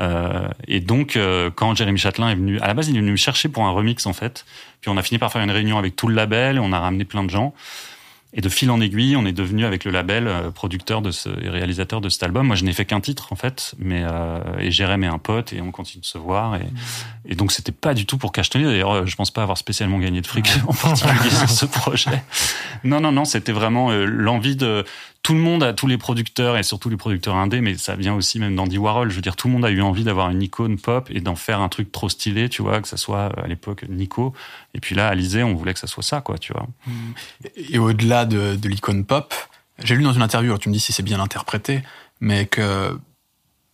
[0.00, 3.12] Euh, et donc, euh, quand Jérémy Châtelain est venu, à la base, il est venu
[3.12, 4.46] me chercher pour un remix, en fait,
[4.80, 7.04] puis on a fini par faire une réunion avec tout le label, on a ramené
[7.04, 7.54] plein de gens.
[8.34, 11.28] Et de fil en aiguille, on est devenu avec le label euh, producteur de ce,
[11.42, 12.46] et réalisateur de cet album.
[12.46, 15.52] Moi, je n'ai fait qu'un titre en fait, mais euh, et Jérém est un pote
[15.52, 16.56] et on continue de se voir.
[16.56, 16.66] Et,
[17.26, 18.64] et donc c'était pas du tout pour cachetonner.
[18.64, 22.22] D'ailleurs, euh, je pense pas avoir spécialement gagné de fric en particulier sur ce projet.
[22.84, 24.84] Non, non, non, c'était vraiment euh, l'envie de
[25.22, 28.14] tout le monde, a tous les producteurs et surtout les producteurs indés, mais ça vient
[28.14, 29.10] aussi même d'Andy Warhol.
[29.10, 31.36] Je veux dire, tout le monde a eu envie d'avoir une icône pop et d'en
[31.36, 34.34] faire un truc trop stylé, tu vois, que ça soit à l'époque Nico.
[34.74, 36.66] Et puis là, Alizé, on voulait que ça soit ça, quoi, tu vois.
[37.56, 39.32] Et au-delà de, de l'icône pop,
[39.78, 41.82] j'ai lu dans une interview, tu me dis si c'est bien interprété,
[42.20, 42.98] mais que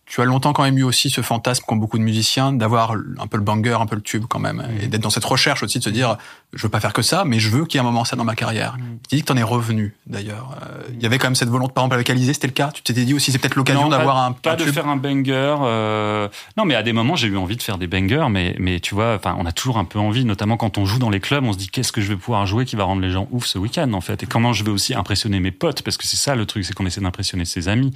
[0.09, 3.27] tu as longtemps quand même eu aussi ce fantasme qu'ont beaucoup de musiciens d'avoir un
[3.27, 5.79] peu le banger, un peu le tube quand même, et d'être dans cette recherche aussi
[5.79, 6.17] de se dire
[6.53, 8.15] je veux pas faire que ça, mais je veux qu'il y ait un moment ça
[8.15, 8.75] dans ma carrière.
[9.07, 10.57] Tu dis que t'en es revenu d'ailleurs.
[10.63, 12.71] Euh, Il y avait quand même cette volonté, par exemple avec Alizé, c'était le cas?
[12.73, 14.73] Tu t'étais dit aussi c'est peut-être l'occasion d'avoir un, pas un de tube?
[14.73, 15.55] faire un banger.
[15.61, 18.79] euh, Non, mais à des moments, j'ai eu envie de faire des bangers, mais mais
[18.79, 21.19] tu vois, enfin, on a toujours un peu envie, notamment quand on joue dans les
[21.19, 23.27] clubs, on se dit qu'est-ce que je vais pouvoir jouer qui va rendre les gens
[23.31, 26.07] ouf ce week-end en fait, et comment je vais aussi impressionner mes potes, parce que
[26.07, 27.93] c'est ça le truc, c'est qu'on essaie d'impressionner ses amis,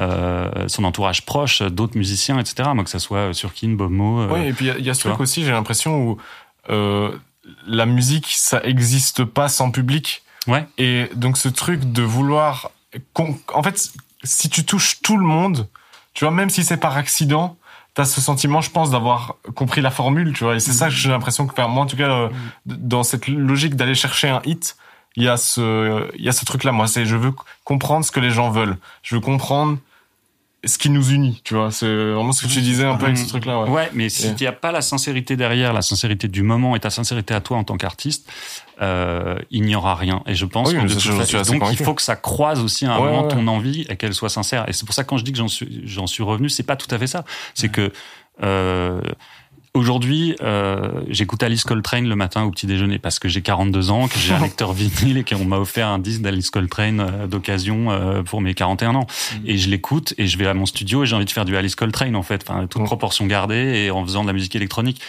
[0.00, 2.70] euh, son entourage proche, d'autres musiciens, etc.
[2.74, 4.20] Moi, que ça soit Surkin, Bomo.
[4.20, 6.02] euh, Ouais, et puis il y a- il y, a ce truc aussi, j'ai l'impression
[6.02, 6.16] où
[6.70, 7.10] euh,
[7.66, 10.22] la musique, ça existe pas sans public.
[10.46, 10.66] Ouais.
[10.78, 12.70] Et donc ce truc de vouloir...
[13.54, 13.90] En fait,
[14.24, 15.68] si tu touches tout le monde,
[16.14, 17.56] tu vois, même si c'est par accident,
[17.94, 20.56] t'as ce sentiment, je pense, d'avoir compris la formule, tu vois.
[20.56, 22.28] Et c'est ça que j'ai l'impression que, moi en tout cas, euh,
[22.66, 24.76] dans cette logique d'aller chercher un hit,
[25.16, 26.72] il y a ce, il y a ce truc-là.
[26.72, 27.32] Moi, c'est je veux
[27.64, 28.78] comprendre ce que les gens veulent.
[29.02, 29.78] Je veux comprendre
[30.64, 31.70] ce qui nous unit, tu vois.
[31.72, 33.28] C'est vraiment ce que tu disais un peu avec ce Mhm.
[33.28, 33.62] truc-là.
[33.62, 33.68] Ouais.
[33.70, 36.76] Ouais, mais si Et- tu n'y a pas la sincérité derrière, la sincérité du moment
[36.76, 38.30] et ta sincérité à toi en tant qu'artiste,
[38.80, 40.22] euh, il n'y aura rien.
[40.26, 40.88] Et je pense Oui, que de
[41.24, 43.86] ça, donc il faut que ça croise aussi à un Ouais, moment ouais, ton envie
[43.88, 44.68] et qu'elle soit sincère.
[44.68, 46.62] Et c'est pour ça que quand je dis que j'en suis, j'en suis revenu, c'est
[46.62, 47.24] pas tout à fait ça.
[47.54, 47.92] C'est que
[48.42, 49.00] euh,
[49.74, 54.06] Aujourd'hui, euh, j'écoute Alice Coltrane le matin au petit déjeuner parce que j'ai 42 ans,
[54.06, 57.90] que j'ai un lecteur vinyle et qu'on m'a offert un disque d'Alice Coltrane euh, d'occasion
[57.90, 59.06] euh, pour mes 41 ans.
[59.46, 61.56] Et je l'écoute et je vais à mon studio et j'ai envie de faire du
[61.56, 62.84] Alice Coltrane en fait, enfin toute Mm.
[62.84, 65.00] proportion gardée et en faisant de la musique électronique.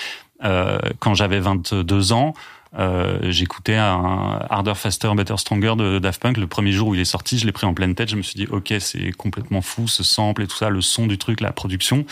[0.46, 2.34] Euh, quand j'avais 22 ans,
[2.78, 6.38] euh, j'écoutais un Harder, Faster, Better, Stronger de Daft Punk.
[6.38, 8.10] Le premier jour où il est sorti, je l'ai pris en pleine tête.
[8.10, 11.06] Je me suis dit, ok, c'est complètement fou ce sample et tout ça, le son
[11.06, 12.06] du truc, la production.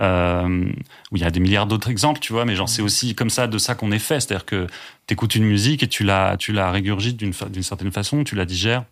[0.00, 0.68] Euh,
[1.10, 3.30] où il y a des milliards d'autres exemples, tu vois, mais genre c'est aussi comme
[3.30, 4.66] ça de ça qu'on est fait, c'est-à-dire que
[5.06, 8.84] t'écoutes une musique et tu la tu la régurgites d'une certaine façon, tu la digères.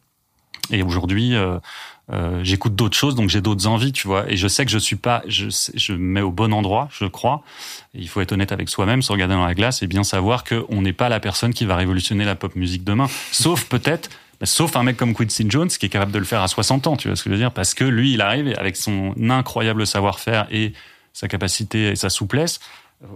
[0.71, 1.59] Et aujourd'hui, euh,
[2.13, 4.31] euh, j'écoute d'autres choses, donc j'ai d'autres envies, tu vois.
[4.31, 7.05] Et je sais que je suis pas, je, je me mets au bon endroit, je
[7.07, 7.43] crois.
[7.95, 10.83] Il faut être honnête avec soi-même, se regarder dans la glace et bien savoir qu'on
[10.83, 13.09] n'est pas la personne qui va révolutionner la pop musique demain.
[13.33, 14.11] Sauf peut-être,
[14.41, 16.87] bah, sauf un mec comme Quincy Jones qui est capable de le faire à 60
[16.87, 17.53] ans, tu vois ce que je veux dire?
[17.53, 20.75] Parce que lui, il arrive avec son incroyable savoir-faire et
[21.15, 22.61] sa capacité et sa souplesse.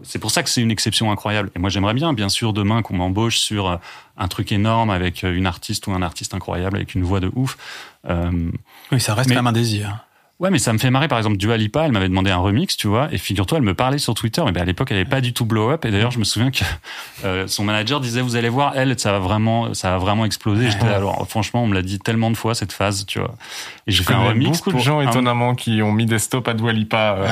[0.02, 1.50] C'est pour ça que c'est une exception incroyable.
[1.54, 3.76] Et moi, j'aimerais bien, bien sûr, demain qu'on m'embauche sur euh,
[4.16, 7.30] un truc énorme avec euh, une artiste ou un artiste incroyable avec une voix de
[7.34, 7.56] ouf.
[8.08, 8.50] Euh,
[8.92, 10.04] Oui, ça reste Mais- quand même un désir.
[10.40, 11.06] Ouais, mais ça me fait marrer.
[11.06, 13.08] Par exemple, Dua Lipa, elle m'avait demandé un remix, tu vois.
[13.12, 14.42] Et figure-toi, elle me parlait sur Twitter.
[14.46, 15.84] Mais ben, à l'époque, elle avait pas du tout blow up.
[15.84, 16.64] Et d'ailleurs, je me souviens que
[17.26, 20.70] euh, son manager disait, vous allez voir, elle, ça va vraiment, ça va vraiment exploser.
[20.70, 23.34] J'étais là, alors, franchement, on me l'a dit tellement de fois cette phase, tu vois.
[23.86, 24.58] Et j'ai Je fait un remix.
[24.58, 27.16] beaucoup de gens un- étonnamment qui ont mis des stops à Dua Lipa.
[27.18, 27.24] euh.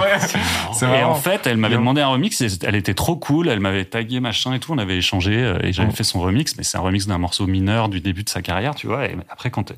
[0.00, 0.18] ouais,
[0.72, 2.40] c'est Et en fait, elle m'avait demandé un remix.
[2.40, 3.48] Et elle était trop cool.
[3.48, 4.72] Elle m'avait tagué machin et tout.
[4.72, 5.92] On avait échangé euh, et j'avais Mm.
[5.92, 6.56] fait son remix.
[6.56, 9.04] Mais c'est un remix d'un morceau mineur du début de sa carrière, tu vois.
[9.04, 9.74] Et après, quand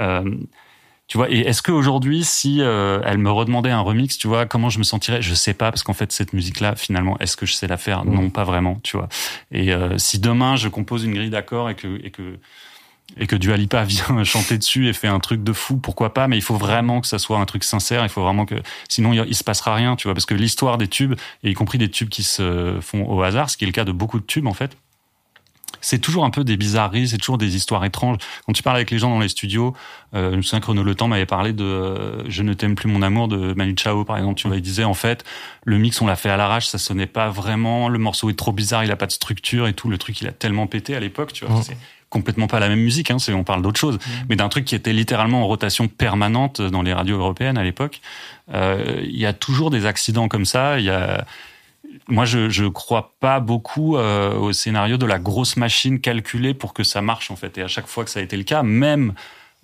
[0.00, 0.22] euh,
[1.06, 4.70] tu vois, et est-ce qu'aujourd'hui, si euh, elle me redemandait un remix, tu vois, comment
[4.70, 5.20] je me sentirais?
[5.20, 8.04] Je sais pas, parce qu'en fait, cette musique-là, finalement, est-ce que je sais la faire?
[8.06, 9.08] Non, pas vraiment, tu vois.
[9.52, 12.38] Et euh, si demain, je compose une grille d'accords et que, et que
[13.18, 16.26] et que Dua Lipa vient chanter dessus et fait un truc de fou, pourquoi pas?
[16.26, 18.02] Mais il faut vraiment que ça soit un truc sincère.
[18.02, 18.56] Il faut vraiment que,
[18.88, 21.54] sinon il, il se passera rien, tu vois, parce que l'histoire des tubes, et y
[21.54, 24.18] compris des tubes qui se font au hasard, ce qui est le cas de beaucoup
[24.18, 24.76] de tubes en fait,
[25.84, 28.16] c'est toujours un peu des bizarreries, c'est toujours des histoires étranges.
[28.46, 29.74] Quand tu parles avec les gens dans les studios,
[30.14, 32.74] euh, je me souviens que Renaud Le Temps m'avait parlé de euh, Je ne t'aime
[32.74, 34.36] plus mon amour de Manu Chao, par exemple.
[34.36, 35.24] Tu vois, il disait en fait,
[35.64, 38.52] le mix on l'a fait à l'arrache, ça sonnait pas vraiment, le morceau est trop
[38.52, 41.00] bizarre, il a pas de structure et tout, le truc il a tellement pété à
[41.00, 41.62] l'époque, tu vois.
[41.62, 41.76] C'est
[42.08, 44.92] complètement pas la même musique, hein, on parle d'autre chose, mais d'un truc qui était
[44.92, 48.00] littéralement en rotation permanente dans les radios européennes à l'époque.
[48.54, 51.26] Euh, Il y a toujours des accidents comme ça, il y a
[52.08, 56.72] moi, je je crois pas beaucoup euh, au scénario de la grosse machine calculée pour
[56.74, 57.56] que ça marche en fait.
[57.58, 59.14] Et à chaque fois que ça a été le cas, même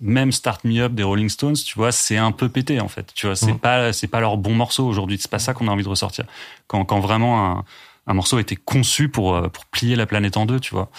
[0.03, 3.11] même Start Me Up des Rolling Stones, tu vois, c'est un peu pété en fait.
[3.13, 3.59] Tu vois, c'est Mhm.
[3.59, 5.17] pas c'est pas leur bon morceau aujourd'hui.
[5.21, 6.25] C'est pas ça qu'on a envie de ressortir.
[6.67, 7.65] Quand quand vraiment un
[8.07, 10.89] un morceau a été conçu pour euh, pour plier la planète en deux, tu vois.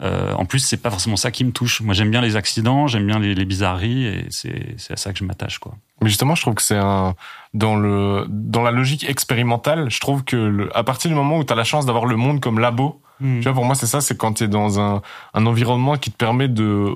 [0.00, 1.80] Euh, en plus, c'est pas forcément ça qui me touche.
[1.80, 5.18] Moi, j'aime bien les accidents, j'aime bien les, bizarreries, et c'est c'est à ça que
[5.18, 5.74] je m'attache, quoi.
[6.02, 7.14] Mais justement, je trouve que c'est un
[7.54, 9.90] dans le dans la logique expérimentale.
[9.90, 12.16] Je trouve que le, à partir du moment où tu as la chance d'avoir le
[12.16, 13.38] monde comme labo, Hmm.
[13.40, 15.02] Tu vois, pour moi, c'est ça, c'est quand tu es dans un,
[15.34, 16.92] un environnement qui te permet de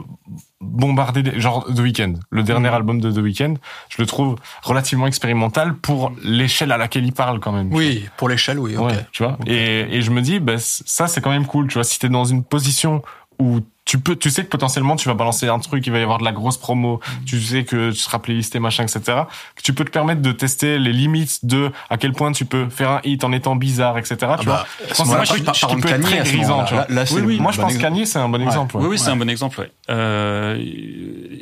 [0.60, 2.14] bombarder, des, genre The Weeknd.
[2.30, 2.74] Le dernier Mm.
[2.74, 3.54] album de The Weeknd,
[3.88, 7.72] je le trouve relativement expérimental pour l'échelle à laquelle il parle quand même.
[7.74, 8.76] Oui, pour l'échelle, oui.
[8.76, 8.86] ok.
[8.86, 9.36] Ouais, tu vois.
[9.46, 11.66] Et, et je me dis, bah, ça, c'est quand même cool.
[11.68, 13.02] Tu vois, si t'es dans une position
[13.40, 16.02] où tu peux, tu sais que potentiellement tu vas balancer un truc, il va y
[16.02, 17.24] avoir de la grosse promo, Mm.
[17.24, 19.00] tu sais que tu seras playlisté, machin, etc.
[19.56, 22.68] Que tu peux te permettre de tester les limites de à quel point tu peux
[22.70, 24.16] faire un hit en étant bizarre, etc.
[24.22, 24.66] Ah tu bah,
[25.04, 25.18] vois.
[25.18, 26.68] un je par- Kanye très à ce grisant, moment-là.
[26.68, 26.82] tu vois.
[26.88, 27.36] Là, là, c'est Oui, le oui.
[27.38, 27.76] bon Moi, je pense.
[27.76, 28.76] Kanye, c'est un bon exemple.
[28.76, 28.82] ouais.
[28.84, 29.12] Oui, oui, c'est Ouais.
[29.12, 29.60] un bon exemple.
[29.60, 29.70] Ouais.
[29.90, 30.58] Euh,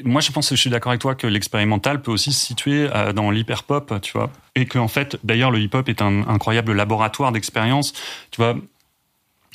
[0.04, 2.88] moi, je pense que je suis d'accord avec toi que l'expérimental peut aussi se situer
[2.94, 6.02] euh, dans l'hyper pop, tu vois, et que en fait, d'ailleurs, le hip hop est
[6.02, 7.92] un incroyable laboratoire d'expérience.
[8.30, 8.54] Tu vois,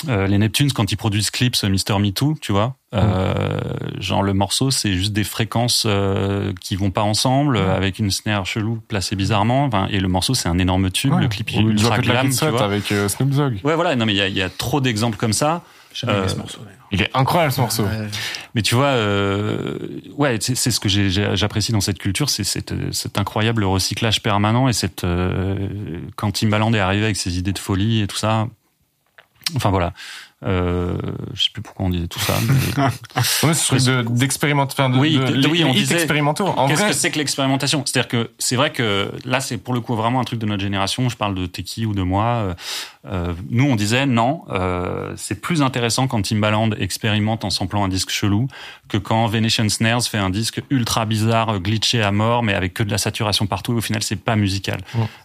[0.10, 3.60] euh, les Neptunes quand ils produisent clips, Mister Me Too, tu vois, euh,
[4.00, 8.46] genre le morceau, c'est juste des fréquences euh, qui vont pas ensemble, avec une snare
[8.46, 11.14] chelou placée bizarrement, et le morceau c'est un énorme tube.
[11.14, 11.22] Ouais.
[11.22, 12.64] Le clip il ultra glam, tu vois.
[12.64, 13.60] avec euh, Snoop Dogg.
[13.64, 13.96] Ouais, voilà.
[13.96, 15.64] Non, mais il y a, il y a trop d'exemples comme ça.
[15.94, 16.60] J'ai jamais aimé Euh, ce morceau.
[16.92, 17.84] Il est incroyable ce morceau.
[17.84, 18.08] Ouais.
[18.54, 19.78] Mais tu vois, euh,
[20.18, 24.74] ouais, c'est ce que j'apprécie dans cette culture, c'est cet, cet incroyable recyclage permanent et
[24.74, 25.56] cette euh,
[26.18, 28.48] quand Timbaland est arrivé avec ses idées de folie et tout ça.
[29.56, 29.94] Enfin voilà,
[30.46, 30.98] euh,
[31.34, 32.34] je sais plus pourquoi on disait tout ça.
[32.48, 32.84] mais-
[33.48, 34.02] Ouais, ce truc de-
[34.90, 36.48] enfin, Oui, de- de- les oui, on disait- expérimentaux.
[36.48, 37.84] En Qu'est-ce vrai, que c'est que l'expérimentation?
[37.86, 40.64] C'est-à-dire que c'est vrai que là, c'est pour le coup vraiment un truc de notre
[40.64, 41.10] génération.
[41.10, 42.56] Je parle de Teki ou de moi.
[43.06, 47.84] Euh, euh, nous, on disait non, euh, c'est plus intéressant quand Timbaland expérimente en samplant
[47.84, 48.48] un disque chelou
[48.88, 52.84] que quand Venetian Snares fait un disque ultra bizarre, glitché à mort, mais avec que
[52.84, 53.74] de la saturation partout.
[53.74, 54.82] Et au final, c'est pas musical.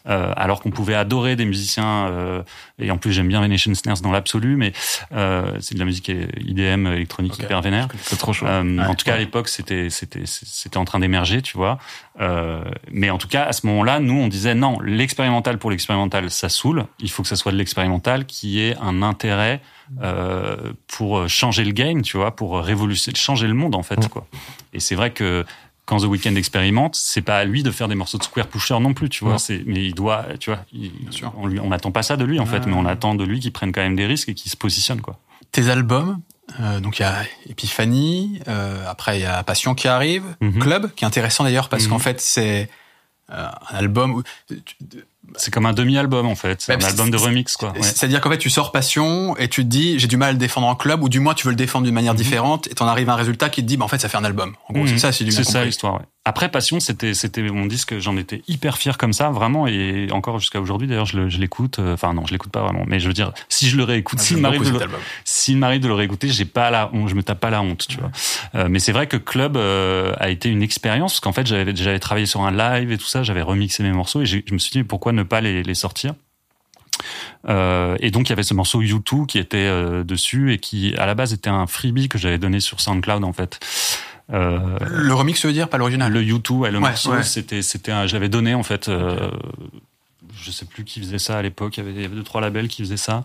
[0.09, 2.09] Euh, alors qu'on pouvait adorer des musiciens.
[2.09, 2.43] euh,
[2.79, 4.73] et en plus, j'aime bien Venetian Snares dans l'absolu, mais
[5.13, 7.89] euh, c'est de la musique IDM électronique hyper vénère.
[8.03, 8.47] c'est trop chaud.
[8.47, 11.79] Euh, Ouais, en tout cas, à l'époque, c'était c'était c'était en train d'émerger, tu vois.
[12.21, 16.31] Euh, mais en tout cas, à ce moment-là, nous, on disait non, l'expérimental pour l'expérimental,
[16.31, 16.85] ça saoule.
[16.99, 19.63] Il faut que ça soit de l'expérimental qui ait un intérêt
[20.03, 24.09] euh, pour changer le game, tu vois, pour révolutionner, changer le monde en fait, Mm.
[24.09, 24.27] quoi.
[24.73, 25.45] Et c'est vrai que
[25.87, 28.79] quand The Weeknd expérimente, c'est pas à lui de faire des morceaux de Square Pusher
[28.81, 29.39] non plus, tu vois.
[29.39, 30.93] C'est, mais il doit, tu vois, il-
[31.33, 33.73] on n'attend pas ça de lui en fait, mais on attend de lui qu'il prenne
[33.73, 35.19] quand même des risques et qu'il se positionne, quoi.
[35.53, 36.21] Tes albums,
[36.59, 40.59] euh, donc il y a Epiphanie, euh, après il y a Passion qui arrive, Mhm.
[40.61, 41.91] Club, qui est intéressant d'ailleurs parce Mhm.
[41.91, 42.69] qu'en fait c'est
[43.33, 44.23] euh, un album où
[45.37, 47.73] C'est comme un demi-album en fait, c'est un album de remix, quoi.
[47.73, 47.83] Ouais.
[47.83, 50.39] C'est-à-dire qu'en fait, tu sors Passion et tu te dis, j'ai du mal à le
[50.39, 52.87] défendre en club, ou du moins tu veux le défendre d'une manière différente, et t'en
[52.87, 54.55] arrives à un résultat qui te dit, bah, en fait, ça fait un album.
[54.69, 54.89] En gros, Mhm.
[54.89, 55.95] c'est ça, si C'est ça l'histoire.
[55.95, 56.01] Ouais.
[56.27, 60.39] Après Passion, c'était c'était mon disque, j'en étais hyper fier comme ça, vraiment, et encore
[60.39, 60.87] jusqu'à aujourd'hui.
[60.87, 61.79] D'ailleurs, je l'écoute.
[61.79, 64.21] euh, Enfin non, je l'écoute pas vraiment, mais je veux dire, si je le réécoute,
[64.21, 67.41] s'il m'arrive de le, m'arrive de le réécouter, j'ai pas la honte, je me tape
[67.41, 68.11] pas la honte, tu vois.
[68.55, 71.75] Euh, mais c'est vrai que Club euh, a été une expérience parce qu'en fait, j'avais
[71.75, 74.59] j'avais travaillé sur un live et tout ça, j'avais remixé mes morceaux et je me
[74.59, 76.15] suis dit pourquoi ne pas les, les sortir.
[77.49, 80.95] Euh, et donc il y avait ce morceau U2 qui était euh, dessus et qui
[80.97, 83.59] à la base était un freebie que j'avais donné sur SoundCloud en fait.
[84.33, 87.23] Euh, Le remix, tu veux dire, pas l'original le U2 et le Ouais, morceau, ouais.
[87.23, 88.91] c'était, c'était l'avais donné en fait.
[90.43, 91.77] Je sais plus qui faisait ça à l'époque.
[91.77, 93.25] Il y avait, il y avait deux trois labels qui faisaient ça.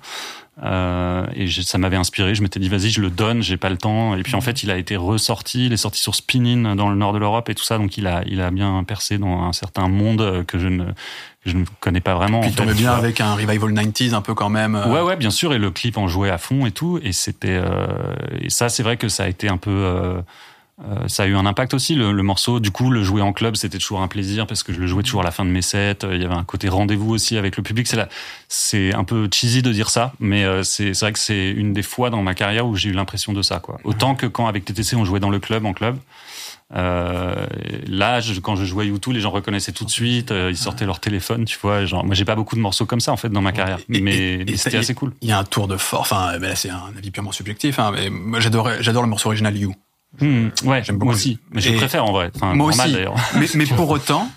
[0.64, 2.34] Euh, et ça m'avait inspiré.
[2.36, 3.44] Je m'étais dit vas-y, je le donne.
[3.44, 4.16] J'ai pas le temps.
[4.16, 5.66] Et puis en fait, il a été ressorti.
[5.66, 7.78] Il est sorti sur Spinning dans le nord de l'Europe et tout ça.
[7.78, 11.50] Donc il a, il a bien percé dans un certain monde que je ne, que
[11.50, 12.40] je ne connais pas vraiment.
[12.42, 14.76] Puis il tombait bien avec un revival 90s un peu quand même.
[14.76, 15.54] euh, Ouais, ouais, bien sûr.
[15.54, 17.00] Et le clip en jouait à fond et tout.
[17.04, 17.88] Et c'était, euh,
[18.40, 20.22] et ça, c'est vrai que ça a été un peu, euh,
[20.84, 21.95] euh, ça a eu un impact aussi.
[21.95, 24.73] Le, le morceau, du coup, le jouer en club, c'était toujours un plaisir parce que
[24.73, 25.99] je le jouais toujours à la fin de mes sets.
[26.11, 27.88] Il y avait un côté rendez-vous aussi avec le public.
[28.49, 31.81] C'est un peu cheesy de dire ça, mais euh, c'est, vrai que c'est une des
[31.84, 33.77] fois dans ma carrière où j'ai eu l'impression de ça, quoi.
[33.85, 35.97] Autant que quand avec TTC on jouait dans le club, en club.
[36.76, 37.45] Euh,
[37.88, 40.85] là, je- quand je jouais U2, les gens reconnaissaient tout de suite, euh, ils sortaient
[40.88, 41.85] leur téléphone, tu vois.
[41.85, 44.02] Genre, moi, j'ai pas beaucoup de morceaux comme ça en fait dans ma carrière, Et-
[44.02, 45.14] mais, c'était assez cool.
[45.22, 46.11] Il y a un tour de force.
[46.11, 47.77] Enfin, ben c'est un avis purement subjectif.
[47.80, 48.68] Hein, mais j'adore
[49.03, 49.73] le morceau original You.
[50.22, 51.12] Hmm, ouais, J'aime moi beaucoup.
[51.16, 51.40] aussi.
[51.52, 52.32] Mais je Et- préfère en vrai.
[52.36, 52.96] Enfin, Moi normal aussi.
[52.96, 53.16] d'ailleurs.
[53.36, 54.30] Mais, mais pour autant,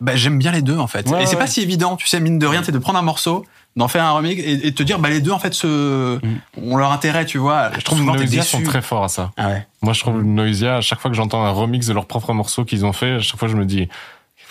[0.00, 1.08] bah, j'aime bien les deux en fait.
[1.08, 1.38] Ouais, et c'est ouais.
[1.38, 3.46] pas si évident, tu sais, mine de rien, c'est de prendre un morceau,
[3.76, 6.16] d'en faire un remix et, et de te dire, bah les deux en fait, se,
[6.24, 6.38] Mm.
[6.70, 7.70] ont leur intérêt, tu vois.
[7.78, 9.32] Je trouve que Noisia sont très forts à ça.
[9.36, 9.66] Ah ouais.
[9.82, 12.64] Moi, je trouve Noisia, à chaque fois que j'entends un remix de leur propre morceau
[12.64, 13.88] qu'ils ont fait, à chaque fois, je me dis,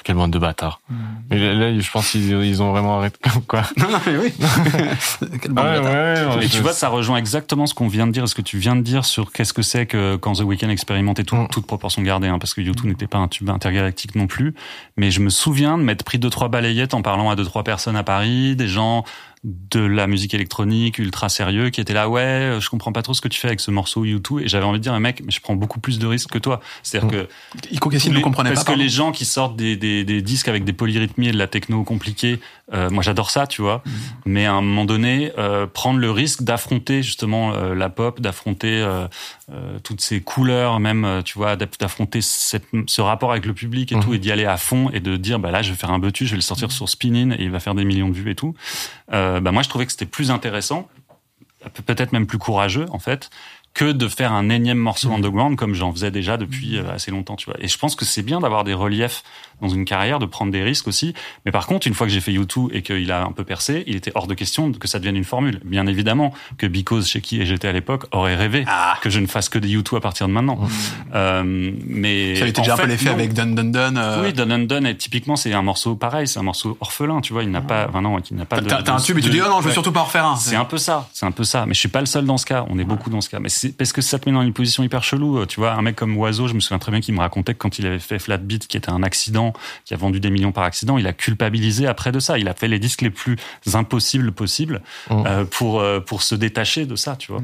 [0.06, 0.80] quel bande de bâtards.
[0.90, 0.96] Hmm.
[1.30, 3.18] Mais là, là, je pense qu'ils ils ont vraiment arrêté,
[3.48, 3.64] quoi.
[3.78, 4.34] Non, non, mais oui.
[5.42, 6.30] Quelle bande Ouais, de bâtards.
[6.30, 8.42] ouais, Mais ouais, tu vois, ça rejoint exactement ce qu'on vient de dire, ce que
[8.44, 11.36] tu viens de dire sur qu'est-ce que c'est que quand The Weeknd expérimente et tout,
[11.36, 11.48] Mm.
[11.50, 14.54] toute proportion gardée, hein, parce que YouTube n'était pas un tube intergalactique non plus.
[14.96, 17.64] Mais je me souviens de m'être pris deux trois balayettes en parlant à deux trois
[17.64, 19.04] personnes à Paris, des gens
[19.46, 23.14] de la musique électronique ultra sérieux qui étaient là ouais euh, je comprends pas trop
[23.14, 25.32] ce que tu fais avec ce morceau U2 et j'avais envie de dire mec mais
[25.32, 27.28] je prends beaucoup plus de risques que toi c'est-à-dire que
[27.72, 28.72] Ico Cassine ne comprenait parce pas.
[28.72, 28.84] que pardon.
[28.84, 31.84] les gens qui sortent des, des, des disques avec des polyrythmies et de la techno
[31.84, 32.40] compliquée,
[32.74, 33.84] euh, moi j'adore ça, tu vois.
[34.26, 38.86] Mais à un moment donné, euh, prendre le risque d'affronter justement euh, la pop, d'affronter
[39.52, 43.92] euh, toutes ces couleurs, même, euh, tu vois, d'aff- d'affronter ce rapport avec le public
[43.92, 44.02] et Mhm.
[44.04, 46.00] tout, et d'y aller à fond et de dire, bah là, je vais faire un
[46.00, 48.32] betu, je vais le sortir sur Spinin et il va faire des millions de vues
[48.32, 48.56] et tout.
[49.14, 50.90] Euh, bah moi, je trouvais que c'était plus intéressant,
[51.74, 53.30] pe- peut-être même plus courageux en fait,
[53.76, 57.36] que de faire un énième morceau underground comme j'en faisais déjà depuis euh, assez longtemps,
[57.36, 57.56] tu vois.
[57.60, 59.22] Et je pense que c'est bien d'avoir des reliefs
[59.62, 61.14] dans une carrière, de prendre des risques aussi.
[61.46, 63.84] Mais par contre, une fois que j'ai fait YouTube et qu'il a un peu percé,
[63.88, 65.60] il était hors de question que ça devienne une formule.
[65.64, 68.66] Bien évidemment que Because, chez qui j'étais à l'époque, aurait rêvé
[69.02, 70.58] que je ne fasse que des YouTube à partir de maintenant.
[71.14, 73.96] Euh, mais Ça a été en déjà un peu l'effet avec Dun Dun Dun.
[73.98, 77.22] euh, Oui, Dun Dun Dun, et typiquement, c'est un morceau pareil, c'est un morceau orphelin,
[77.22, 77.44] tu vois.
[77.44, 78.62] Il n'a pas, enfin non, il n'a pas.
[78.62, 79.74] T'as un tube et tu dis, oh non, je veux Ouais.
[79.74, 80.36] surtout pas en refaire un.
[80.38, 81.66] C'est un peu ça, c'est un peu ça.
[81.66, 82.66] Mais je suis pas le seul dans ce cas.
[82.70, 83.40] On est beaucoup dans ce cas.
[83.40, 85.40] Mais parce que ça te met dans une position hyper chelou.
[85.40, 87.54] Euh, Tu vois, un mec comme Oiseau, je me souviens très bien qu'il me racontait
[87.54, 89.54] que quand il avait fait Flat Beat, qui était un accident,
[89.86, 92.38] qui a vendu des millions par accident, il a culpabilisé après de ça.
[92.40, 93.38] Il a fait les disques les plus
[93.74, 95.24] impossibles possibles Mm.
[95.28, 97.42] euh, pour euh, pour se détacher de ça, tu vois.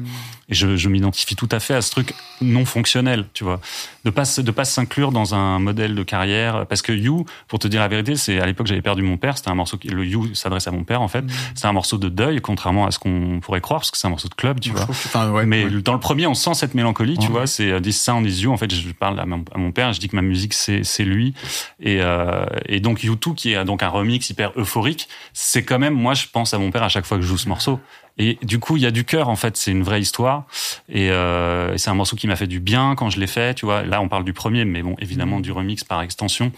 [0.48, 3.60] Et je, je m'identifie tout à fait à ce truc non fonctionnel, tu vois,
[4.04, 6.66] de pas de pas s'inclure dans un modèle de carrière.
[6.66, 9.36] Parce que You, pour te dire la vérité, c'est à l'époque j'avais perdu mon père.
[9.36, 11.24] C'était un morceau qui le You s'adresse à mon père en fait.
[11.54, 14.10] C'est un morceau de deuil, contrairement à ce qu'on pourrait croire, parce que c'est un
[14.10, 14.86] morceau de club, tu Je vois.
[14.86, 15.80] que- ouais, Mais ouais.
[15.82, 17.32] dans le premier, on sent cette mélancolie, tu Ouais.
[17.32, 17.46] vois.
[17.46, 18.52] C'est euh, This Sound is You.
[18.52, 21.04] En fait, je parle à mon, à mon père, je dis que ma musique, c'est
[21.04, 21.34] lui.
[21.80, 25.94] Et, euh, et donc U2, qui est donc un remix hyper euphorique, c'est quand même,
[25.94, 27.80] moi, je pense à mon père à chaque fois que je joue ce morceau.
[28.18, 29.56] Et du coup, il y a du cœur, en fait.
[29.56, 30.44] C'est une vraie histoire.
[30.90, 33.54] Et, euh, et c'est un morceau qui m'a fait du bien quand je l'ai fait,
[33.54, 33.82] tu vois.
[33.84, 36.52] Là, on parle du premier, mais bon, évidemment, du remix par extension.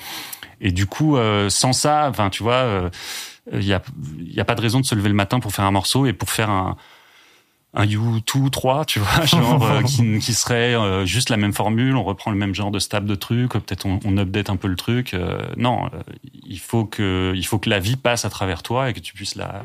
[0.60, 2.90] Et du coup, euh, sans ça, enfin, tu vois, euh,
[3.52, 3.82] il y a,
[4.18, 6.06] il y a pas de raison de se lever le matin pour faire un morceau
[6.06, 6.76] et pour faire un,
[7.74, 11.96] un U2 3, tu vois, genre euh, qui, qui serait euh, juste la même formule,
[11.96, 14.68] on reprend le même genre de stab de truc, peut-être on, on update un peu
[14.68, 15.14] le truc.
[15.14, 16.02] Euh, non, euh,
[16.46, 19.14] il faut que il faut que la vie passe à travers toi et que tu
[19.14, 19.62] puisses la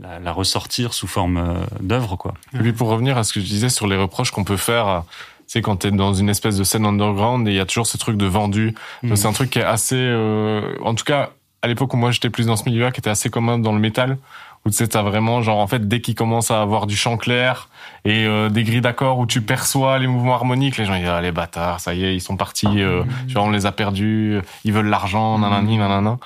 [0.00, 2.34] la, la ressortir sous forme euh, d'œuvre, quoi.
[2.54, 4.88] Et puis pour revenir à ce que je disais sur les reproches qu'on peut faire,
[4.88, 7.66] euh, tu sais, quand t'es dans une espèce de scène underground et il y a
[7.66, 8.74] toujours ce truc de vendu.
[9.02, 9.16] Mm.
[9.16, 12.30] C'est un truc qui est assez, euh, en tout cas, à l'époque où moi j'étais
[12.30, 14.18] plus dans ce milieu-là, qui était assez commun dans le métal,
[14.64, 17.16] où tu sais, t'as vraiment, genre, en fait, dès qu'il commence à avoir du chant
[17.16, 17.68] clair
[18.04, 21.08] et euh, des grilles d'accords où tu perçois les mouvements harmoniques, les gens ils disent,
[21.08, 23.72] ah, les bâtards, ça y est, ils sont partis, euh, tu vois, on les a
[23.72, 26.18] perdus, ils veulent l'argent, nanani, nanana.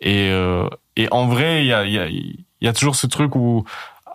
[0.00, 3.06] Et, euh, et en vrai, il y a, il y, a, y a toujours ce
[3.06, 3.64] truc où,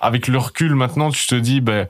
[0.01, 1.87] avec le recul maintenant, tu te dis, ben,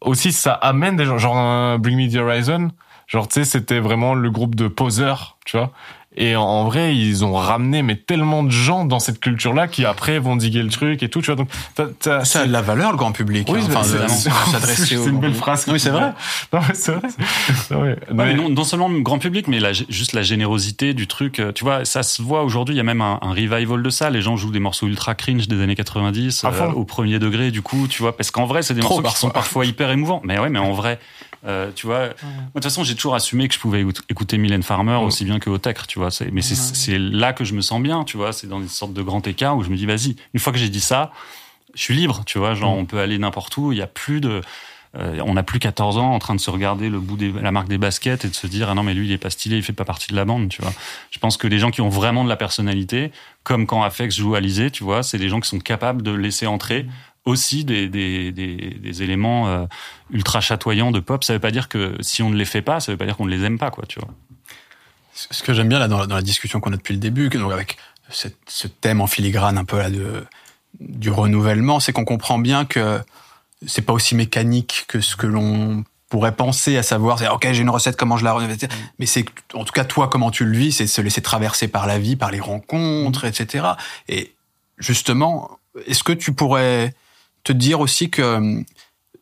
[0.00, 2.72] aussi ça amène des gens, genre Bring Me the Horizon,
[3.06, 5.70] genre tu sais, c'était vraiment le groupe de poseurs, tu vois.
[6.16, 10.18] Et en, vrai, ils ont ramené mais tellement de gens dans cette culture-là qui après
[10.18, 11.36] vont diguer le truc et tout, tu vois.
[11.36, 13.48] Donc t'as- t'as- Ça a de la valeur, le grand public.
[13.50, 13.66] oui, hein.
[13.74, 15.36] Enfin, c'est- une belle public.
[15.36, 15.64] phrase.
[15.68, 16.12] Oui, c'est vrai.
[16.52, 17.08] Non, mais c'est vrai.
[17.70, 21.06] Ouais, Mais- mais non, non seulement le grand public, mais la, juste la générosité du
[21.06, 21.38] truc.
[21.38, 22.74] euh, Tu vois, ça se voit aujourd'hui.
[22.74, 24.10] Il y a même un, un revival de ça.
[24.10, 26.64] Les gens jouent des morceaux ultra cringe des années 90 À fond.
[26.64, 27.50] euh, au premier degré.
[27.50, 29.42] Du coup, tu vois, parce qu'en vrai, c'est des Trop, morceaux qui sont parfois.
[29.42, 30.20] parfois hyper émouvants.
[30.24, 30.98] Mais ouais, mais en vrai,
[31.44, 34.38] euh, tu vois, moi, de toute façon, j'ai toujours assumé que je pouvais écout- écouter
[34.38, 36.08] Mylène Farmer aussi bien que Otecre, tu vois.
[36.32, 38.32] Mais c'est c'est là que je me sens bien, tu vois.
[38.32, 40.16] C'est dans une sorte de grand écart où je me dis, vas-y.
[40.34, 41.10] Une fois que j'ai dit ça,
[41.74, 42.54] je suis libre, tu vois.
[42.54, 43.72] Genre, on peut aller n'importe où.
[43.72, 44.40] Il y a plus de
[44.94, 47.50] euh, on n'a plus 14 ans en train de se regarder le bout de la
[47.50, 49.56] marque des baskets et de se dire ah non mais lui il est pas stylé,
[49.56, 50.70] il fait pas partie de la bande, tu vois.
[51.10, 53.10] Je pense que les gens qui ont vraiment de la personnalité,
[53.42, 56.46] comme quand Afex joue Alizé, tu vois, c'est des gens qui sont capables de laisser
[56.46, 56.84] entrer
[57.24, 59.66] aussi des, des, des, des éléments euh,
[60.10, 61.22] ultra chatoyants de pop.
[61.24, 63.16] Ça veut pas dire que si on ne les fait pas, ça veut pas dire
[63.16, 64.08] qu'on ne les aime pas, quoi, tu vois.
[65.14, 67.52] Ce que j'aime bien là dans, dans la discussion qu'on a depuis le début, donc
[67.52, 67.76] avec
[68.10, 70.24] cette- ce thème en filigrane un peu là de
[70.80, 72.98] du renouvellement, c'est qu'on comprend bien que
[73.66, 77.60] c'est pas aussi mécanique que ce que l'on pourrait penser, à savoir, c'est ok, j'ai
[77.60, 78.72] une recette, comment je la renouvelle, etc.
[78.98, 81.86] Mais c'est en tout cas toi comment tu le vis, c'est se laisser traverser par
[81.86, 83.66] la vie, par les rencontres, etc.
[84.08, 84.32] Et
[84.78, 86.94] justement, est-ce que tu pourrais
[87.44, 88.62] te dire aussi que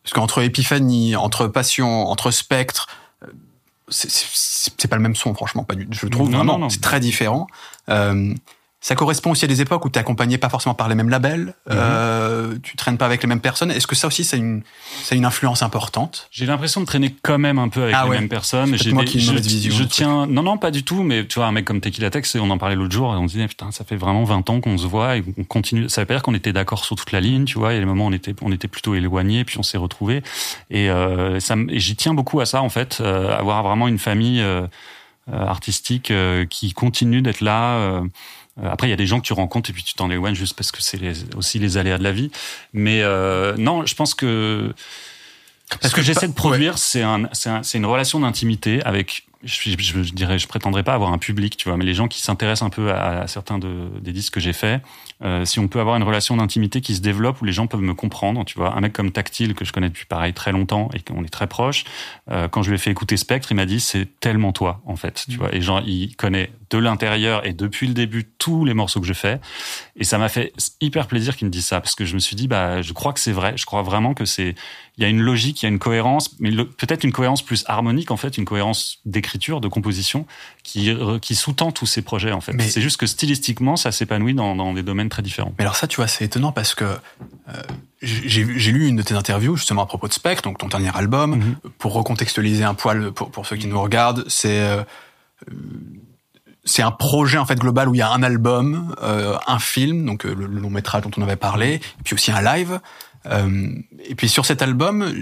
[0.03, 2.89] parce qu'entre épiphanie, entre passion, entre spectre,
[3.23, 3.27] euh,
[3.89, 7.01] c'est- pas le même son, franchement, pas du, je le trouve Non, vraiment, c'est très
[7.01, 7.47] différent.
[7.89, 8.33] Euh,
[8.83, 11.11] ça correspond aussi à des époques où tu es accompagné pas forcément par les mêmes
[11.11, 11.73] labels, Mhm.
[11.73, 13.71] euh, tu traînes pas avec les mêmes personnes.
[13.71, 14.63] Est-ce que ça aussi, c'est une,
[15.03, 16.29] c'est une influence importante?
[16.31, 18.19] J'ai l'impression de traîner quand même un peu avec Ah les ouais.
[18.21, 18.71] mêmes personnes.
[18.71, 20.83] C'est J'ai moi des- qui ai une je, vision je tiens, non, non, pas du
[20.83, 23.19] tout, mais tu vois, un mec comme Tequila Tex, on en parlait l'autre jour et
[23.19, 25.89] on se disait, putain, ça fait vraiment 20 ans qu'on se voit et qu'on continue.
[25.91, 27.73] Ça veut pas dire qu'on était d'accord sur toute la ligne, tu vois.
[27.73, 29.77] Il y a des moments où on était, on était plutôt éloignés, puis on s'est
[29.79, 30.23] retrouvés.
[30.71, 34.41] Et, euh, ça, j'y tiens beaucoup à ça, en fait, euh, avoir vraiment une famille
[34.41, 34.63] euh,
[35.33, 38.03] euh, artistique euh, qui continue d'être là.
[38.63, 40.35] Euh, après, il y a des gens que tu rencontres et puis tu t'en éloignes
[40.35, 41.01] juste parce que c'est
[41.37, 42.31] aussi les aléas de la vie.
[42.73, 44.73] Mais euh, non, je pense que
[45.69, 48.83] Parce ce que, que j'essaie de produire, c'est un, c'est un- c'est une relation d'intimité
[48.85, 49.25] avec.
[49.43, 52.09] Je, je, je dirais, je prétendrai pas avoir un public, tu vois, mais les gens
[52.09, 54.83] qui s'intéressent un peu à, à certains de, des disques que j'ai faits,
[55.23, 57.81] euh, si on peut avoir une relation d'intimité qui se développe où les gens peuvent
[57.81, 60.89] me comprendre, tu vois, un mec comme Tactile que je connais depuis pareil très longtemps
[60.95, 61.85] et qu'on est très proche,
[62.31, 64.97] euh, quand je lui ai fait écouter Spectre, il m'a dit c'est tellement toi en
[64.97, 68.75] fait, tu vois, et genre il connaît de l'intérieur et depuis le début tous les
[68.75, 69.41] morceaux que je fais,
[69.97, 72.37] et ça m'a fait hyper plaisir qu'il me dise ça parce que je me suis
[72.37, 74.55] dit bah je crois que c'est vrai, je crois vraiment que c'est
[74.97, 77.65] il y a une logique, il y a une cohérence, mais peut-être une cohérence plus
[77.67, 80.27] harmonique en fait, une cohérence d'écriture, de composition
[80.71, 82.53] qui qui sous-tend tous ces projets en fait.
[82.53, 85.53] Mais- C'est juste que stylistiquement ça s'épanouit dans, dans des domaines très différents.
[85.59, 87.53] Mais alors ça, tu vois, c'est étonnant parce que euh,
[88.03, 91.37] j'ai lu une de tes interviews justement à propos de Spectre, donc ton dernier album,
[91.37, 91.57] Mhm.
[91.79, 94.83] pour recontextualiser un poil pour, pour ceux qui nous regardent, c'est euh,
[95.51, 95.55] euh,
[96.65, 100.05] c'est un projet en fait global où il y a un album, euh, un film,
[100.07, 102.81] donc euh, le, le long métrage dont on avait parlé, et puis aussi un live.
[103.27, 103.69] Euh,
[104.09, 105.13] et puis sur cet album,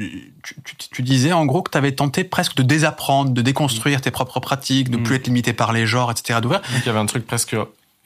[0.45, 4.01] tu, tu, tu disais en gros que tu avais tenté presque de désapprendre, de déconstruire
[4.01, 5.03] tes propres pratiques, de Mhm.
[5.03, 6.39] plus être limité par les genres, etc.
[6.41, 6.61] d'ouvrir.
[6.61, 7.57] Donc il y avait un truc presque.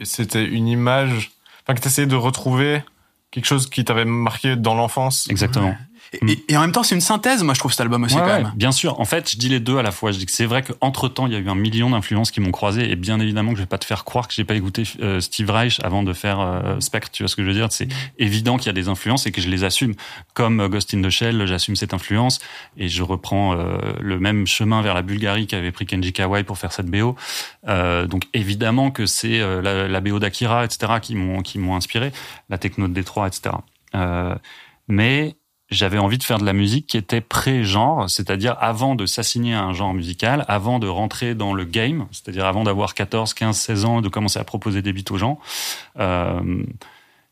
[0.03, 1.33] C'était une image.
[1.63, 2.83] Enfin, que tu essayais de retrouver
[3.31, 5.29] quelque chose qui t'avait marqué dans l'enfance.
[5.31, 5.77] Exactement.
[6.13, 8.15] Et, et- et en même temps, c'est une synthèse, moi je trouve cet album aussi
[8.17, 8.53] Ouais, quand ouais, même.
[8.55, 9.01] bien sûr.
[9.01, 10.13] En fait, je dis les deux à la fois.
[10.13, 12.41] Je dis que c'est vrai qu'entre temps, il y a eu un million d'influences qui
[12.41, 14.55] m'ont croisé, et bien évidemment que je vais pas te faire croire que j'ai pas
[14.55, 17.11] écouté euh, Steve Reich avant de faire euh, Spectre.
[17.13, 17.69] Tu vois ce que je veux dire?
[17.71, 19.95] C'est évident qu'il y a des influences et que je les assume.
[20.35, 22.41] Comme euh, Ghost in the Shell, j'assume cette influence
[22.77, 26.59] et je reprends euh, le même chemin vers la Bulgarie qu'avait pris Kenji Kawai pour
[26.59, 27.17] faire cette BO.
[27.69, 32.13] Euh, donc évidemment que c'est la, la BO d'Akira, etc., qui m'ont qui m'ont inspiré,
[32.51, 33.55] la techno de Détroit, etc.
[33.95, 34.35] Euh,
[34.89, 35.37] mais
[35.73, 39.63] j'avais envie de faire de la musique qui était pré-genre, c'est-à-dire avant de s'assigner à
[39.63, 43.85] un genre musical, avant de rentrer dans le game, c'est-à-dire avant d'avoir 14, 15, 16
[43.85, 45.39] ans et de commencer à proposer des beats aux gens.
[45.99, 46.63] Euh,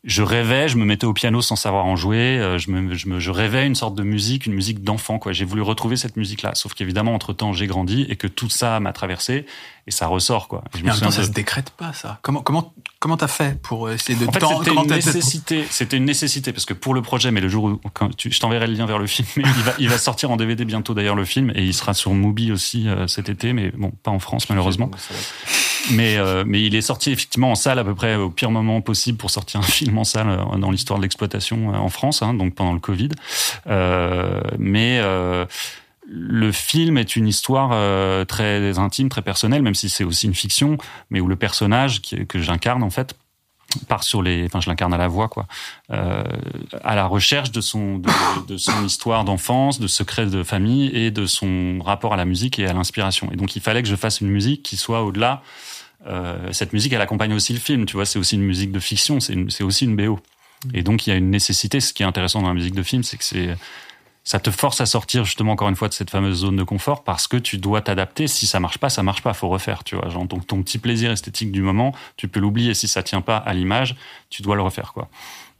[0.03, 3.07] je rêvais, je me mettais au piano sans savoir en jouer, euh, je, me, je,
[3.07, 5.19] me, je rêvais une sorte de musique, une musique d'enfant.
[5.19, 5.31] quoi.
[5.31, 8.93] J'ai voulu retrouver cette musique-là, sauf qu'évidemment, entre-temps, j'ai grandi et que tout ça m'a
[8.93, 9.45] traversé
[9.85, 10.47] et ça ressort.
[10.47, 10.63] quoi.
[10.75, 12.19] Je Mais en même temps, ça de- se décrète pas, ça.
[12.23, 15.65] Comment comment comment t'as fait pour essayer de en fait, temps- c'était comment une nécessité.
[15.69, 18.39] C'était une nécessité parce que pour le projet, mais le jour où quand tu, je
[18.39, 20.95] t'enverrai le lien vers le film, mais il va, il va sortir en DVD bientôt
[20.95, 24.09] d'ailleurs le film et il sera sur Mubi aussi euh, cet été, mais bon, pas
[24.11, 24.89] en France malheureusement.
[25.91, 28.81] Mais euh, mais il est sorti effectivement en salle à peu près au pire moment
[28.81, 32.33] possible pour sortir un film salle euh, dans l'histoire de l'exploitation euh, en France, hein,
[32.33, 33.09] donc pendant le Covid.
[33.67, 35.01] Euh, mais
[36.07, 37.69] le film est une histoire
[38.25, 40.77] très intime, très personnelle, même si c'est aussi une fiction,
[41.09, 43.15] mais où le personnage que j'incarne en fait
[43.87, 45.47] part sur les, enfin je l'incarne à la voix quoi,
[45.89, 48.01] à la recherche de son
[48.47, 52.59] de son histoire d'enfance, de secrets de famille et de son rapport à la musique
[52.59, 53.29] et à l'inspiration.
[53.31, 55.41] Et donc il fallait que je fasse une musique qui soit au-delà.
[56.07, 58.05] Euh, cette musique, elle accompagne aussi le film, tu vois.
[58.05, 60.19] C'est aussi une musique de fiction, c'est aussi une BO.
[60.73, 61.79] Et donc il y a une nécessité.
[61.79, 63.55] Ce qui est intéressant dans la musique de film, c'est que c'est
[64.23, 67.03] ça te force à sortir justement encore une fois de cette fameuse zone de confort
[67.03, 68.27] parce que tu dois t'adapter.
[68.27, 69.33] Si ça marche pas, ça marche pas.
[69.33, 70.09] Faut refaire, tu vois.
[70.09, 72.73] Genre ton, ton petit plaisir esthétique du moment, tu peux l'oublier.
[72.75, 73.95] Si ça tient pas à l'image,
[74.29, 75.09] tu dois le refaire, quoi.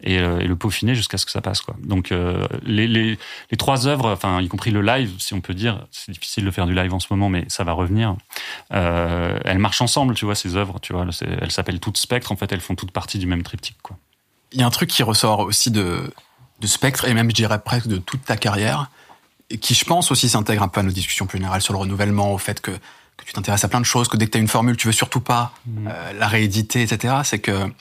[0.03, 1.75] Et, euh, et le peaufiner jusqu'à ce que ça passe, quoi.
[1.83, 3.19] Donc euh, les, les,
[3.51, 6.51] les trois œuvres, enfin y compris le live, si on peut dire, c'est difficile de
[6.51, 8.15] faire du live en ce moment, mais ça va revenir.
[8.73, 11.05] Euh, elles marchent ensemble, tu vois, ces œuvres, tu vois.
[11.21, 12.31] Elles s'appellent toutes Spectre.
[12.31, 13.97] En fait, elles font toutes partie du même triptyque, quoi.
[14.53, 16.11] Il y a un truc qui ressort aussi de
[16.59, 18.91] de Spectre et même je dirais presque de toute ta carrière
[19.49, 21.79] et qui je pense aussi s'intègre un peu à nos discussions plus générales sur le
[21.79, 22.71] renouvellement, au fait que
[23.17, 24.87] que tu t'intéresses à plein de choses, que dès que tu as une formule, tu
[24.87, 25.53] veux surtout pas
[25.85, 27.15] euh, la rééditer, etc.
[27.23, 27.71] C'est que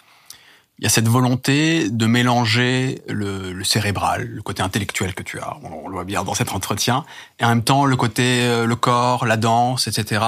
[0.81, 5.39] il y a cette volonté de mélanger le, le cérébral, le côté intellectuel que tu
[5.39, 7.05] as, on, le voit bien dans cet entretien,
[7.39, 10.24] et en même temps le côté euh, le corps, la danse, etc.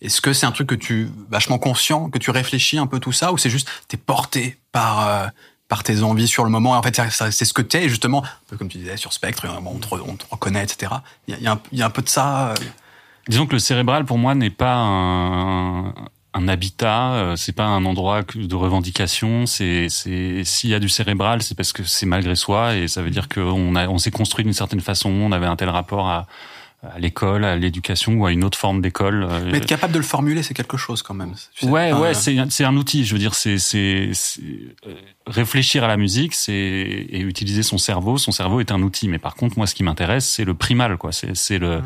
[0.00, 3.12] Est-ce que c'est un truc que tu vachement conscient, que tu réfléchis un peu tout
[3.12, 5.26] ça, ou c'est juste t'es porté par euh,
[5.68, 7.00] par tes envies sur le moment, et en fait
[7.30, 9.86] c'est ce que t'es, justement, un peu comme tu disais sur Spectre, euh, on te,
[9.86, 10.92] re- on te reconnaît, etc.
[11.28, 12.48] Il y a, il y a un- il y a un peu de ça.
[12.48, 12.54] euh,
[13.28, 15.92] Disons que le cérébral, pour moi, n'est pas un,
[16.32, 19.46] un habitat, euh, c'est pas un endroit de revendication.
[19.46, 23.02] C'est, c'est, s'il y a du cérébral, c'est parce que c'est malgré soi et ça
[23.02, 25.10] veut dire qu'on a, on s'est construit d'une certaine façon.
[25.10, 26.26] On avait un tel rapport à,
[26.82, 29.26] à l'école, à l'éducation ou à une autre forme d'école.
[29.28, 31.34] euh, Mais être capable de le formuler, c'est quelque chose quand même.
[31.54, 33.04] Tu sais, Ouais, enfin, ouais, euh, c'est c'est un outil.
[33.04, 34.10] Je veux dire, c'est c'est
[34.86, 34.94] euh,
[35.26, 38.16] réfléchir à la musique, c'est et utiliser son cerveau.
[38.18, 39.08] Son cerveau est un outil.
[39.08, 41.12] Mais par contre, moi, ce qui m'intéresse, c'est le primal, quoi.
[41.12, 41.82] C'est c'est le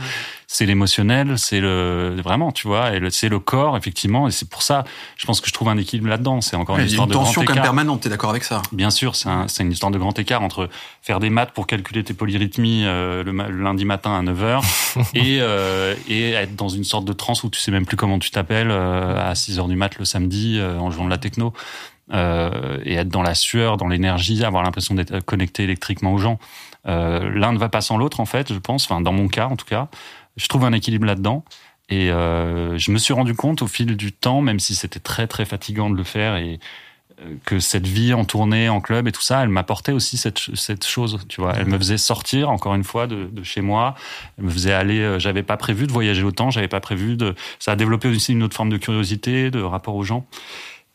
[0.46, 4.28] c'est l'émotionnel, c'est le vraiment, tu vois, et c'est le corps, effectivement.
[4.28, 4.84] Et c'est pour ça,
[5.16, 6.40] je pense que je trouve un équilibre là-dedans.
[6.40, 7.62] C'est encore une histoire de tension écart.
[7.62, 10.42] permanente, t'es d'accord avec ça Bien sûr, c'est un, c'est une histoire de grand écart
[10.42, 10.68] entre
[11.02, 14.62] faire des maths pour calculer tes polyrythmies euh, le, le lundi matin à 9h
[15.14, 18.18] et, euh, et être dans une sorte de transe où tu sais même plus comment
[18.18, 21.18] tu t'appelles euh, à 6 heures du mat le samedi euh, en jouant de la
[21.18, 21.52] techno.
[22.12, 26.38] Euh, et être dans la sueur, dans l'énergie, avoir l'impression d'être connecté électriquement aux gens.
[26.86, 28.84] Euh, L'un ne va pas sans l'autre, en fait, je pense.
[28.84, 29.88] Enfin, dans mon cas, en tout cas,
[30.36, 31.44] je trouve un équilibre là-dedans.
[31.90, 35.26] Et euh, je me suis rendu compte au fil du temps, même si c'était très
[35.26, 36.58] très fatigant de le faire, et
[37.20, 40.38] euh, que cette vie en tournée, en club et tout ça, elle m'apportait aussi cette,
[40.54, 41.52] cette chose, tu vois.
[41.54, 43.94] Elle me faisait sortir, encore une fois, de, de chez moi.
[44.38, 45.00] Elle me faisait aller.
[45.00, 46.50] euh, J'avais pas prévu de voyager autant.
[46.50, 47.34] J'avais pas prévu de.
[47.58, 50.26] Ça a développé aussi une autre forme de curiosité, de rapport aux gens.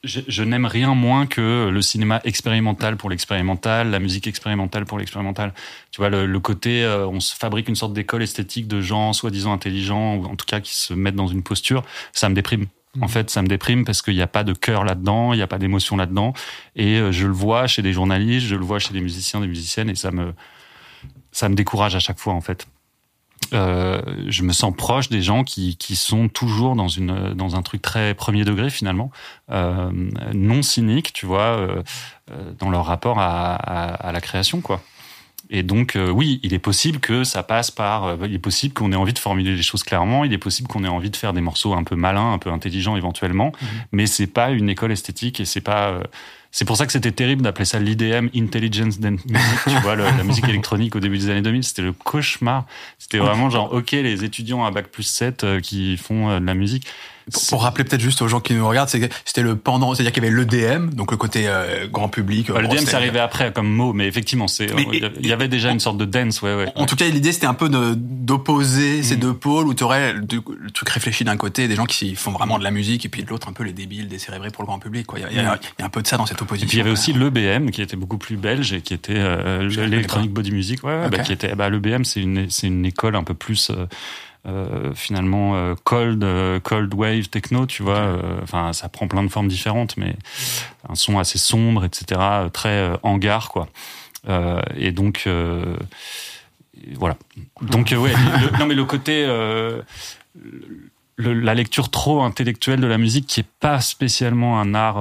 [0.06, 4.98] Je, je n'aime rien moins que le cinéma expérimental pour l'expérimental, la musique expérimentale pour
[4.98, 5.54] l'expérimental.
[5.92, 9.12] Tu vois, le, le côté, euh, on se fabrique une sorte d'école esthétique de gens
[9.12, 12.68] soi-disant intelligents, ou en tout cas qui se mettent dans une posture, ça me déprime.
[13.02, 15.44] En fait, ça me déprime parce qu'il n'y a pas de cœur là-dedans, il n'y
[15.44, 16.34] a pas d'émotion là-dedans.
[16.76, 19.48] Et euh, je le vois chez des journalistes, je le vois chez des musiciens, des
[19.48, 20.34] musiciennes, et ça me,
[21.32, 22.68] ça me décourage à chaque fois, en fait.
[23.54, 27.62] Euh, je me sens proche des gens qui, qui sont toujours dans une dans un
[27.62, 29.12] truc très premier degré finalement.
[29.52, 29.92] Euh,
[30.34, 31.82] non cynique tu vois euh,
[32.60, 34.82] dans leur rapport à, à, à la création quoi.
[35.52, 38.74] Et donc euh, oui il est possible que ça passe par euh, il est possible
[38.76, 41.16] qu'on ait envie de formuler les choses clairement il est possible qu'on ait envie de
[41.16, 43.52] faire des morceaux un peu malins un peu intelligents éventuellement
[43.92, 46.04] mais c'est pas une école esthétique et c'est pas euh,
[46.52, 50.04] c'est pour ça que c'était terrible d'appeler ça l'IDM, Intelligence Dance Music, tu vois, le-
[50.04, 52.66] la musique électronique au début des années 2000, c'était le cauchemar.
[52.98, 56.46] C'était vraiment genre, ok, les étudiants à Bac plus 7 euh, qui font euh, de
[56.46, 56.88] la musique.
[57.32, 60.24] Pour, pour rappeler peut-être juste aux gens qui nous regardent, c'était le pendant, c'est-à-dire qu'il
[60.24, 62.52] y avait l'EDM, donc le côté euh, grand public.
[62.52, 64.68] Bah, le bon, DM, c'était- c'est arrivé après comme mot, mais effectivement, c'est,
[65.20, 66.68] il y avait déjà une sorte de dance, ouais, ouais.
[66.76, 69.20] En tout cas, l'idée c'était un peu de- d'opposer ces Mm.
[69.20, 70.22] deux pôles où tu aurais le,
[70.60, 73.24] le truc réfléchi d'un côté, des gens qui font vraiment de la musique, et puis
[73.24, 75.06] de l'autre un peu les débiles, décérébrés pour le grand public.
[75.08, 75.20] quoi.
[75.20, 76.42] Il y, a, il y a- il y a un peu de ça dans cette
[76.42, 76.66] opposition.
[76.66, 79.14] Et puis il y avait aussi l'EBM qui était beaucoup plus belge et qui était
[79.18, 80.84] euh, l'Electronic Body Music.
[80.84, 81.12] Ouais, ouais, Ok.
[81.12, 83.86] bah, qui était bah, l'EBM, c'est une une école un peu plus euh,
[84.50, 88.18] euh, finalement euh, cold euh, cold wave techno, tu vois.
[88.44, 90.16] Enfin, ça prend plein de formes différentes, mais
[90.90, 92.20] un son assez sombre, etc.
[92.52, 93.68] Très hangar, quoi.
[94.76, 95.28] Et donc
[96.96, 97.18] voilà.
[97.62, 99.84] Donc ouais, le- non mais le côté le-
[101.34, 104.98] la lecture trop intellectuelle de la musique qui est pas spécialement un art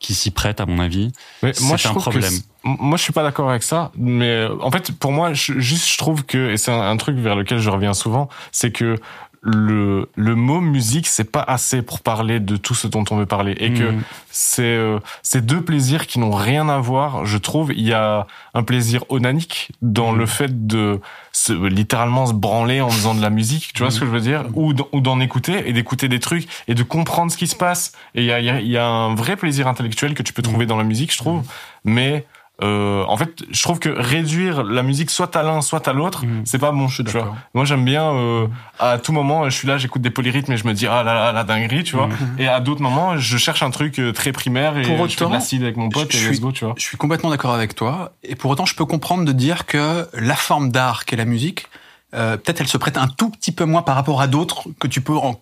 [0.00, 1.12] qui s'y prête à mon avis.
[1.42, 2.32] Mais C'est moi, je un problème.
[2.64, 3.92] moi, je suis pas d'accord avec ça.
[3.96, 6.96] Mais euh, en fait, pour moi, je, juste, je trouve que et c'est un, un
[6.96, 8.96] truc vers lequel je reviens souvent, c'est que
[9.42, 13.24] le le mot musique, c'est pas assez pour parler de tout ce dont on veut
[13.26, 14.02] parler, et que Mhm.
[14.30, 17.24] c'est euh, c'est deux plaisirs qui n'ont rien à voir.
[17.24, 20.18] Je trouve il y a un plaisir onanique dans Mhm.
[20.18, 21.00] le fait de
[21.32, 23.72] se, littéralement se branler en faisant de la musique.
[23.72, 24.44] Tu vois ce que je veux dire?
[24.54, 27.56] Ou d'en- ou d'en écouter et d'écouter des trucs et de comprendre ce qui se
[27.56, 27.92] passe.
[28.14, 30.22] Et il y a, il y a- il y a un vrai plaisir intellectuel que
[30.22, 31.42] tu peux trouver dans la musique, je trouve.
[31.84, 32.26] Mais
[32.62, 36.24] euh, en fait, je trouve que réduire la musique soit à l'un, soit à l'autre,
[36.26, 36.42] Mhm.
[36.44, 36.88] c'est pas bon.
[36.88, 37.20] Je suis tu vois.
[37.22, 37.36] d'accord.
[37.54, 38.46] Moi, j'aime bien euh,
[38.78, 41.14] à tout moment, je suis là, j'écoute des polyrythmes et je me dis ah là
[41.14, 42.08] là la dinguerie, tu vois.
[42.08, 42.16] Mhm.
[42.38, 45.20] Et à d'autres moments, je cherche un truc euh, très primaire et Pour je fais
[45.20, 46.74] de autant, l'acide avec mon pote je et suis- let's go, tu vois.
[46.76, 48.12] Je suis complètement d'accord avec toi.
[48.22, 51.66] Et pour autant, je peux comprendre de dire que la forme d'art qu'est la musique,
[52.12, 54.88] euh, peut-être elle se prête un tout petit peu moins par rapport à d'autres que
[54.88, 55.40] tu peux en-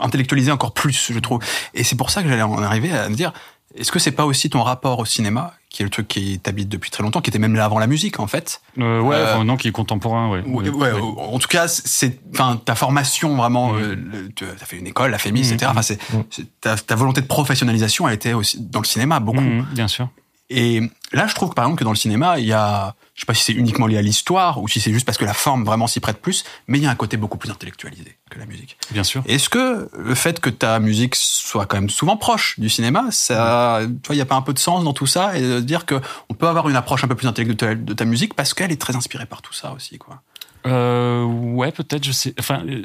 [0.00, 1.40] intellectualiser encore plus, je trouve.
[1.74, 3.32] Et c'est pour ça que j'allais en arriver à me dire,
[3.76, 6.68] est-ce que c'est pas aussi ton rapport au cinéma, qui est le truc qui t'habite
[6.68, 9.34] depuis très longtemps, qui était même là avant la musique, en fait Euh, ouais, Euh,
[9.34, 10.42] enfin, non, qui est contemporain, ouais.
[10.46, 10.92] Ouais, Ouais.
[10.92, 14.86] ouais, En tout cas, c'est, enfin, ta formation vraiment, euh, le- tu as fait une
[14.86, 15.70] école, la FEMI, etc.
[15.70, 16.24] Enfin, c'est, Mhm.
[16.30, 19.40] c'est- ta, ta volonté de professionnalisation, elle était aussi dans le cinéma beaucoup.
[19.40, 20.08] Mhm, bien sûr.
[20.50, 20.80] Et
[21.12, 23.34] là, je trouve par exemple que dans le cinéma, il y a, je sais pas
[23.34, 25.88] si c'est uniquement lié à l'histoire ou si c'est juste parce que la forme vraiment
[25.88, 28.78] s'y prête plus, mais il y a un côté beaucoup plus intellectualisé que la musique.
[28.92, 29.24] Bien sûr.
[29.26, 33.80] Est-ce que le fait que ta musique soit quand même souvent proche du cinéma, ça,
[33.82, 35.58] tu vois, il y a pas un peu de sens dans tout ça et de
[35.58, 38.54] dire que on peut avoir une approche un peu plus intellectuelle de ta musique parce
[38.54, 40.22] qu'elle est très inspirée par tout ça aussi, quoi?
[40.68, 42.34] Euh, ouais, peut-être, je sais.
[42.38, 42.82] Enfin, euh,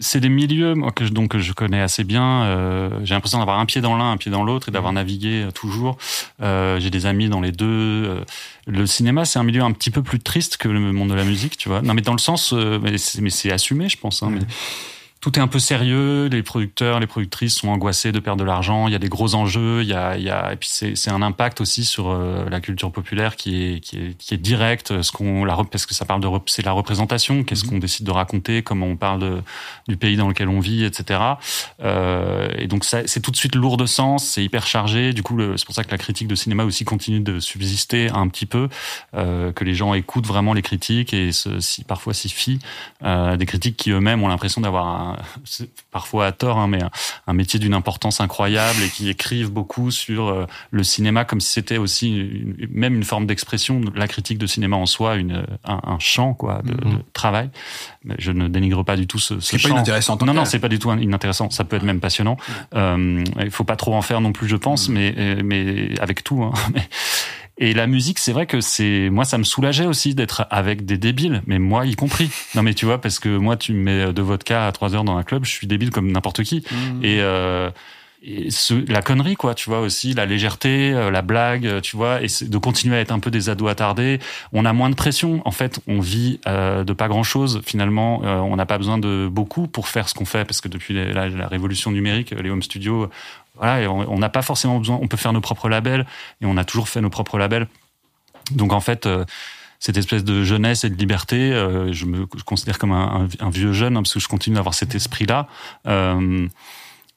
[0.00, 2.44] c'est des milieux moi, que je, donc, que je connais assez bien.
[2.44, 5.42] Euh, j'ai l'impression d'avoir un pied dans l'un, un pied dans l'autre et d'avoir navigué
[5.42, 5.98] euh, toujours.
[6.40, 8.24] Euh, j'ai des amis dans les deux.
[8.66, 11.24] Le cinéma, c'est un milieu un petit peu plus triste que le monde de la
[11.24, 11.82] musique, tu vois.
[11.82, 14.22] Non, mais dans le sens, mais c'est assumé, je pense.
[14.22, 14.40] Hein, mais
[15.22, 16.26] tout est un peu sérieux.
[16.26, 18.88] Les producteurs, les productrices sont angoissés de perdre de l'argent.
[18.88, 19.82] Il y a des gros enjeux.
[19.82, 22.60] Il y a, il y a et puis c'est un impact aussi sur euh, la
[22.60, 25.00] culture populaire qui est qui est qui est direct.
[25.00, 27.44] Ce qu'on la parce que ça parle de c'est la représentation.
[27.44, 29.42] Qu'est-ce qu'on décide de raconter Comment on parle de,
[29.86, 31.20] du pays dans lequel on vit, etc.
[31.84, 34.24] Euh, et donc c'est tout de suite lourd de sens.
[34.24, 35.12] C'est hyper chargé.
[35.12, 38.26] Du coup c'est pour ça que la critique de cinéma aussi continue de subsister un
[38.26, 38.68] petit peu.
[39.14, 42.58] Euh, que les gens écoutent vraiment les critiques et se, si parfois s'y fient.
[43.04, 46.82] Euh, des critiques qui eux-mêmes ont l'impression d'avoir un un, parfois à tort, hein, mais
[46.82, 46.90] un,
[47.26, 51.52] un métier d'une importance incroyable et qui écrivent beaucoup sur euh, le cinéma comme si
[51.52, 55.80] c'était aussi une- même une forme d'expression, la critique de cinéma en soi, une, un,
[55.84, 56.96] un champ quoi de, Mhm.
[56.98, 57.50] de travail.
[58.04, 59.74] Mais je ne dénigre pas du tout ce, ce est pas champ.
[59.74, 61.50] inintéressant Non, non, c'est pas du tout inintéressant.
[61.50, 62.36] Ça peut être même passionnant.
[62.74, 64.92] Euh, il faut pas trop en faire non plus, je pense, Mm.
[64.92, 66.42] mais euh, mais avec tout.
[66.42, 66.52] Hein.
[66.74, 66.88] Mais-
[67.62, 70.98] Et la musique, c'est vrai que c'est moi, ça me soulageait aussi d'être avec des
[70.98, 72.28] débiles, mais moi y compris.
[72.56, 75.04] Non, mais tu vois, parce que moi, tu me mets de vodka à 3 heures
[75.04, 76.64] dans un club, je suis débile comme n'importe qui.
[76.70, 77.04] Mmh.
[77.04, 77.70] Et, euh,
[78.24, 81.96] et ce- la connerie, quoi, tu vois aussi, la légèreté, euh, la blague, euh, tu
[81.96, 84.20] vois, et de continuer à être un peu des ados attardés.
[84.52, 85.42] On a moins de pression.
[85.44, 87.60] En fait, on vit euh, de pas grand chose.
[87.66, 90.68] Finalement, euh, on n'a pas besoin de beaucoup pour faire ce qu'on fait, parce que
[90.68, 93.10] depuis la, la révolution numérique, les home studios,
[93.56, 94.98] voilà, on n'a pas forcément besoin.
[95.02, 96.06] On peut faire nos propres labels,
[96.40, 97.66] et on a toujours fait nos propres labels.
[98.52, 99.06] Donc en fait.
[99.06, 99.24] euh,
[99.84, 101.50] cette espèce de jeunesse et de liberté,
[101.90, 104.74] je me considère comme un, un- un vieux jeune, hein, parce que je continue d'avoir
[104.74, 105.48] cet esprit-là.
[105.88, 106.46] Euh,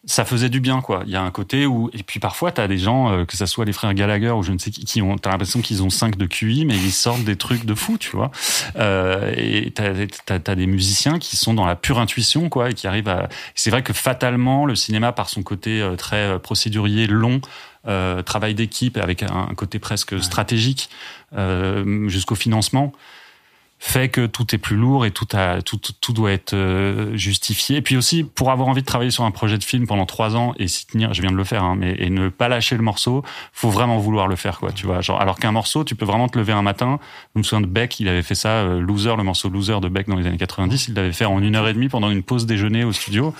[0.06, 1.04] ça faisait du bien quoi.
[1.06, 3.48] Il y a un côté où et puis parfois t'as des gens euh, que ça
[3.48, 5.90] soit les frères Gallagher ou je ne sais qui qui ont t'as l'impression qu'ils ont
[5.90, 8.32] 5 de QI mais ils sortent des trucs de fou tu vois.
[8.78, 13.10] Euh, et t'as des musiciens qui sont dans la pure intuition quoi et qui arrivent
[13.10, 17.42] à c'est vrai que fatalement le cinéma par son côté euh, très procédurier long
[18.26, 20.90] travail d'équipe avec un, côté presque stratégique
[22.08, 22.94] jusqu'au financement
[23.78, 27.78] fait que tout est plus lourd et tout a tout tout doit être euh, justifié.
[27.78, 30.36] Et puis aussi pour avoir envie de travailler sur un projet de film pendant trois
[30.36, 32.78] ans et s'y tenir, je viens de le faire, hein, mais et ne pas lâcher
[32.78, 33.24] le morceau,
[33.54, 34.72] faut vraiment vouloir le faire quoi.
[34.72, 37.00] Tu vois, genre alors qu'un morceau, tu peux vraiment te lever un matin.
[37.36, 39.90] Je me souviens de Beck, il avait fait ça, euh, Loser, le morceau Loser de
[39.90, 42.24] Beck dans les années 90, il l'avait fait en une heure et demie pendant une
[42.24, 43.34] pause déjeuner au studio.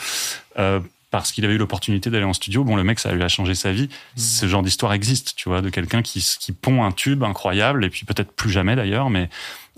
[0.60, 0.80] Euh,
[1.12, 2.66] parce qu'il avait eu l'opportunité d'aller en studio.
[2.66, 3.88] Bon, le mec, ça lui a changé sa vie.
[4.18, 7.90] Ce genre d'histoire existe, tu vois, de quelqu'un qui, qui pond un tube incroyable, et
[7.90, 9.30] puis peut-être plus jamais d'ailleurs, mais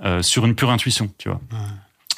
[0.04, 1.40] euh, sur une pure intuition, tu vois.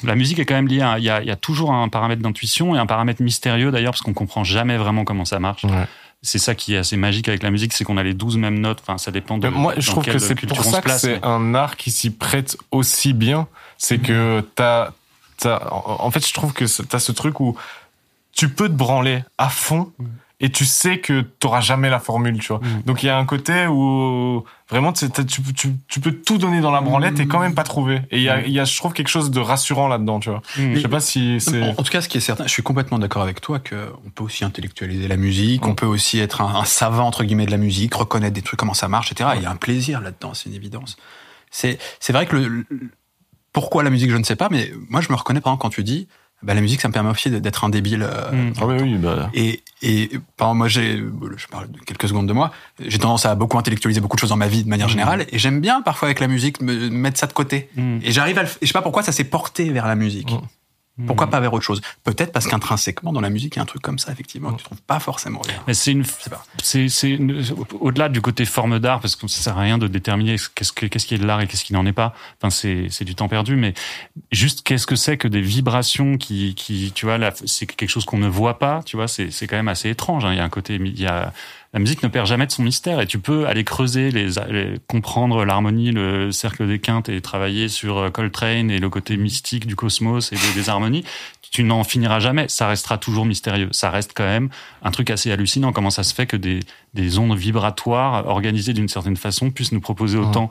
[0.02, 1.88] La musique est quand même liée à, il y a, il y a toujours un
[1.88, 5.64] paramètre d'intuition et un paramètre mystérieux d'ailleurs, parce qu'on comprend jamais vraiment comment ça marche.
[5.64, 5.86] Ouais.
[6.22, 8.58] C'est ça qui est assez magique avec la musique, c'est qu'on a les 12 mêmes
[8.60, 11.26] notes, enfin, ça dépend de moi, je trouve que c'est pour ça que c'est mais-
[11.26, 13.46] un art qui s'y prête aussi bien.
[13.78, 14.90] C'est que t'as,
[15.38, 17.56] t'as, en fait, je trouve que t'as ce truc où
[18.32, 19.92] tu peux te branler à fond
[20.40, 22.58] et tu sais que t'auras jamais la formule, tu vois.
[22.58, 22.82] Mm.
[22.86, 25.06] Donc il y a un côté où vraiment tu,
[25.88, 28.00] tu, peux tout donner dans la branlette et quand même pas trouver.
[28.10, 30.40] Et il y a, y a, je trouve quelque chose de rassurant là-dedans, tu vois.
[30.56, 30.74] Mm.
[30.74, 31.62] Je sais pas si c'est.
[31.62, 33.92] En, en tout cas, ce qui est certain, je suis complètement d'accord avec toi que
[34.06, 37.46] on peut aussi intellectualiser la musique, on peut aussi être un, un savant entre guillemets
[37.46, 39.30] de la musique, reconnaître des trucs, comment ça marche, etc.
[39.36, 40.96] Il y a un plaisir là-dedans, c'est une évidence.
[41.50, 42.66] C'est c'est vrai que le, le-
[43.52, 45.70] pourquoi la musique, je ne sais pas, mais moi je me reconnais par exemple quand
[45.70, 46.08] tu dis,
[46.42, 48.02] bah, la musique, ça me permet aussi d'être un débile.
[48.02, 48.52] euh, Mm.
[48.60, 49.30] Ah oui, oui, bah.
[49.34, 50.96] Et, et par moi, j'ai,
[51.36, 52.50] je parle de quelques secondes de moi,
[52.84, 55.38] j'ai tendance à beaucoup intellectualiser beaucoup de choses dans ma vie de manière générale, et
[55.38, 57.68] j'aime bien parfois avec la musique me mettre ça de côté.
[57.76, 57.98] Mm.
[58.02, 60.30] Et j'arrive à, le, et je sais pas pourquoi ça s'est porté vers la musique.
[61.06, 61.30] Pourquoi Mm.
[61.30, 61.80] pas vers autre chose?
[62.04, 64.58] Peut-être parce qu'intrinsèquement dans la musique, il y a un truc comme ça, effectivement, que
[64.58, 65.40] tu trouves pas forcément
[65.74, 66.04] c'est une,
[66.62, 67.18] c'est, c'est
[67.80, 70.86] au-delà du côté forme d'art, parce que ça sert à rien de déterminer qu'est-ce que,
[70.86, 72.14] qu'est-ce qui est de l'art et qu'est-ce qui n'en est pas.
[72.38, 73.74] Enfin, c'est, c'est du temps perdu, mais
[74.32, 78.04] juste qu'est-ce que c'est que des vibrations qui, qui, tu vois, là, c'est quelque chose
[78.04, 80.24] qu'on ne voit pas, tu vois, c'est, c'est quand même assez étrange.
[80.24, 80.32] hein.
[80.32, 81.32] Il y a un côté, il y a,
[81.72, 84.78] la musique ne perd jamais de son mystère et tu peux aller creuser, les, les-
[84.88, 89.66] comprendre l'harmonie, le cercle des quintes et travailler sur euh, Coltrane et le côté mystique
[89.66, 91.04] du cosmos et des, des harmonies.
[91.52, 92.46] Tu n'en finiras jamais.
[92.48, 93.68] Ça restera toujours mystérieux.
[93.72, 94.50] Ça reste quand même
[94.82, 95.72] un truc assez hallucinant.
[95.72, 96.60] Comment ça se fait que des,
[96.94, 100.50] des ondes vibratoires organisées d'une certaine façon puissent nous proposer autant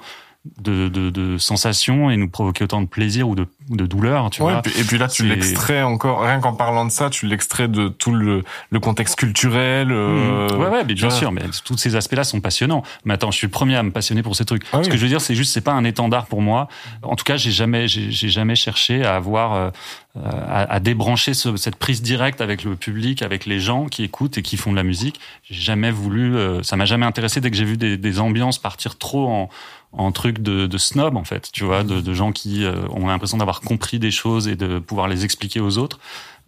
[0.62, 4.42] de, de, de sensations et nous provoquer autant de plaisir ou de, de douleur, tu
[4.42, 4.60] Ouais, vois.
[4.60, 7.68] et, puis, et puis là, tu l'extrais encore, rien qu'en parlant de ça, tu l'extrais
[7.68, 9.92] de tout le, le contexte culturel.
[9.92, 10.60] euh, Mmh.
[10.62, 12.84] ouais, ouais, mais bien sûr, mais tous ces aspects-là sont passionnants.
[13.04, 14.64] Mais attends, je suis le premier à me passionner pour ces trucs.
[14.72, 14.90] Ah Ce oui.
[14.90, 16.70] que je veux dire, c'est juste, c'est pas un étendard pour moi.
[17.04, 19.70] En tout cas, j'ai jamais, j'ai j'ai jamais cherché à avoir, euh,
[20.16, 24.38] à, à débrancher ce- cette prise directe avec le public, avec les gens qui écoutent
[24.38, 25.20] et qui font de la musique.
[25.44, 28.58] J'ai jamais voulu, euh, ça m'a jamais intéressé dès que j'ai vu des, des ambiances
[28.58, 29.50] partir trop en
[29.92, 33.08] en truc de, de snob en fait, tu vois, de, de gens qui euh, ont
[33.08, 36.00] l'impression d'avoir compris des choses et de pouvoir les expliquer aux autres.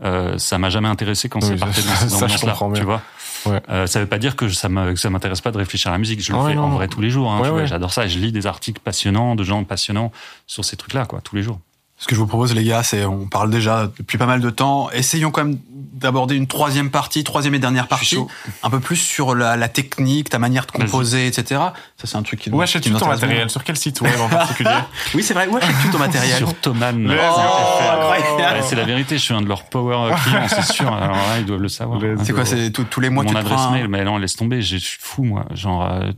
[0.03, 3.01] Euh, ça m'a jamais intéressé quand Oui, c'est parti dans ces ambiances-là, tu vois.
[3.45, 3.61] Ouais.
[3.69, 5.93] Euh, ça veut pas dire que ça m'a- que ça m'intéresse pas de réfléchir à
[5.93, 6.21] la musique.
[6.23, 6.75] Je le Ouais, fais non, en non.
[6.75, 7.31] vrai tous les jours.
[7.31, 7.67] Hein, Ouais, tu vois, ouais.
[7.67, 8.05] J'adore ça.
[8.05, 10.11] Et je lis des articles passionnants de gens passionnants
[10.45, 11.59] sur ces trucs-là, quoi, tous les jours.
[11.97, 14.49] Ce que je vous propose, les gars, c'est, on parle déjà depuis pas mal de
[14.49, 14.89] temps.
[14.91, 15.59] Essayons quand même
[16.01, 18.17] d'aborder une troisième partie, troisième et dernière partie,
[18.63, 21.61] un peu plus sur la, la technique, ta manière de composer, etc.
[21.97, 23.49] Ça, c'est un truc qui Où achètes-tu ton matériel.
[23.49, 24.69] Sur quel site web en particulier?
[25.13, 25.47] Oui, c'est vrai.
[25.47, 27.07] Où achètes-tu ton matériel Sur Thomann.
[27.09, 28.63] Oh, incroyable.
[28.63, 29.17] c'est la vérité.
[29.17, 30.91] Je suis un de leurs power clients, c'est sûr.
[30.93, 31.99] Alors là, ils doivent le savoir.
[32.23, 34.61] C'est quoi C'est tous les mois mon tu adresse prends mail, mais non, laisse tomber,
[34.61, 35.45] je suis fou moi.
[35.53, 36.11] Genre, euh,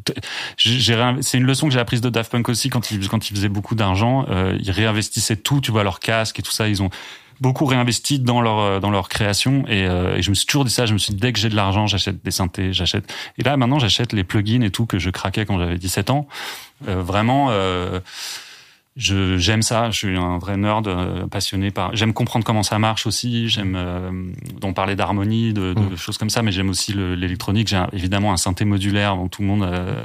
[0.58, 3.50] c'est une leçon que j'ai apprise de Daft Punk aussi quand ils quand ils faisaient
[3.50, 6.68] beaucoup d'argent, euh, ils réinvestissaient tout, tu vois, leur casque et tout ça.
[6.68, 6.90] Ils ont
[7.42, 9.64] beaucoup réinvesti dans leur euh, dans leur création.
[9.68, 10.86] Et, euh, et je me suis toujours dit ça.
[10.86, 13.12] Je me suis dit dès que j'ai de l'argent j'achète des synthés j'achète.
[13.38, 16.28] Et là maintenant j'achète les plugins et tout que je craquais quand j'avais 17 ans.
[16.88, 18.00] Euh, vraiment euh,
[18.96, 19.90] je j'aime ça.
[19.90, 23.50] Je suis un vrai nerd euh, passionné par j'aime comprendre comment ça marche aussi.
[23.50, 24.12] J'aime euh,
[24.62, 25.98] on parlait d'harmonie de, de Mm.
[25.98, 26.44] choses comme ça.
[26.44, 27.68] Mais j'aime aussi le- l'électronique.
[27.70, 29.16] J'ai évidemment un synthé modulaire.
[29.16, 29.96] Dont tout le monde euh,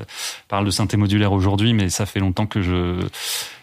[0.49, 3.07] parle de synthé modulaire aujourd'hui mais ça fait longtemps que je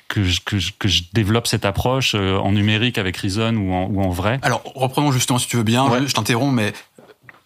[0.07, 3.73] que je, que je, que je développe cette approche euh, en numérique avec Reason ou
[3.73, 4.39] en, ou en vrai.
[4.43, 6.01] Alors, reprenons justement si tu veux bien, Ouais.
[6.01, 6.73] je, je t'interromps, mais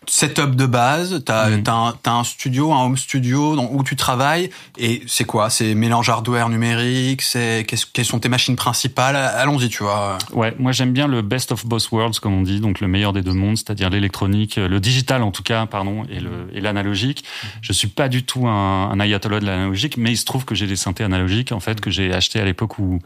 [0.10, 3.96] setup de base, t'as t'as un, t'as un studio, un home studio dans, où tu
[3.96, 5.50] travailles, et c'est quoi?
[5.50, 9.16] C'est mélange hardware numérique, c'est qu'est-ce- quelles sont tes machines principales?
[9.16, 10.18] Allons-y, tu vois.
[10.34, 13.14] Ouais, moi j'aime bien le best of both worlds comme on dit, donc le meilleur
[13.14, 17.24] des deux mondes, c'est-à-dire l'électronique, le digital en tout cas, pardon, et le et l'analogique.
[17.62, 20.56] Je suis pas du tout un, un ayatollah de l'analogique, mais il se trouve que
[20.56, 23.00] j'ai des synthés analogiques en fait que j'ai acheté à l'époque où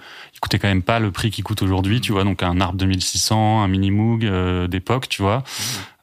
[0.44, 2.76] ils coûtaient quand même pas le prix qu'ils coûtent aujourd'hui, tu vois, donc un ARP
[2.76, 5.42] 2600, un Mini Moog euh, d'époque, tu vois,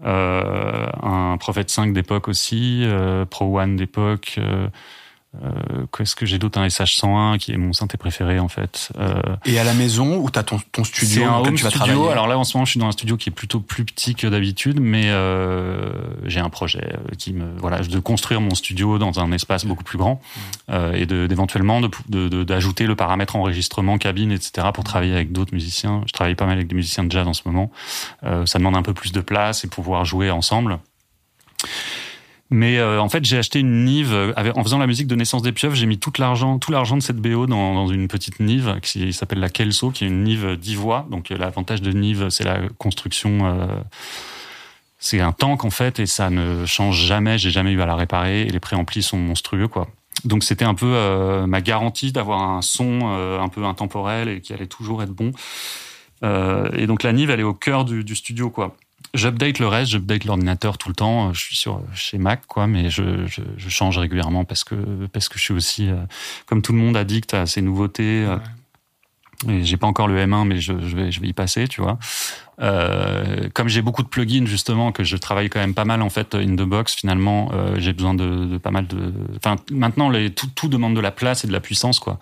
[0.07, 4.41] euh, un Prophet 5 d'époque aussi, euh, Pro One d'époque.
[5.45, 8.91] Euh, Qu'est-ce que j'ai d'autre Un SH101 qui est mon synthé préféré en fait.
[8.99, 11.87] Euh, Et à la maison, où t'as ton, ton studio un home tu vas studio.
[11.87, 13.85] travailler Alors là, en ce moment, je suis dans un studio qui est plutôt plus
[13.85, 15.93] petit que d'habitude, mais euh,
[16.25, 19.99] j'ai un projet qui me voilà de construire mon studio dans un espace beaucoup plus
[19.99, 20.21] grand
[20.95, 24.67] et de- d'éventuellement de de- de- d'ajouter le paramètre enregistrement, cabine, etc.
[24.75, 26.03] pour travailler avec d'autres musiciens.
[26.07, 27.71] Je travaille pas mal avec des musiciens de jazz en ce moment.
[28.47, 30.81] Ça demande un peu plus de place et pouvoir jouer ensemble.
[32.53, 35.15] Mais euh, en fait, j'ai acheté une Nive euh, avec- en faisant la musique de
[35.15, 35.77] Naissance des pieuvres.
[35.77, 39.13] J'ai mis tout l'argent, tout l'argent de cette BO dans, dans une petite Nive qui
[39.13, 41.07] s'appelle la Kelso, qui est une Nive dix voix.
[41.11, 43.47] Donc euh, l'avantage de Nive, c'est la construction.
[43.47, 43.67] euh,
[44.99, 47.39] c'est un tank en fait, et ça ne change jamais.
[47.39, 48.43] J'ai jamais eu à la réparer.
[48.43, 49.87] Et les préamplis sont monstrueux, quoi.
[50.25, 54.41] Donc c'était un peu euh, ma garantie d'avoir un son euh, un peu intemporel et
[54.41, 55.31] qui allait toujours être bon.
[56.77, 58.77] Et donc la Nive, elle est au cœur du, du studio, quoi.
[59.13, 61.33] J'update le reste, j'update l'ordinateur tout le temps.
[61.33, 64.77] Je suis sur chez Mac, quoi, mais je, je, je change régulièrement parce que
[65.13, 65.97] parce que je suis aussi, euh,
[66.47, 68.25] comme tout le monde, addict à ces nouveautés.
[68.25, 68.37] euh,
[69.49, 71.81] et j'ai pas encore le M1, mais je, je vais je vais y passer, tu
[71.81, 71.99] vois.
[72.61, 76.11] Euh, comme j'ai beaucoup de plugins justement que je travaille quand même pas mal en
[76.11, 80.11] fait in the box finalement euh, j'ai besoin de, de pas mal de enfin maintenant
[80.11, 82.19] les, tout, tout demande de la place et de la puissance quoi.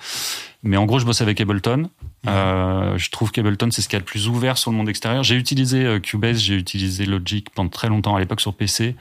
[0.63, 1.91] Mais en gros je bosse avec Ableton.
[2.29, 5.25] Euh, je trouve qu'Ableton c'est ce qui est le plus ouvert sur le monde extérieur.
[5.25, 8.95] J'ai utilisé euh, Cubase j'ai utilisé Logic pendant très longtemps à l'époque sur PC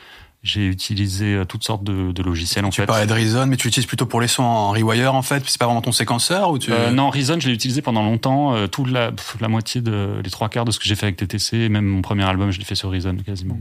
[0.44, 3.58] j'ai utilisé euh, toutes sortes de, de logiciels en Tu fait parlais de Reason, mais
[3.58, 5.44] tu l'utilises plutôt pour les sons en rewire en fait.
[5.48, 8.56] C'est pas vraiment ton séquenceur ou tu Euh, non, Reason, je l'ai utilisé pendant longtemps.
[8.56, 11.08] Euh, toute la, pff, la moitié de, les trois quarts de ce que j'ai fait
[11.08, 13.58] avec TTC, et même mon premier album, je l'ai fait sur Reason quasiment.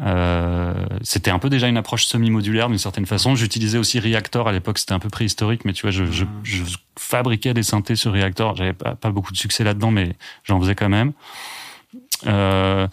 [0.00, 3.36] Euh, c'était un peu déjà une approche semi-modulaire d'une certaine façon.
[3.36, 6.62] J'utilisais aussi Reactor à l'époque, c'était un peu préhistorique, mais tu vois, je, je, je
[6.98, 8.56] fabriquais des synthés sur Reactor.
[8.56, 11.12] J'avais pas, pas beaucoup de succès là-dedans, mais j'en faisais quand même.
[12.26, 12.86] Euh,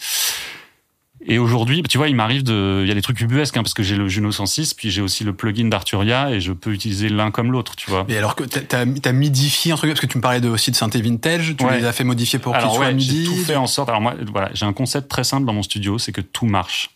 [1.27, 3.73] et aujourd'hui, tu vois, il m'arrive de, il y a des trucs ubuesques, hein, parce
[3.73, 7.09] que j'ai le Juno 106, puis j'ai aussi le plugin d'Arturia, et je peux utiliser
[7.09, 8.05] l'un comme l'autre, tu vois.
[8.07, 10.49] Mais alors que t'as- t'as t'as midifié un truc parce que tu me parlais de,
[10.49, 11.79] aussi de synthé vintage, tu Ouais.
[11.79, 13.25] les as fait modifier pour qu'ils Alors soient ouais, midi.
[13.25, 13.89] j'ai tout fait en sorte.
[13.89, 16.91] Alors moi, voilà, j'ai un concept très simple dans mon studio, c'est que tout marche.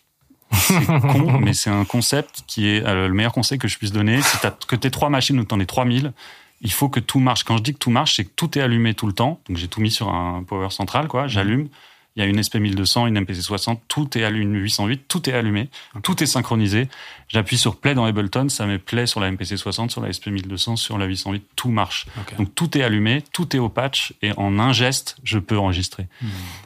[0.52, 3.92] C'est con, mais c'est un concept qui est euh, le meilleur conseil que je puisse
[3.92, 4.20] donner.
[4.22, 6.12] Si t'as que tes trois machines ou t'en es 3000,
[6.60, 7.42] il faut que tout marche.
[7.44, 9.40] Quand je dis que tout marche, c'est que tout est allumé tout le temps.
[9.48, 11.26] Donc j'ai tout mis sur un power central, quoi.
[11.26, 11.68] J'allume.
[12.16, 15.30] Il y a une SP 1200, une MPC 60, tout est allumé, une 808, tout
[15.30, 15.70] est allumé,
[16.02, 16.88] tout est synchronisé.
[17.28, 20.28] J'appuie sur play dans Ableton, ça met play sur la MPC 60, sur la SP
[20.28, 22.06] 1200, sur la 808, tout marche.
[22.36, 26.06] Donc tout est allumé, tout est au patch et en un geste, je peux enregistrer.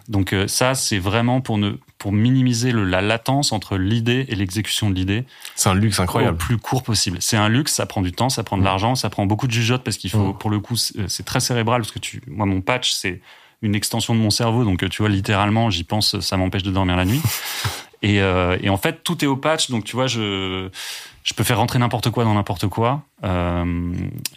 [0.09, 4.35] Donc euh, ça, c'est vraiment pour ne pour minimiser le, la latence entre l'idée et
[4.35, 5.25] l'exécution de l'idée
[5.55, 6.37] C'est un luxe au incroyable.
[6.37, 7.17] plus court possible.
[7.21, 9.53] C'est un luxe, ça prend du temps, ça prend de l'argent, ça prend beaucoup de
[9.53, 10.39] jugeote parce qu'il faut, Mm.
[10.39, 13.21] pour le coup, c'est c'est très cérébral parce que tu, moi, mon patch, c'est
[13.63, 16.71] une extension de mon cerveau, donc euh, tu vois, littéralement, j'y pense, ça m'empêche de
[16.71, 17.21] dormir la nuit.
[18.03, 20.69] Et, euh, et en fait, tout est au patch, donc tu vois, je,
[21.25, 23.65] je peux faire rentrer n'importe quoi dans n'importe quoi, euh,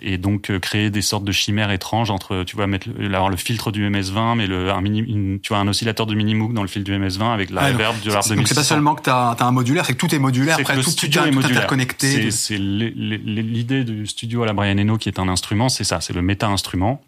[0.01, 3.71] et donc créer des sortes de chimères étranges entre, tu vois, mettre avoir le filtre
[3.71, 6.69] du MS20, mais le, un mini, une- tu vois, un oscillateur de Minimoog dans le
[6.69, 8.63] fil du MS20 avec la Ah, reverb du RAR Donc c'est pas 2600.
[8.63, 10.55] seulement que t'as as un modulaire, c'est que tout est modulaire.
[10.55, 11.57] C'est Après, que le tout, studio tout, est tout modulaire.
[11.57, 12.31] interconnecté.
[12.31, 16.13] C'est- l'idée du studio à la Brian Eno qui est un instrument, c'est ça, c'est
[16.13, 17.01] le méta-instrument.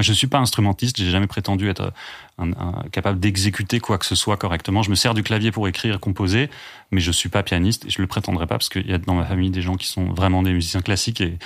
[0.00, 1.92] Je suis pas instrumentiste, j'ai jamais prétendu être
[2.38, 2.52] un-
[2.92, 4.82] capable d'exécuter quoi que ce soit correctement.
[4.82, 6.48] Je me sers du clavier pour écrire, composer,
[6.90, 9.14] mais je suis pas pianiste et je le prétendrai pas parce qu'il y a dans
[9.14, 11.36] ma famille des gens qui sont vraiment des musiciens classiques et euh,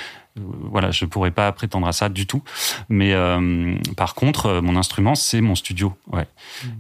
[0.71, 2.43] voilà, je pourrais pas prétendre à ça du tout.
[2.89, 5.95] Mais euh, par contre, euh, mon instrument, c'est mon studio.
[6.13, 6.27] Ouais.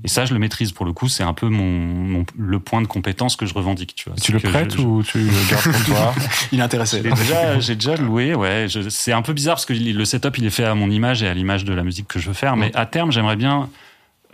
[0.05, 1.09] Et ça, je le maîtrise pour le coup.
[1.09, 3.95] C'est un peu mon, mon- le point de compétence que je revendique.
[3.95, 4.19] Tu vois.
[4.19, 6.15] Tu le prêtes je- je- ou tu le gardes pour toi
[6.53, 7.03] Il est intéressé.
[7.03, 8.67] j'ai déjà, j'ai déjà loué, ouais.
[8.69, 11.23] je- C'est un peu bizarre parce que le setup il est fait à mon image
[11.23, 13.69] et à l'image de la musique que je veux faire, mais à terme j'aimerais bien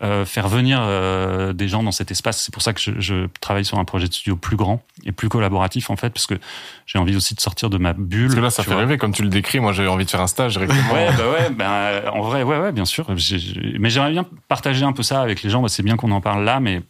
[0.03, 2.41] euh, faire venir euh, des gens dans cet espace.
[2.43, 5.13] C'est pour ça que je, je travaille sur un projet de studio plus grand et
[5.13, 6.35] plus collaboratif en fait, parce que
[6.87, 8.27] j'ai envie aussi de sortir de ma bulle.
[8.27, 8.81] Parce que là, ça fait vois.
[8.81, 8.99] rêver.
[8.99, 10.93] Comme tu le décris, moi, j'ai envie de faire un stage directement.
[10.93, 13.07] Ouais, bah ouais, euh, en vrai, ouais, ouais, bien sûr.
[13.79, 15.63] Mais j'aimerais bien partager un peu ça avec les gens.
[15.63, 16.83] Bah, C'est bien qu'on en parle là, mais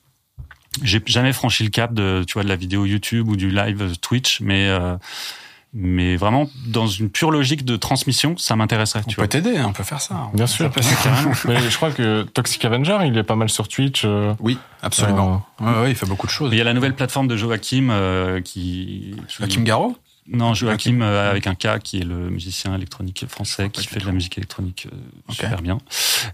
[0.82, 3.98] j'ai jamais franchi le cap de, tu vois, de la vidéo YouTube ou du live
[4.00, 4.96] Twitch, mais euh,
[5.74, 9.02] mais vraiment dans une pure logique de transmission, ça m'intéresserait.
[9.06, 10.28] On Tu peut t'aider, hein, on peut faire ça.
[10.34, 10.70] Bien sûr.
[11.46, 14.02] Mais je crois que Toxic Avenger, il est pas mal sur Twitch.
[14.04, 15.44] euh, Oui, absolument.
[15.60, 16.50] Ouais, ouais, il fait beaucoup de choses.
[16.52, 19.96] Il y a la nouvelle plateforme de Joachim euh, qui Joachim Garraud?
[20.28, 24.06] Non, Joachim euh, avec un K qui est le musicien électronique français qui fait de
[24.06, 25.78] la musique électronique euh, super bien.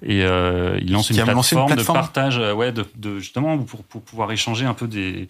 [0.03, 3.19] Et euh, il lance une a lancé une plateforme, plateforme de partage, ouais, de, de-
[3.19, 5.29] justement pour, pour pouvoir échanger un peu des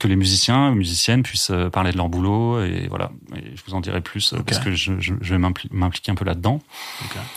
[0.00, 3.12] que les musiciens, musiciennes puissent parler de leur boulot et voilà.
[3.36, 6.16] Et je vous en dirai plus parce que je, je, je vais m'impli- m'impliquer un
[6.16, 6.60] peu là-dedans.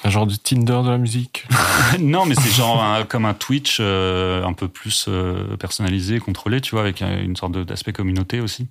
[0.03, 1.45] un genre du Tinder de la musique.
[1.99, 6.59] non, mais c'est genre un- comme un Twitch euh, un peu plus euh, personnalisé, contrôlé,
[6.59, 8.67] tu vois, avec une sorte de- d'aspect communauté aussi.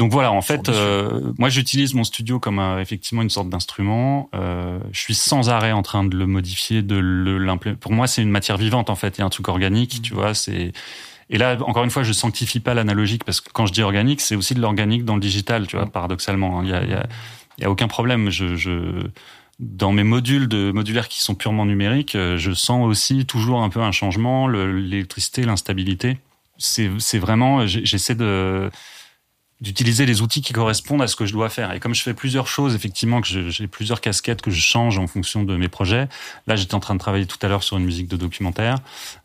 [0.00, 4.30] Donc voilà, en fait, euh, moi j'utilise mon studio comme euh, effectivement une sorte d'instrument.
[4.34, 7.78] Euh, je suis sans arrêt en train de le modifier, de l'implémenter.
[7.78, 10.14] Pour moi, c'est une matière vivante en fait, il y a un truc organique, tu
[10.14, 10.32] vois.
[10.32, 10.72] C'est
[11.28, 14.22] et là encore une fois, je sanctifie pas l'analogique parce que quand je dis organique,
[14.22, 15.84] c'est aussi de l'organique dans le digital, tu vois.
[15.84, 16.62] Paradoxalement, hein.
[16.64, 17.06] il y a, y a,
[17.58, 18.30] y a aucun problème.
[18.30, 19.06] Je, je
[19.58, 23.68] dans mes modules de modulaires qui sont purement numériques, euh, je sens aussi toujours un
[23.68, 26.16] peu un changement, le- l'électricité, l'instabilité.
[26.56, 28.70] C'est vraiment, j'essaie de
[29.60, 31.72] d'utiliser les outils qui correspondent à ce que je dois faire.
[31.72, 35.06] Et comme je fais plusieurs choses, effectivement, que j'ai plusieurs casquettes que je change en
[35.06, 36.08] fonction de mes projets.
[36.46, 38.78] Là, j'étais en train de travailler tout à l'heure sur une musique de documentaire.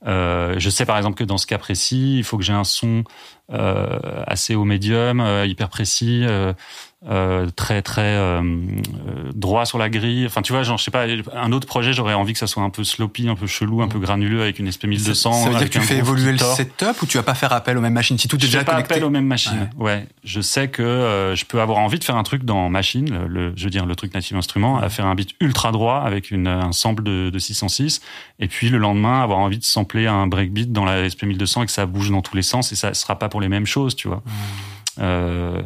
[0.05, 2.65] Euh, je sais par exemple que dans ce cas précis, il faut que j'ai un
[2.65, 3.05] son
[3.53, 6.25] euh, assez haut médium, euh, hyper précis,
[7.07, 10.25] euh, très très euh, euh, droit sur la grille.
[10.25, 12.63] Enfin, tu vois, genre, je sais pas, un autre projet, j'aurais envie que ça soit
[12.63, 15.33] un peu sloppy, un peu chelou, un peu granuleux avec une SP 1200.
[15.33, 17.77] Ça veut dire que tu fais évoluer le setup ou tu vas pas faire appel
[17.77, 18.17] aux mêmes machines?
[18.17, 19.69] Si tout est Je déjà fais pas connecté appel aux mêmes machines.
[19.77, 20.07] Ouais.
[20.23, 23.53] Je sais que euh, je peux avoir envie de faire un truc dans machine, le,
[23.55, 26.47] je veux dire le truc native instrument, à faire un beat ultra droit avec une,
[26.47, 28.01] un sample de, de 606,
[28.39, 31.65] et puis le lendemain avoir envie de sampler un breakbeat dans la SP 1200 et
[31.67, 33.95] que ça bouge dans tous les sens et ça sera pas pour les mêmes choses,
[33.95, 34.23] tu vois.
[34.99, 35.61] Euh,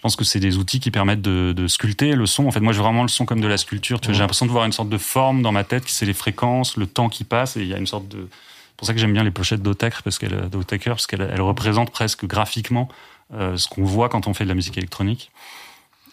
[0.00, 2.46] je pense que c'est des outils qui permettent de, de sculpter le son.
[2.46, 4.00] En fait, moi, vois vraiment le son comme de la sculpture.
[4.00, 6.06] Tu vois, J'ai l'impression de voir une sorte de forme dans ma tête, qui c'est
[6.06, 8.26] les fréquences, le temps qui passe, et il y a une sorte de.
[8.30, 12.88] C'est pour ça que j'aime bien les pochettes d'Otaker, parce qu'elles parce représentent presque graphiquement
[13.34, 15.30] euh, ce qu'on voit quand on fait de la musique électronique.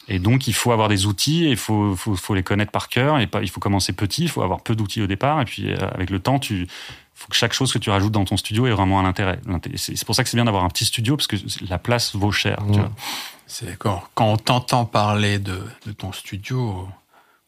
[0.09, 2.89] Et donc, il faut avoir des outils, et il faut, faut, faut les connaître par
[2.89, 5.45] cœur, et pas, il faut commencer petit, il faut avoir peu d'outils au départ, et
[5.45, 6.68] puis euh, avec le temps, tu
[7.18, 9.39] faut que chaque chose que tu rajoutes dans ton studio ait vraiment un intérêt.
[9.76, 11.35] C'est pour ça que c'est bien d'avoir un petit studio, parce que
[11.68, 12.60] la place vaut cher.
[13.48, 16.88] C'est quand, quand on t'entend parler de, de ton studio,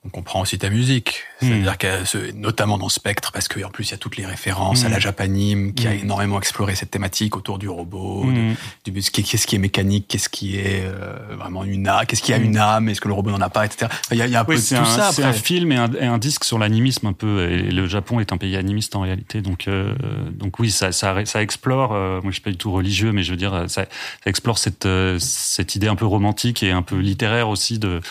[0.10, 1.22] on comprend aussi ta musique.
[1.40, 4.84] C'est-à-dire que, ce- notamment dans Spectre, parce qu'en plus il y a toutes les références
[4.84, 6.00] à la Japanime, qui a Mm.
[6.00, 10.58] énormément exploré cette thématique autour du robot, de- du qu'est-ce qui est mécanique, qu'est-ce qui
[10.58, 13.40] est euh, vraiment une âme, qu'est-ce qui a une âme, est-ce que le robot n'en
[13.42, 13.90] a pas, etc.
[14.12, 15.72] Il y a, il y a un peu Oui, tout un, ça c'est un film
[15.72, 17.50] et un, et un disque sur l'animisme un peu.
[17.50, 19.94] Et le Japon est un pays animiste en réalité, donc euh,
[20.34, 21.94] donc oui, ça ça, ça explore.
[21.94, 23.86] euh, moi, je suis pas du tout religieux, mais je veux dire, ça, ça
[24.26, 24.88] explore cette
[25.20, 28.02] cette idée un peu romantique et un peu littéraire aussi de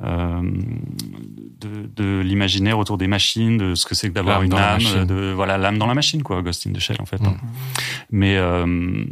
[0.00, 5.32] de, de l'imaginaire autour des machines, de ce que c'est que d'avoir une âme, de
[5.34, 7.20] voilà l'âme dans la machine, quoi, Ghost in the Shell en fait.
[7.20, 7.26] Mm.
[7.26, 7.36] hein.
[8.10, 9.04] Mais euh,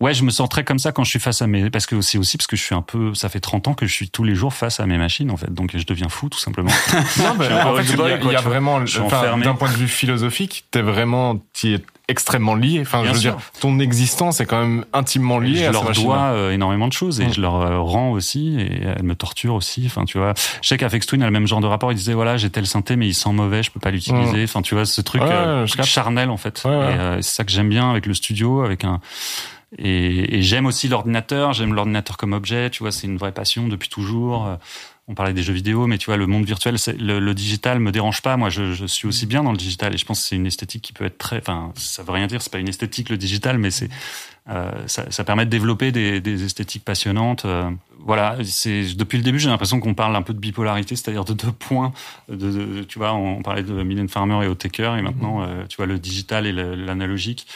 [0.00, 2.00] Ouais, je me sens très comme ça quand je suis face à mes, parce que
[2.00, 4.08] c'est aussi parce que je suis un peu, ça fait 30 ans que je suis
[4.08, 5.52] tous les jours face à mes machines, en fait.
[5.52, 6.70] Donc, je deviens fou, tout simplement.
[7.18, 8.50] Non, peu en fait, il y a, quoi, y a tu vois.
[8.50, 12.80] vraiment, d'un point de vue philosophique, t'es vraiment, t'y es extrêmement lié.
[12.80, 13.34] Enfin, Bien je veux sûr.
[13.36, 16.92] dire, ton existence est quand même intimement liée je à leur dois euh, énormément de
[16.92, 17.32] choses et Mm.
[17.34, 19.84] je leur euh, rends aussi et elles me torturent aussi.
[19.86, 21.92] Enfin, tu vois, je sais qu'Afex Twin a le même genre de rapport.
[21.92, 24.42] Il disait voilà, j'ai tel synthé mais il sent mauvais, je peux pas l'utiliser.
[24.42, 25.24] Enfin, tu vois, ce truc, Mm.
[25.26, 26.62] Ouais, euh, charnel en fait.
[26.64, 26.76] Ouais, ouais.
[26.94, 29.00] Et euh, c'est ça que j'aime bien avec le studio, avec un
[29.78, 31.52] et, et j'aime aussi l'ordinateur.
[31.52, 32.70] J'aime l'ordinateur comme objet.
[32.70, 34.46] Tu vois, c'est une vraie passion depuis toujours.
[34.46, 34.56] Euh,
[35.08, 37.90] On parlait des jeux vidéo, mais tu vois, le monde virtuel, le, le digital me
[37.90, 38.36] dérange pas.
[38.36, 40.46] Moi, je, je suis aussi bien dans le digital et je pense que c'est une
[40.46, 41.38] esthétique qui peut être très.
[41.38, 42.42] Enfin, ça veut rien dire.
[42.42, 43.88] C'est pas une esthétique le digital, mais c'est
[44.48, 47.44] euh, ça, ça permet de développer des, des esthétiques passionnantes.
[47.44, 51.24] Euh, voilà, c'est depuis le début, j'ai l'impression qu'on parle un peu de bipolarité, c'est-à-dire
[51.24, 51.92] de deux points.
[52.28, 55.76] De, de- tu vois, on, parlait de Mylène Farmer et Otaker, et maintenant, euh, tu
[55.76, 57.46] vois, le digital et l'analogique.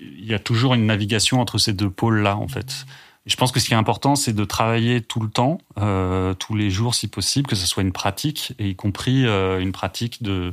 [0.00, 2.86] Il y a toujours une navigation entre ces deux pôles-là, en fait.
[3.26, 6.54] Je pense que ce qui est important, c'est de travailler tout le temps, euh, tous
[6.54, 10.22] les jours si possible, que ce soit une pratique, et y compris euh, une pratique
[10.22, 10.52] de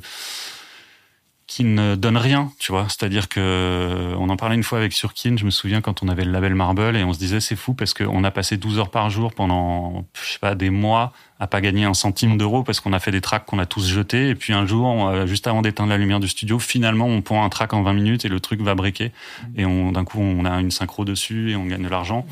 [1.48, 2.88] qui ne donne rien, tu vois.
[2.90, 6.26] C'est-à-dire que on en parlait une fois avec Surkin, je me souviens quand on avait
[6.26, 8.90] le label Marble et on se disait c'est fou parce qu'on a passé 12 heures
[8.90, 12.80] par jour pendant je sais pas des mois à pas gagner un centime d'euro parce
[12.80, 14.30] qu'on a fait des tracks qu'on a tous jetés.
[14.30, 17.44] Et puis un jour on- juste avant d'éteindre la lumière du studio, finalement on pond
[17.44, 19.12] un track en 20 minutes et le truc va briquer.
[19.58, 22.26] Et on d'un coup on a une synchro dessus et on gagne de l'argent.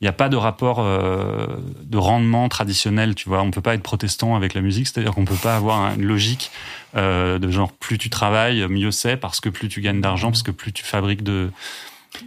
[0.00, 1.46] Il n'y a pas de rapport euh,
[1.82, 3.42] de rendement traditionnel, tu vois.
[3.42, 6.50] On peut pas être protestant avec la musique, c'est-à-dire qu'on peut pas avoir une logique
[6.96, 10.42] euh, de genre plus tu travailles, mieux c'est, parce que plus tu gagnes d'argent, parce
[10.42, 11.50] que plus tu fabriques de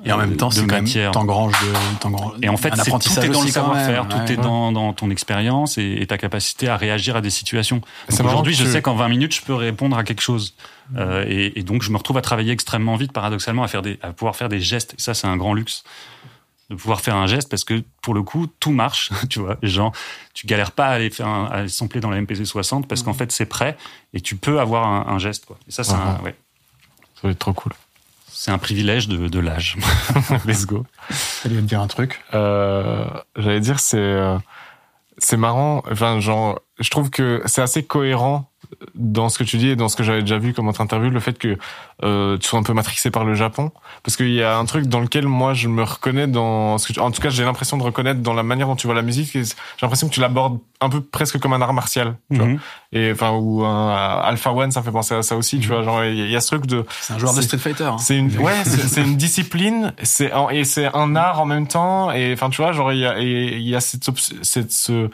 [0.05, 1.11] Et en même temps, de c'est quand même matière.
[1.11, 4.31] t'engranges de, Et en fait, c'est- tout est dans le savoir-faire, tout Ouais.
[4.33, 7.81] est dans, dans ton expérience et, et ta capacité à réagir à des situations.
[8.09, 10.55] Aujourd'hui, je tu- sais qu'en 20 minutes, je peux répondre à quelque chose.
[10.95, 13.99] Euh, et, et donc, je me retrouve à travailler extrêmement vite, paradoxalement, à, faire des,
[14.01, 14.93] à pouvoir faire des gestes.
[14.97, 15.83] Et ça, c'est un grand luxe
[16.69, 19.91] de pouvoir faire un geste parce que pour le coup tout marche tu vois genre
[20.33, 23.03] tu galères pas à aller faire un, à aller sampler dans la MPC 60 parce
[23.03, 23.75] qu'en fait c'est prêt
[24.13, 26.35] et tu peux avoir un, un geste quoi et ça c'est un, ouais,
[27.15, 27.73] Ça va être trop cool.
[28.33, 29.77] C'est un privilège de, de l'âge
[30.45, 30.85] Let's go.
[31.41, 32.21] T'allais me dire un truc?
[32.33, 33.05] Euh,
[33.37, 34.37] J'allais dire, c'est euh,
[35.17, 35.83] c'est marrant.
[35.91, 38.49] Enfin, genre, je trouve que c'est assez cohérent
[38.95, 41.09] dans ce que tu dis et dans ce que j'avais déjà vu comme autre interview,
[41.09, 41.57] le fait que
[42.03, 43.71] euh, tu sois un peu matrixé par le Japon,
[44.03, 46.93] parce qu'il y a un truc dans lequel moi je me reconnais dans ce que
[46.93, 49.01] tu- en tout cas j'ai l'impression de reconnaître dans la manière dont tu vois la
[49.01, 49.31] musique.
[49.33, 49.43] J'ai
[49.81, 52.47] l'impression que tu l'abordes un peu presque comme un art martial, tu vois.
[52.47, 52.59] Mhm.
[52.91, 53.89] Et enfin ou un
[54.21, 55.83] Alpha One, ça fait penser à ça aussi, tu vois.
[55.83, 57.57] Genre il y a- il y a ce truc de C'est un joueur de Street
[57.57, 57.85] Fighter.
[57.85, 57.97] hein.
[57.97, 62.11] c'est une ouais, c'est une discipline, c'est un- et c'est un art en même temps
[62.11, 64.09] et enfin tu vois, genre il y a il y a cette
[64.41, 65.09] cette ce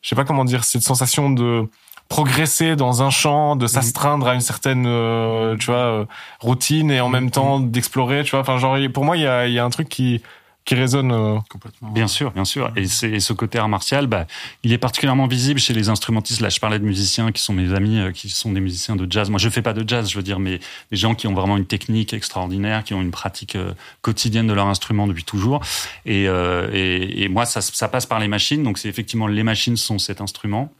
[0.00, 1.68] je sais pas comment dire, cette sensation de
[2.08, 6.04] progresser dans un champ, de s'astreindre à une certaine euh, tu vois euh,
[6.40, 8.40] routine et en même temps d'explorer, tu vois.
[8.40, 10.22] Enfin genre pour moi il y a il y a un truc qui
[10.64, 11.88] qui résonne euh, Complètement.
[11.92, 12.70] Bien sûr, bien sûr.
[12.76, 14.26] Et, c'est- et ce côté art martial, bah,
[14.64, 16.42] il est particulièrement visible chez les instrumentistes.
[16.42, 19.10] Là, je parlais de musiciens qui sont mes amis, euh, qui sont des musiciens de
[19.10, 19.30] jazz.
[19.30, 20.60] Moi, je fais pas de jazz, je veux dire, mais
[20.90, 23.72] des gens qui ont vraiment une technique extraordinaire, qui ont une pratique euh,
[24.02, 25.60] quotidienne de leur instrument depuis toujours.
[26.04, 28.62] Et, euh, et, et moi, ça, ça passe par les machines.
[28.62, 30.70] Donc, c'est effectivement les machines sont cet instrument.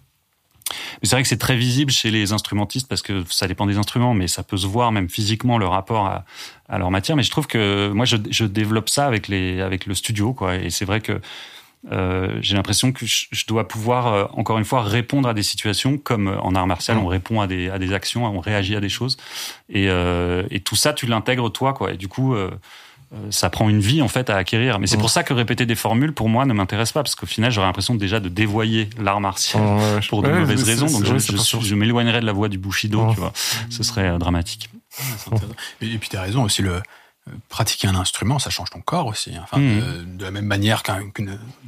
[0.71, 3.79] Mais c'est vrai que c'est très visible chez les instrumentistes parce que ça dépend des
[3.79, 6.25] instruments, mais ça peut se voir même physiquement le rapport à,
[6.69, 7.17] à leur matière.
[7.17, 10.57] Mais je trouve que moi, je, je développe ça avec les avec le studio, quoi.
[10.57, 11.21] Et c'est vrai que
[11.93, 15.97] euh, j'ai l'impression que je, dois pouvoir euh, encore une fois répondre à des situations
[15.97, 18.81] comme euh, en art martial, on répond à des à des actions, on réagit à
[18.81, 19.17] des choses.
[19.69, 21.93] Et, euh, et tout ça, tu l'intègres toi, quoi.
[21.93, 22.37] Et du coup.
[23.15, 24.79] Euh, ça prend une vie en fait à acquérir.
[24.79, 27.27] Mais c'est pour ça que répéter des formules pour moi ne m'intéresse pas parce qu'au
[27.27, 30.87] final j'aurais l'impression déjà de dévoyer l'art martial ouais, pour de ouais, mauvaises raisons.
[30.87, 33.33] Donc je, je, m'éloignerais de la voie du Bushido, tu vois.
[33.71, 34.69] Ce serait euh, dramatique.
[35.81, 36.81] Et, et puis t'as raison aussi, le euh,
[37.49, 39.35] pratiquer un instrument, ça change ton corps aussi.
[39.37, 39.41] hein.
[39.45, 41.01] Enfin, euh, de la même manière qu'un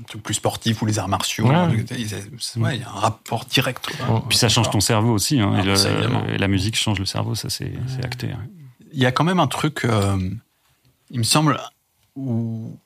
[0.09, 1.47] truc plus sportif ou les arts martiaux.
[1.47, 1.57] Ouais.
[1.57, 3.87] ouais, il y a un rapport direct.
[4.07, 4.25] quoi.
[4.29, 5.39] Puis ça change ton cerveau aussi.
[5.41, 6.25] Hein, Ah, et, le- ça, évidemment.
[6.27, 7.73] et la musique change le cerveau, ça c'est
[8.03, 8.29] acté.
[8.33, 8.41] hein.
[8.93, 10.19] Il y a quand même un truc, euh,
[11.11, 11.61] il me semble,
[12.17, 12.77] où,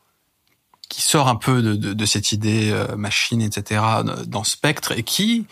[0.88, 3.82] qui sort un peu de, de, de cette idée euh, machine, etc.,
[4.26, 5.46] dans Spectre, et qui,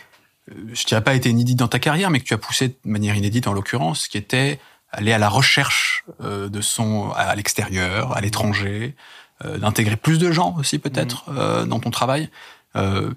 [0.50, 2.76] euh, je dirais pas été inédite dans ta carrière, mais que tu as poussé de
[2.84, 4.58] manière inédite en l'occurrence, qui était
[4.90, 8.94] aller à la recherche euh, de son à l'extérieur, à l'étranger,
[9.44, 12.28] euh, d'intégrer plus de gens aussi peut-être euh, dans ton travail.
[12.76, 13.12] Euh,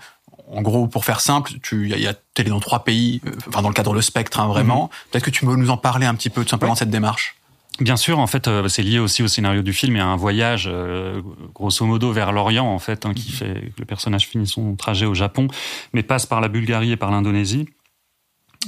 [0.47, 3.21] en gros, pour faire simple, tu, y a, y a t'es allé dans trois pays,
[3.25, 4.89] euh, enfin dans le cadre de Spectre, hein, vraiment.
[5.11, 7.35] Peut-être que tu peux nous en parler un petit peu, tout simplement de cette démarche.
[7.79, 10.15] Bien sûr, en fait, euh, c'est lié aussi au scénario du film et à un
[10.15, 11.21] voyage, euh,
[11.53, 15.05] grosso modo, vers l'Orient, en fait, hein, qui fait que le personnage finit son trajet
[15.05, 15.47] au Japon,
[15.91, 17.67] mais passe par la Bulgarie et par l'Indonésie.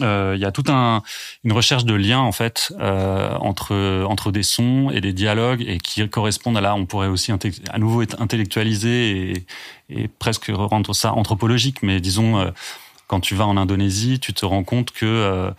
[0.01, 1.01] Euh, Il y a toute un,
[1.43, 5.79] une recherche de lien en fait euh, entre entre des sons et des dialogues et
[5.79, 6.75] qui correspondent à là.
[6.75, 9.45] On pourrait aussi à nouveau être intellectualisé et,
[9.89, 11.81] et presque rendre ça anthropologique.
[11.81, 12.51] Mais disons euh,
[13.07, 15.51] quand tu vas en Indonésie tu te rends compte que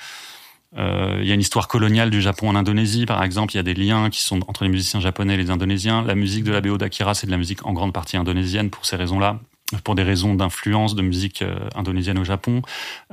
[0.77, 3.55] il y a une histoire coloniale du Japon en Indonésie, par exemple.
[3.55, 6.03] Il y a des liens qui sont entre les musiciens japonais et les Indonésiens.
[6.03, 8.85] La musique de la BO d'Akira, c'est de la musique en grande partie indonésienne pour
[8.85, 9.41] ces raisons-là,
[9.85, 12.63] pour des raisons d'influence de musique euh, indonésienne au Japon.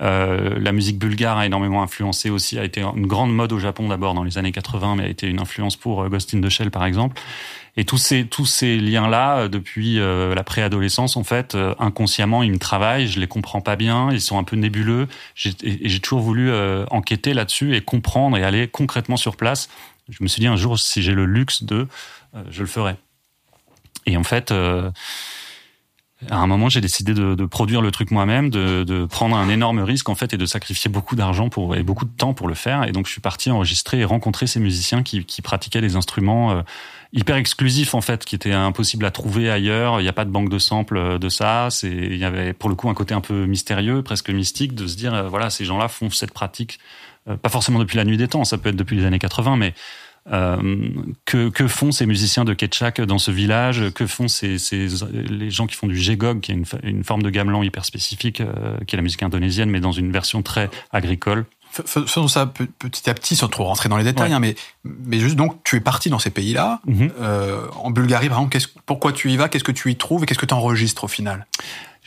[0.01, 3.89] Euh, la musique bulgare a énormément influencé aussi, a été une grande mode au Japon
[3.89, 6.49] d'abord dans les années 80, mais a été une influence pour euh, Ghost in the
[6.49, 7.21] Shell, par exemple.
[7.77, 12.41] Et tous ces tous ces liens-là, euh, depuis euh, la préadolescence, en fait, euh, inconsciemment,
[12.41, 13.07] ils me travaillent.
[13.07, 14.11] Je les comprends pas bien.
[14.11, 15.07] Ils sont un peu nébuleux.
[15.63, 16.51] Et j'ai toujours voulu
[16.89, 19.69] enquêter là-dessus et comprendre et aller concrètement sur place.
[20.09, 21.87] Je me suis dit un jour, si j'ai le luxe de,
[22.49, 22.95] je le ferai.
[24.05, 24.91] Et en fait, euh,
[26.29, 29.49] à un moment, j'ai décidé de, de produire le truc moi-même, de, de prendre un
[29.49, 32.47] énorme risque en fait et de sacrifier beaucoup d'argent pour et beaucoup de temps pour
[32.47, 32.83] le faire.
[32.87, 36.63] Et donc, je suis parti enregistrer et rencontrer ces musiciens qui, qui pratiquaient des instruments
[37.15, 39.99] hyper exclusif en fait, qui était impossible à trouver ailleurs.
[39.99, 41.69] Il n'y a pas de banque de samples euh, de ça.
[41.71, 44.85] C'est, il y avait pour le coup un côté un peu mystérieux, presque mystique, de
[44.85, 46.79] se dire euh, voilà, ces gens-là font cette pratique,
[47.27, 49.55] euh, pas forcément depuis la nuit des temps, ça peut être depuis les années 80,
[49.57, 49.73] mais
[51.25, 53.91] que, que font ces musiciens de Ketchak dans ce village?
[53.93, 54.57] Que font ces,
[55.13, 58.41] les gens qui font du jegog, qui est une, une forme de gamelan hyper spécifique,
[58.87, 61.45] qui est la musique indonésienne, mais dans une version très agricole?
[61.75, 64.35] Fais- fais- Faisons ça pe- petit à petit, sans trop rentrer dans les détails, Ouais.
[64.35, 66.79] hein, mais, mais juste donc, tu es parti dans ces pays-là.
[66.85, 67.11] Mhm.
[67.19, 70.25] Euh, en Bulgarie, par exemple, pourquoi tu y vas Qu'est-ce que tu y trouves Et
[70.25, 71.45] qu'est-ce que tu enregistres au final?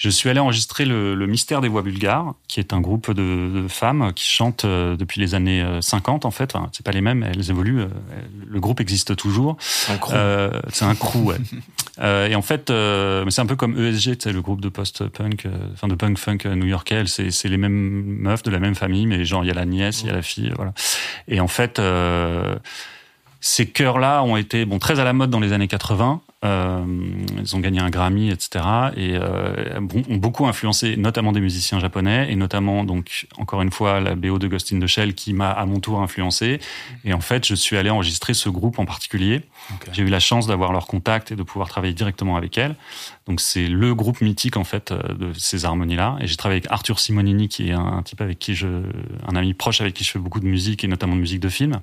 [0.00, 3.62] Je suis allé enregistrer le, le Mystère des voix bulgares, qui est un groupe de,
[3.62, 6.54] de femmes qui chantent euh, depuis les années euh, 50 en fait.
[6.54, 7.80] Enfin, c'est pas les mêmes, elles évoluent.
[7.80, 7.88] euh,
[8.46, 9.56] Le groupe existe toujours.
[9.90, 10.12] Un crew.
[10.14, 11.36] Euh, c'est un crew, ouais.
[12.00, 14.68] Euh, et en fait, euh, c'est un peu comme ESG, tu sais, le groupe de
[14.68, 17.02] post-punk, euh, enfin de punk-funk euh, new-yorkais.
[17.06, 17.72] C'est, c'est les mêmes
[18.20, 20.12] meufs de la même famille, mais genre il y a la nièce, il y a
[20.12, 20.72] la fille, voilà.
[21.26, 22.54] Et en fait, euh,
[23.40, 26.20] ces chœurs-là ont été bon très à la mode dans les années 80.
[26.44, 26.84] Euh,
[27.36, 28.64] ils ont gagné un Grammy, etc.
[28.96, 33.98] Et euh, ont beaucoup influencé, notamment des musiciens japonais, et notamment donc encore une fois
[33.98, 36.60] la BO de Ghost in the Shell qui m'a à mon tour influencé.
[37.04, 39.42] Et en fait, je suis allé enregistrer ce groupe en particulier.
[39.92, 42.76] J'ai eu la chance d'avoir leur contact et de pouvoir travailler directement avec elles.
[43.26, 46.18] Donc c'est le groupe mythique en fait euh, de ces harmonies-là.
[46.20, 48.68] Et j'ai travaillé avec Arthur Simonini, qui est un type avec qui je,
[49.26, 51.48] un ami proche avec qui je fais beaucoup de musique et notamment de musique de
[51.48, 51.80] film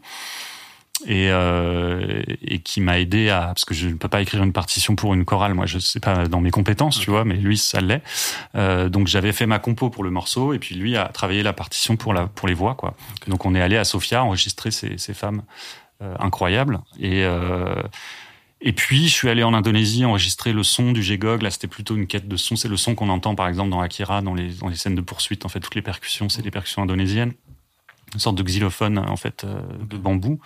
[1.05, 4.53] et, euh, et qui m'a aidé à parce que je ne peux pas écrire une
[4.53, 7.57] partition pour une chorale moi je sais pas dans mes compétences tu vois mais lui
[7.57, 8.01] ça l'est
[8.55, 11.53] euh, donc j'avais fait ma compo pour le morceau et puis lui a travaillé la
[11.53, 12.95] partition pour la pour les voix quoi
[13.27, 15.43] donc on est allé à Sofia enregistrer ces, ces femmes
[16.01, 17.81] euh, incroyables et euh,
[18.61, 21.43] et puis, je suis allé en Indonésie enregistrer le son du Gégog.
[21.43, 22.55] Là, c'était plutôt une quête de son.
[22.55, 25.01] C'est le son qu'on entend, par exemple, dans Akira, dans les, dans les scènes de
[25.01, 25.45] poursuite.
[25.45, 27.33] En fait, toutes les percussions, c'est des percussions indonésiennes.
[28.13, 29.59] Une sorte de xylophone, en fait, euh,
[29.89, 30.39] de bambou.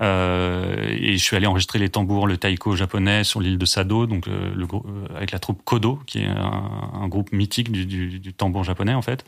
[0.00, 4.06] Euh, et je suis allé enregistrer les tambours, le taiko japonais sur l'île de Sado,
[4.06, 7.86] donc euh, le, euh, avec la troupe Kodo, qui est un, un groupe mythique du,
[7.86, 9.24] du, du tambour japonais, en fait,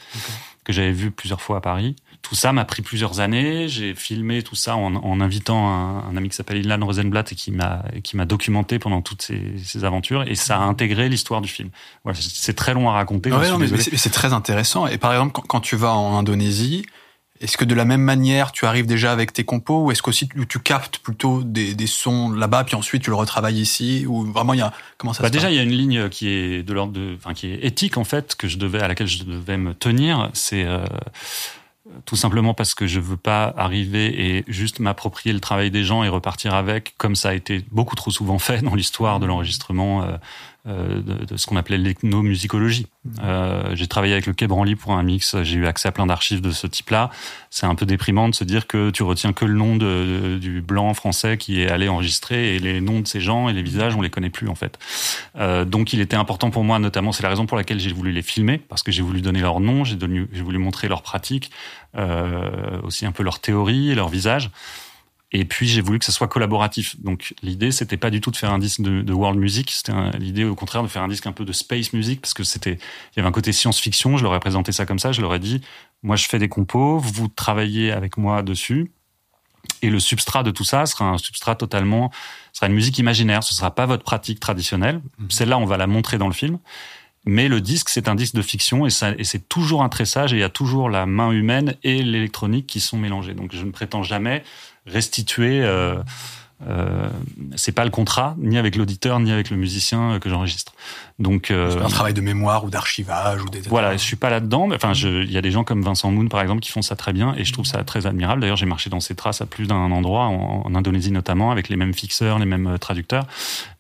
[0.65, 1.97] que j'avais vu plusieurs fois à Paris.
[2.23, 3.67] Tout ça m'a pris plusieurs années.
[3.69, 7.35] J'ai filmé tout ça en, en invitant un, un ami qui s'appelle Ilan Rosenblatt et
[7.35, 11.41] qui m'a qui m'a documenté pendant toutes ces, ces aventures et ça a intégré l'histoire
[11.41, 11.71] du film.
[12.05, 13.33] Voilà, c'est- très long à raconter.
[13.33, 14.87] Ouais, non, mais c'est c'est très intéressant.
[14.87, 16.85] Et par exemple, quand, quand tu vas en Indonésie,
[17.41, 20.29] est-ce que de la même manière, tu arrives déjà avec tes compos ou est-ce qu'aussi
[20.29, 24.31] tu, tu captes plutôt des, des sons là-bas, puis ensuite tu le retravailles ici Ou
[24.31, 26.29] vraiment, il y a comment ça Bah se déjà, il y a une ligne qui
[26.29, 29.07] est de l'ordre de, enfin, qui est éthique en fait, que je devais, à laquelle
[29.07, 30.29] je devais me tenir.
[30.35, 30.85] C'est euh,
[32.05, 36.05] tout simplement parce que je veux pas arriver et juste m'approprier le travail des gens
[36.05, 40.03] et repartir avec, comme ça a été beaucoup trop souvent fait dans l'histoire de l'enregistrement
[40.03, 40.17] euh,
[40.67, 42.87] de, de ce qu'on appelait l'ethnomusicologie.
[43.23, 46.07] Euh, j'ai travaillé avec le Quai Branly pour un mix, j'ai eu accès à plein
[46.07, 47.11] d'archives de ce type-là.
[47.49, 50.61] C'est un peu déprimant de se dire que tu retiens que le nom de, du
[50.61, 53.97] blanc français qui est allé enregistrer et les noms de ces gens et les visages,
[53.97, 54.79] on les connaît plus en fait.
[55.37, 58.13] Euh, donc il était important pour moi, notamment, c'est la raison pour laquelle j'ai voulu
[58.13, 61.51] les filmer, parce que j'ai voulu donner leur nom, j'ai voulu montrer leur pratique,
[61.97, 64.51] euh, aussi un peu leur théorie et leur visage.
[65.33, 67.01] Et puis j'ai voulu que ça soit collaboratif.
[67.01, 69.93] Donc l'idée c'était pas du tout de faire un disque de, de world music, c'était
[70.19, 72.75] l'idée au contraire de faire un disque un peu de space music parce que c'était
[72.75, 74.17] il y avait un côté science-fiction.
[74.17, 75.13] Je leur ai présenté ça comme ça.
[75.13, 75.61] Je leur ai dit
[76.03, 78.91] moi je fais des compos, vous travaillez avec moi dessus.
[79.83, 82.11] Et le substrat de tout ça sera un substrat totalement,
[82.53, 83.43] sera une musique imaginaire.
[83.45, 85.01] Ce sera pas votre pratique traditionnelle.
[85.29, 86.59] Celle-là, on va la montrer dans le film.
[87.27, 90.33] Mais le disque, c'est un disque de fiction et, ça, et c'est toujours un tressage
[90.33, 93.35] et il y a toujours la main humaine et l'électronique qui sont mélangés.
[93.35, 94.43] Donc je ne prétends jamais
[94.87, 95.63] restituer.
[95.63, 95.97] Euh,
[96.69, 97.09] euh,
[97.57, 100.75] c'est pas le contrat ni avec l'auditeur ni avec le musicien que j'enregistre.
[101.19, 104.31] Donc euh, C'est un travail de mémoire ou d'archivage ou des voilà, je suis pas
[104.31, 104.69] là-dedans.
[104.75, 107.13] Enfin, il y a des gens comme Vincent Moon, par exemple, qui font ça très
[107.13, 108.41] bien, et je trouve ça très admirable.
[108.41, 111.69] D'ailleurs, j'ai marché dans ses traces à plus d'un endroit, en, en Indonésie notamment, avec
[111.69, 113.27] les mêmes fixeurs, les mêmes euh, traducteurs.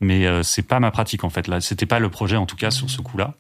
[0.01, 1.49] Mais euh, c'est pas ma pratique en fait.
[1.49, 3.35] Là, c'était pas le projet en tout cas sur ce coup-là.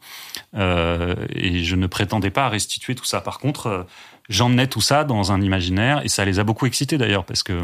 [0.56, 3.20] Euh, et je ne prétendais pas restituer tout ça.
[3.20, 3.82] Par contre, euh,
[4.30, 7.62] j'emmenais tout ça dans un imaginaire, et ça les a beaucoup excités d'ailleurs, parce que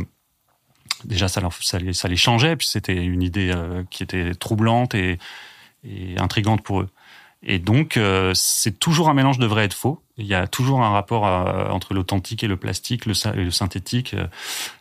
[1.05, 1.41] déjà ça,
[1.79, 5.19] les, changeait, puis c'était une idée euh, qui était troublante et,
[6.19, 6.89] intrigante pour eux.
[7.45, 10.03] Et donc, euh, c'est toujours un mélange de vrai et de faux.
[10.19, 11.23] Il y a toujours un rapport
[11.73, 14.17] entre l'authentique et le plastique, le, et le synthétique.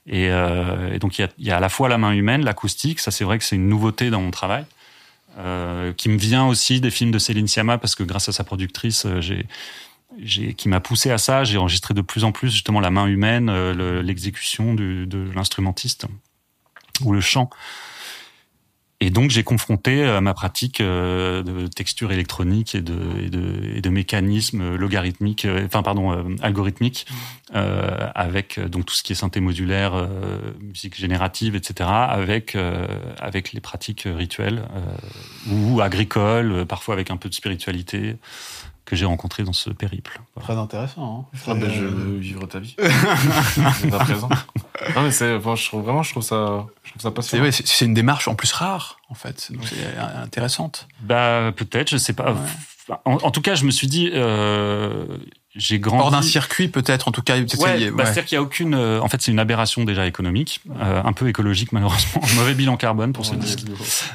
[0.08, 2.44] euh, Et, donc, il y, a, il y a à la fois la main humaine,
[2.44, 3.02] l'acoustique.
[3.02, 4.66] Ça, c'est vrai que c'est une nouveauté dans mon travail,
[5.98, 9.06] qui me vient aussi des films de Céline Sciamma, parce que grâce à sa productrice,
[9.20, 9.46] j'ai,
[10.24, 11.44] qui m'a poussé à ça.
[11.44, 16.08] J'ai enregistré de plus en plus justement la main humaine, euh, le- l'exécution de l'instrumentiste
[17.04, 17.50] ou le chant.
[19.02, 22.96] Et donc j'ai confronté euh, ma pratique euh, de texture électronique et de,
[23.76, 27.06] et de, mécanismes logarithmiques, enfin pardon, algorithmiques,
[27.54, 30.10] avec donc tout ce qui est synthé modulaire,
[30.60, 32.58] musique générative, etc., avec
[33.54, 34.64] les pratiques rituelles
[35.50, 38.18] ou agricoles, parfois avec un peu de spiritualité
[38.86, 40.20] que j'ai rencontré dans ce périple.
[40.36, 40.46] Voilà.
[40.54, 41.28] Très intéressant.
[41.34, 41.38] Hein.
[41.48, 42.76] Ah ben, je veux vivre ta vie.
[43.94, 44.30] à présent.
[44.96, 47.44] Non mais c'est, enfin, je trouve vraiment, je trouve ça, je trouve ça C'est passionnant.
[47.46, 49.52] ouais, c'est- c'est une démarche en plus rare, en fait.
[49.52, 50.88] Donc c'est euh, intéressante.
[51.02, 52.34] Bah peut-être, je sais pas.
[52.34, 52.40] Ouais.
[53.06, 55.06] En, en tout cas, je me suis dit, euh,
[55.56, 56.04] j'ai grandi.
[56.04, 57.36] Hors d'un circuit, peut-être, en tout cas.
[57.38, 58.04] Ouais, bah, ouais.
[58.06, 58.74] c'est-à-dire qu'il y a aucune.
[58.76, 62.78] euh, en fait, c'est une aberration déjà économique, euh, un peu écologique malheureusement, mauvais bilan
[62.78, 63.62] carbone pour ce disque.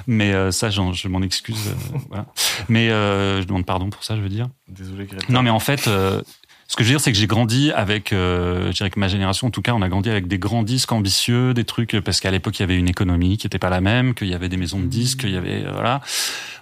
[0.06, 1.68] Mais euh, ça, j'en- je m'en excuse.
[1.68, 2.26] euh, voilà.
[2.68, 4.48] Mais euh, je demande pardon pour ça, je veux dire.
[4.68, 5.24] Désolé Greta.
[5.30, 6.22] Non, mais en fait, euh,
[6.70, 9.08] ce que je veux dire, c'est que j'ai grandi avec, euh, je dirais que ma
[9.08, 12.20] génération, en tout cas, on a grandi avec des grands disques ambitieux, des trucs, parce
[12.20, 14.48] qu'à l'époque, il y avait une économie qui n'était pas la même, qu'il y avait
[14.48, 16.00] des maisons de disques, qu'il y avait, euh, voilà.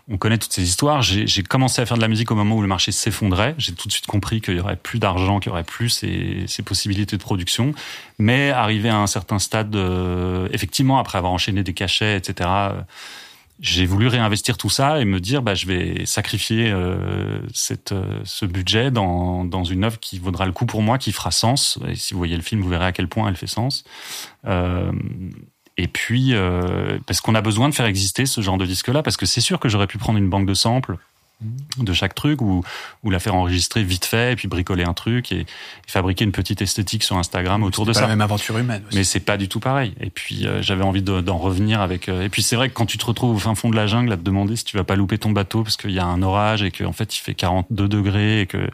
[0.09, 1.03] On connaît toutes ces histoires.
[1.03, 3.55] J'ai commencé à faire de la musique au moment où le marché s'effondrait.
[3.59, 6.45] J'ai tout de suite compris qu'il y aurait plus d'argent, qu'il y aurait plus ces,
[6.47, 7.75] ces possibilités de production.
[8.19, 12.49] Mais arrivé à un certain stade, euh, effectivement, après avoir enchaîné des cachets, etc.,
[13.61, 18.21] j'ai voulu réinvestir tout ça et me dire bah je vais sacrifier euh, cette euh,
[18.25, 21.79] ce budget dans dans une œuvre qui vaudra le coup pour moi qui fera sens.
[21.89, 23.85] Et si vous voyez le film vous verrez à quel point elle fait sens.
[24.47, 24.93] Euh,
[25.77, 29.03] et puis euh, parce qu'on a besoin de faire exister ce genre de disque là
[29.03, 30.97] parce que c'est sûr que j'aurais pu prendre une banque de samples
[31.79, 32.65] de chaque truc ou
[33.05, 35.47] ou la faire enregistrer vite fait et puis bricoler un truc et, et
[35.87, 38.83] fabriquer une petite esthétique sur Instagram autour de C'est pas ça la même aventure humaine.
[38.89, 38.97] Aussi.
[38.97, 39.95] mais c'est pas du tout pareil.
[40.01, 42.09] Et puis euh, j'avais envie de- d'en revenir avec.
[42.09, 43.87] euh, et puis c'est vrai que quand tu te retrouves au fin fond de la
[43.87, 46.05] jungle à te demander si tu vas pas louper ton bateau parce qu'il y a
[46.07, 48.69] un orage et qu'en fait il fait 42 degrés et que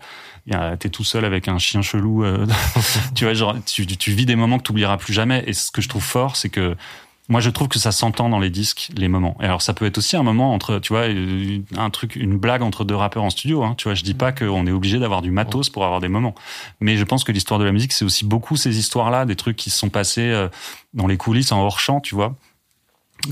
[0.78, 2.24] t'es tout seul avec un chien chelou.
[2.24, 2.46] euh,
[3.14, 5.44] tu vois, genre tu, tu vis des moments que tu oublieras plus jamais.
[5.46, 6.76] Et ce que je trouve fort, c'est que
[7.28, 9.36] moi, je trouve que ça s'entend dans les disques, les moments.
[9.40, 12.36] Et alors, ça peut être aussi un moment entre, tu vois, euh, un truc, une
[12.36, 13.64] blague entre deux rappeurs en studio.
[13.64, 13.74] Hein.
[13.78, 16.34] Tu vois, je dis pas qu'on est obligé d'avoir du matos pour avoir des moments.
[16.80, 19.56] Mais je pense que l'histoire de la musique, c'est aussi beaucoup ces histoires-là, des trucs
[19.56, 20.48] qui se sont passés euh,
[20.92, 22.34] dans les coulisses, en hors champ, tu vois.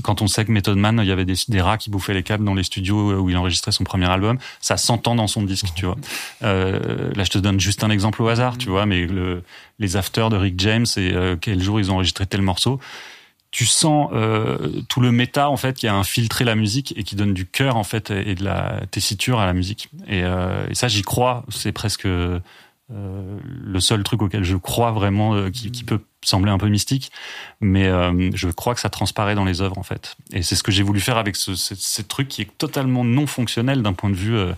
[0.01, 2.23] Quand on sait que Method Man, il y avait des, des rats qui bouffaient les
[2.23, 5.43] câbles dans les studios euh, où il enregistrait son premier album, ça s'entend dans son
[5.43, 5.97] disque, tu vois.
[6.41, 9.43] Euh, là, je te donne juste un exemple au hasard, tu vois, mais le,
[9.79, 12.79] les afters de Rick James et euh, quel jour ils ont enregistré tel morceau,
[13.53, 17.15] tu sens euh, tout le méta en fait qui a infiltré la musique et qui
[17.15, 19.89] donne du cœur en fait et de la tessiture à la musique.
[20.07, 21.45] Et, euh, et ça, j'y crois.
[21.49, 22.39] C'est presque euh,
[22.89, 27.11] le seul truc auquel je crois vraiment, euh, qui, peut sembler un peu mystique,
[27.61, 30.15] mais euh, je crois que ça transparaît dans les œuvres en fait.
[30.31, 33.03] Et c'est ce que j'ai voulu faire avec ce, ce, ce truc qui est totalement
[33.03, 34.35] non fonctionnel d'un point de vue.
[34.35, 34.53] euh,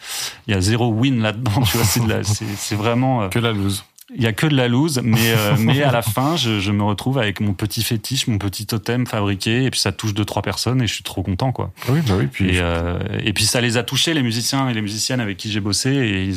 [0.48, 1.62] Il y a zéro win là-dedans.
[1.64, 3.28] Tu vois, c'est vraiment.
[3.28, 3.84] Que la loose.
[4.14, 6.72] Il y a que de la loose, mais euh, mais à la fin, je, je
[6.72, 10.26] me retrouve avec mon petit fétiche, mon petit totem fabriqué, et puis ça touche deux
[10.26, 11.72] trois personnes, et je suis trop content, quoi.
[11.90, 12.28] Oui, bah oui.
[12.28, 15.38] Puis Et euh, et puis ça les a touchés, les musiciens et les musiciennes avec
[15.38, 16.32] qui j'ai bossé, et,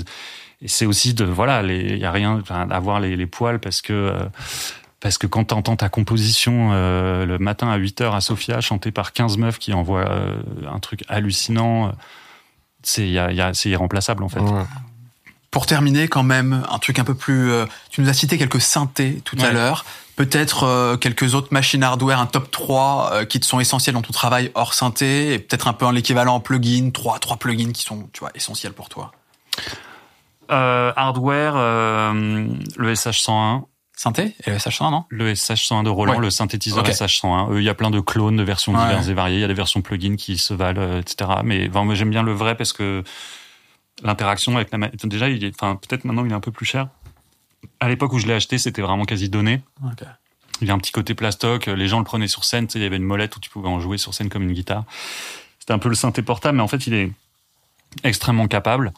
[0.66, 3.92] c'est aussi de voilà, il y a rien, d'avoir les, les poils parce que.
[3.92, 4.18] euh,
[5.00, 8.90] parce que quand t'entends ta composition euh, le matin à 8 heures à Sofia, chantée
[8.90, 10.10] par 15 meufs qui envoient
[10.68, 11.92] un truc hallucinant,
[12.82, 14.40] c'est y a, y a- irremplaçable en fait.
[14.40, 14.64] Ouais.
[15.50, 17.50] Pour terminer, quand même, un truc un peu plus.
[17.50, 19.84] euh, tu nous as cité quelques synthés tout à l'heure.
[20.16, 24.02] Peut-être euh, quelques autres machines hardware, un top 3 euh, qui te sont essentiels dans
[24.02, 27.82] ton travail hors synthé, et peut-être un peu en l'équivalent plugin, trois, trois plugins qui
[27.82, 29.12] sont, tu vois, essentiels pour toi.
[30.50, 31.54] Hardware,
[32.14, 33.64] le SH101,
[33.96, 35.04] Synthé et le SH100, non?
[35.08, 36.20] Le SH101 de Roland, Ouais.
[36.20, 36.90] le synthétiseur Ok.
[36.90, 37.50] SH101.
[37.52, 38.86] Eux, Il y a plein de clones, de versions Ouais.
[38.86, 39.38] diverses et variées.
[39.38, 41.30] Il y a des versions plugins qui se valent, etc.
[41.42, 43.02] Mais enfin, moi, j'aime bien le vrai parce que
[44.02, 44.78] l'interaction avec la...
[44.78, 46.88] ma- Déjà, il est, enfin, peut-être maintenant, il est un peu plus cher.
[47.80, 49.60] À l'époque où je l'ai acheté, c'était vraiment quasi donné.
[50.60, 51.66] Il y a un petit côté plastoc.
[51.66, 52.66] Les gens le prenaient sur scène.
[52.66, 54.42] Tu sais, il y avait une molette où tu pouvais en jouer sur scène comme
[54.42, 54.84] une guitare.
[55.60, 57.12] C'était un peu le synthé portable, mais en fait, il est
[58.04, 58.92] extrêmement capable.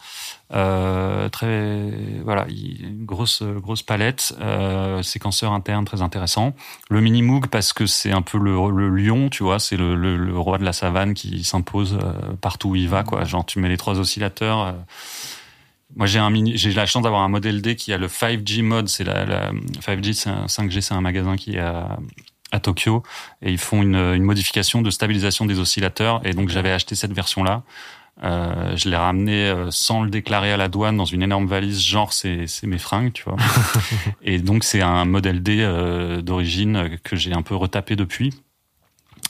[0.52, 1.90] Euh, très
[2.24, 6.54] voilà, il- une grosse grosse palette, euh, séquenceur interne très intéressant.
[6.88, 9.94] Le mini Moog parce que c'est un peu le, le lion, tu vois, c'est le,
[9.94, 13.24] le, le roi de la savane qui s'impose euh, partout où il va, quoi.
[13.24, 14.60] Genre tu mets les trois oscillateurs.
[14.60, 14.72] euh.
[15.96, 18.62] Moi j'ai un mini, j'ai la chance d'avoir un modèle D qui a le 5G
[18.62, 21.98] mode, c'est la, la 5G, c'est un 5G, c'est un magasin qui à,
[22.52, 23.02] à Tokyo
[23.42, 27.12] et ils font une, une modification de stabilisation des oscillateurs et donc j'avais acheté cette
[27.12, 27.62] version là.
[28.22, 31.80] Euh, je l'ai ramené euh, sans le déclarer à la douane dans une énorme valise,
[31.80, 33.36] genre c'est c'est mes fringues, tu vois.
[34.22, 38.34] et donc c'est un modèle D euh, d'origine euh, que j'ai un peu retapé depuis.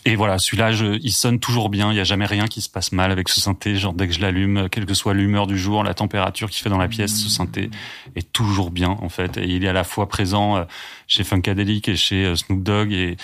[0.07, 1.93] Et voilà, celui-là, je- il sonne toujours bien.
[1.93, 3.77] Il y a jamais rien qui se passe mal avec ce synthé.
[3.77, 6.71] Genre dès que je l'allume, quelle que soit l'humeur du jour, la température qu'il fait
[6.71, 7.71] dans la pièce, ce synthé
[8.17, 9.37] est toujours bien en fait.
[9.37, 10.67] Et il est à la fois présent
[11.07, 13.17] chez Funkadelic et chez Snoop Dogg et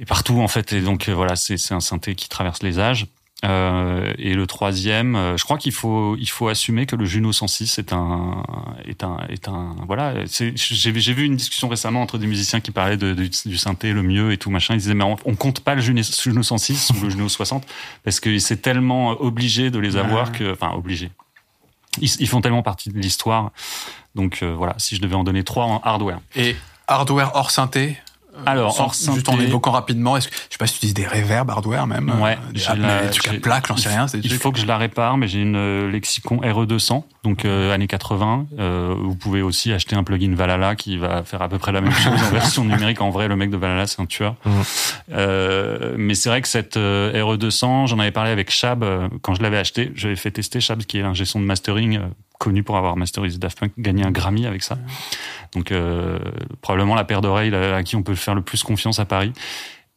[0.00, 0.72] et partout en fait.
[0.72, 3.06] Et donc voilà, c'est c'est un synthé qui traverse les âges.
[3.44, 7.32] Euh, et le troisième, euh, je crois qu'il faut il faut assumer que le Juno
[7.32, 8.42] 106 est un
[8.84, 10.24] est un est un voilà.
[10.26, 13.92] J'ai j'ai vu une discussion récemment entre des musiciens qui parlaient de, du, du synthé
[13.92, 14.74] le mieux et tout machin.
[14.74, 17.64] Ils disaient mais on, on compte pas le Juno, Juno 106 ou le Juno 60
[18.02, 21.12] parce que c'est tellement obligé de les avoir que enfin obligé.
[22.00, 23.52] Ils, ils font tellement partie de l'histoire.
[24.16, 26.18] Donc euh, voilà, si je devais en donner trois en hardware.
[26.34, 26.56] Et
[26.88, 27.98] hardware hors synthé
[28.46, 30.94] Alors sans- hors Juste en évoquant rapidement, est-ce que, je sais pas si tu utilises
[30.94, 33.88] des reverbs hardware même Ouais, euh, des, la- des trucs à j'ai- plaque, j'en sais
[33.88, 34.06] rien.
[34.14, 37.72] Il trucs- faut que je la répare, mais j'ai une euh, Lexicon RE200, donc euh,
[37.74, 38.46] années 80.
[38.58, 41.80] Euh, vous pouvez aussi acheter un plugin Valhalla qui va faire à peu près la
[41.80, 43.00] même chose en version numérique.
[43.00, 44.34] En vrai, le mec de Valhalla, c'est un tueur.
[45.12, 49.34] Euh, mais c'est vrai que cette euh, RE200, j'en avais parlé avec Chab euh, quand
[49.34, 49.92] je l'avais acheté.
[49.94, 52.02] J'avais fait tester Chab, qui est l'ingé son de mastering, euh,
[52.38, 54.78] connu pour avoir masterisé Daft Punk, gagné un Grammy avec ça.
[55.52, 56.18] Donc euh,
[56.60, 59.32] probablement la paire d'oreilles à qui on peut faire le plus confiance à Paris.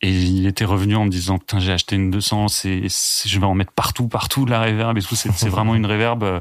[0.03, 3.45] Et il était revenu en me disant putain j'ai acheté une 200, c'est je vais
[3.45, 5.15] en mettre partout, partout de la reverb et tout.
[5.15, 6.39] C'est vraiment une reverb euh,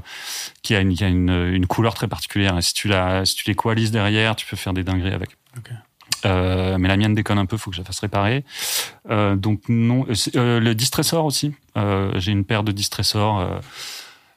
[0.63, 2.57] qui a une qui a une, une couleur très particulière.
[2.57, 5.37] Et si tu la si tu les coalises derrière, tu peux faire des dingueries avec.
[6.27, 8.45] Euh, mais la mienne déconne un peu, faut que je la fasse réparer.
[9.11, 10.07] Euh, donc non,
[10.37, 11.55] euh, le distressor aussi.
[12.17, 13.61] J'ai une paire de distressors.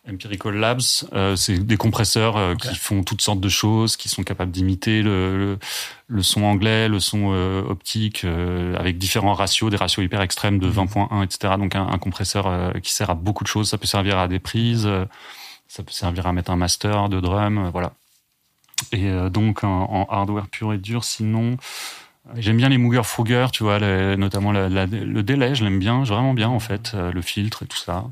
[0.10, 0.82] Empirical Labs,
[1.14, 5.02] euh, c'est des compresseurs euh, qui font toutes sortes de choses, qui sont capables d'imiter
[5.02, 5.60] le, le,
[6.08, 10.60] le son anglais, le son euh, optique, euh, avec différents ratios, des ratios hyper extrêmes
[10.60, 11.56] de 20.1, etc.
[11.58, 13.70] Donc un, un compresseur euh, qui sert à beaucoup de choses.
[13.70, 15.06] Ça peut servir à des prises, euh,
[15.70, 17.94] ça peut servir à mettre un master de drum, voilà.
[18.92, 21.56] Et euh, donc en, en hardware pur et dur, sinon.
[22.38, 25.78] J'aime bien les Mooger Fruger, tu vois, les- notamment la- la- le délai, je l'aime
[25.80, 28.06] bien, vraiment bien en fait, euh, le filtre et tout ça.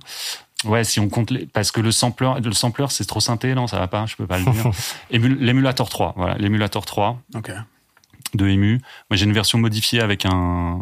[0.65, 3.67] Ouais, si on compte les, parce que le sampler, le sampler c'est trop synthé, non,
[3.67, 4.71] ça va pas, je peux pas le dire.
[5.11, 7.51] Ému- L'émulator 3, voilà, l'émulator 3 Ok.
[8.35, 8.79] de EMU.
[9.09, 10.81] Moi, j'ai une version modifiée avec un,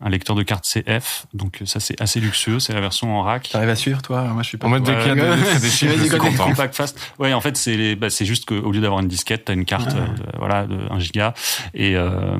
[0.00, 3.50] un lecteur de carte CF, donc ça c'est assez luxueux, c'est la version en rack.
[3.50, 4.22] T'arrives à suivre, toi?
[4.24, 4.66] Moi, je suis pas.
[4.66, 4.90] En mode go,
[6.10, 6.18] go.
[6.18, 6.46] content.
[6.46, 6.98] Compact fast.
[7.18, 9.64] Ouais, en fait, c'est les- bah, c'est juste qu'au lieu d'avoir une disquette, t'as une
[9.66, 11.34] carte, euh, de, voilà, de 1 giga.
[11.74, 12.38] Et euh,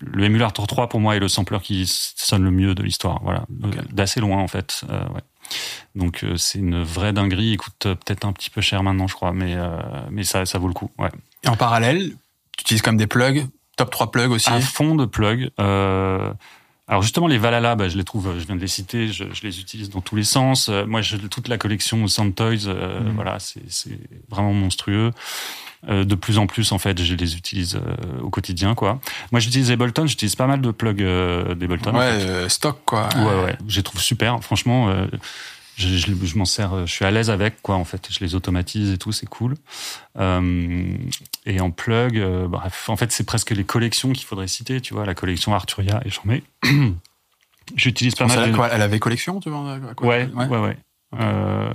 [0.00, 3.20] le Emulator 3 pour moi est le sampler qui sonne le mieux de l'histoire.
[3.24, 3.76] Voilà, Ok.
[3.76, 4.84] Euh, d'assez loin en fait.
[4.88, 5.20] Euh, ouais.
[5.94, 7.50] Donc euh, c'est une vraie dinguerie.
[7.52, 9.76] Il coûte euh, peut-être un petit peu cher maintenant, je crois, mais euh,
[10.10, 10.90] mais ça ça vaut le coup.
[10.98, 11.10] Ouais.
[11.44, 12.10] Et en parallèle,
[12.56, 13.46] tu utilises quand même des plugs,
[13.76, 14.50] top 3 plugs aussi.
[14.50, 15.50] À fond de plug.
[15.60, 16.32] Euh,
[16.88, 19.42] alors justement les Valhalla, bah, je les trouve, je viens de les citer, je, je
[19.42, 20.68] les utilise dans tous les sens.
[20.68, 23.12] Euh, moi, je, toute la collection Sound Toys, euh, Mhm.
[23.14, 23.98] voilà, c'est c'est
[24.28, 25.12] vraiment monstrueux.
[25.88, 29.00] Euh, de plus en plus, en fait, je les utilise euh, au quotidien, quoi.
[29.32, 31.90] Moi, j'utilise Ableton, j'utilise pas mal de plugs euh, d'Ableton.
[31.94, 32.48] en ouais, fait.
[32.48, 33.08] stock, quoi.
[33.16, 34.38] Ouais, ouais, je les trouve super.
[34.44, 34.94] Franchement,
[35.76, 38.08] je, je, je m'en sers, je suis à l'aise avec, quoi, en fait.
[38.10, 39.54] Je les automatise et tout, c'est cool.
[40.20, 45.04] Et en plug, bref, en fait, c'est presque les collections qu'il faudrait citer, tu vois,
[45.04, 46.44] la collection Arturia et j'en mets.
[47.76, 48.50] J'utilise pas mal.
[48.50, 50.06] de- quoi, elle avait collection, tu vois quoi?
[50.06, 50.76] Ouais, ouais, ouais.
[51.20, 51.68] Euh,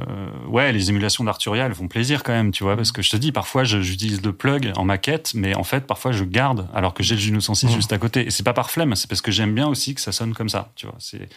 [0.47, 3.17] ouais, les émulations d'Arturia, elles font plaisir quand même, tu vois, parce que je te
[3.17, 7.03] dis, parfois, j'utilise le plug en maquette, mais en fait, parfois, je garde, alors que
[7.03, 7.71] j'ai le Juno 106 Mhm.
[7.73, 8.25] juste à côté.
[8.27, 10.49] Et c'est pas par flemme, c'est parce que j'aime bien aussi que ça sonne comme
[10.49, 10.95] ça, tu vois.
[10.99, 11.29] C'est,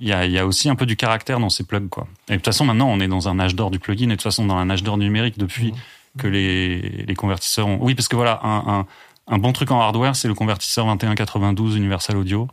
[0.00, 2.06] il y a, il y a aussi un peu du caractère dans ces plugs, quoi.
[2.28, 4.12] Et de toute façon, maintenant, on est dans un âge d'or du plugin, et de
[4.14, 5.72] toute façon, dans un âge d'or numérique depuis
[6.18, 7.78] que les, les convertisseurs ont.
[7.80, 8.86] Oui, parce que voilà, un, un,
[9.26, 12.48] un bon truc en hardware, c'est le convertisseur 2192 Universal Audio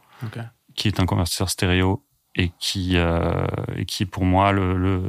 [0.76, 2.04] qui est un convertisseur stéréo
[2.36, 3.46] et qui euh,
[3.78, 5.04] et qui est pour moi le, le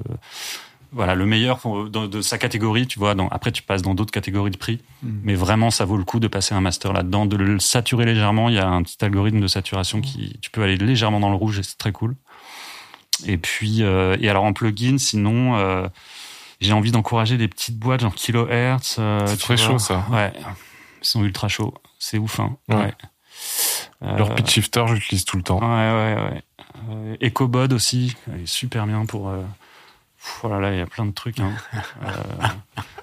[0.92, 1.58] voilà le meilleur
[1.90, 5.20] de sa catégorie tu vois dans, après tu passes dans d'autres catégories de prix Mhm.
[5.24, 8.48] mais vraiment ça vaut le coup de passer un master là-dedans de le saturer légèrement
[8.48, 11.36] il y a un petit algorithme de saturation qui tu peux aller légèrement dans le
[11.36, 12.14] rouge et c'est très cool
[13.26, 15.88] et puis euh, et alors en plugin sinon euh,
[16.60, 19.66] j'ai envie d'encourager des petites boîtes genre kilohertz euh, C'est très vois.
[19.66, 20.06] chaud, ça.
[20.10, 20.32] ouais
[21.02, 22.76] ils sont ultra chauds c'est ouf hein Ouais.
[22.76, 22.94] ouais.
[24.18, 25.58] Leur pitch shifter, j'utilise tout le temps.
[25.58, 25.66] Ouais,
[26.16, 26.42] ouais, ouais.
[26.90, 29.28] Euh, EcoBud aussi, elle est super bien pour.
[29.28, 29.42] Euh...
[30.18, 31.40] pff, Oh là là, il y a plein de trucs.
[31.40, 31.52] Hein.
[32.04, 32.46] Euh,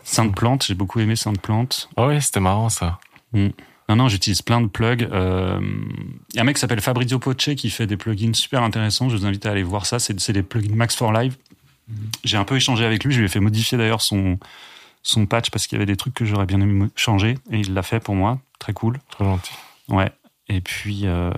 [0.03, 1.89] Sainte Plante, j'ai beaucoup aimé Sainte Plante.
[1.95, 2.99] Ah ouais, c'était marrant ça.
[3.33, 5.07] Non, non, j'utilise plein de plugs.
[5.11, 5.59] Euh,
[6.31, 9.09] Il y a un mec qui s'appelle Fabrizio Poce qui fait des plugins super intéressants.
[9.09, 9.99] Je vous invite à aller voir ça.
[9.99, 11.37] C'est des plugins Max for Live.
[12.23, 13.13] J'ai un peu échangé avec lui.
[13.13, 14.39] Je lui ai fait modifier d'ailleurs son,
[15.01, 17.37] son patch parce qu'il y avait des trucs que j'aurais bien aimé changer.
[17.51, 18.39] Et il l'a fait pour moi.
[18.59, 18.99] Très cool.
[19.09, 19.53] Très gentil.
[19.89, 20.11] Ouais.
[20.55, 21.31] Et puis, euh,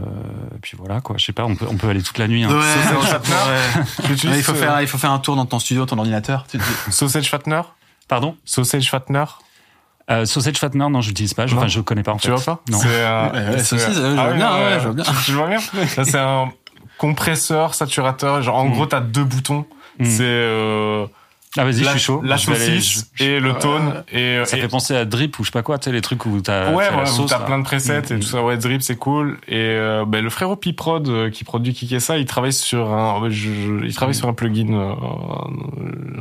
[0.55, 1.15] et puis voilà quoi.
[1.17, 1.45] Je sais pas.
[1.45, 2.43] On peut, on peut aller toute la nuit.
[2.43, 2.49] Hein.
[2.49, 2.63] Ouais,
[4.07, 5.97] J'utilise Ouais, il, faut ce- faire, il faut faire un tour dans ton studio, ton
[5.97, 6.45] ordinateur.
[6.49, 7.61] Tu te Sausage Fattener?
[8.07, 8.35] Pardon?
[8.45, 9.23] Sausage Fattener?
[10.11, 11.47] Euh, sausage fattener, non, je l'utilise pas.
[11.47, 12.33] Je, enfin, je connais pas en Tu fait.
[12.35, 12.61] vois pas?
[12.69, 12.77] Non.
[12.77, 15.03] C'est, euh, saucisse, je vois Ah bien, ouais, euh, je vois bien.
[15.03, 15.57] Tu, tu vois bien?
[15.97, 16.51] Là, c'est un
[16.99, 18.41] compresseur, saturateur.
[18.43, 18.71] Genre, en Mm.
[18.73, 19.65] gros, t'as deux boutons.
[19.97, 20.05] Mm.
[20.05, 21.07] C'est euh,
[21.57, 22.21] Ah vas-y, je suis chaud.
[22.23, 24.03] la saucisse et le tone.
[24.11, 26.01] Et, Ça et- fait penser à Drip ou je sais pas quoi, tu sais les
[26.01, 27.33] trucs où t'as Ouais, ouais, sauce.
[27.45, 28.43] plein de presets et Mm, tout ça.
[28.43, 29.37] Ouais, Drip, c'est cool.
[29.47, 33.35] Et euh, ben, le frérot Piprod euh, qui produit Kikessa, il travaille sur un, je-
[33.51, 34.67] je- il travaille sur un plugin.
[34.73, 34.93] euh,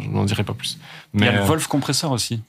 [0.03, 0.79] je n'en dirai pas plus.
[1.15, 2.41] Il y Mais a le euh, Wolf compresseur aussi.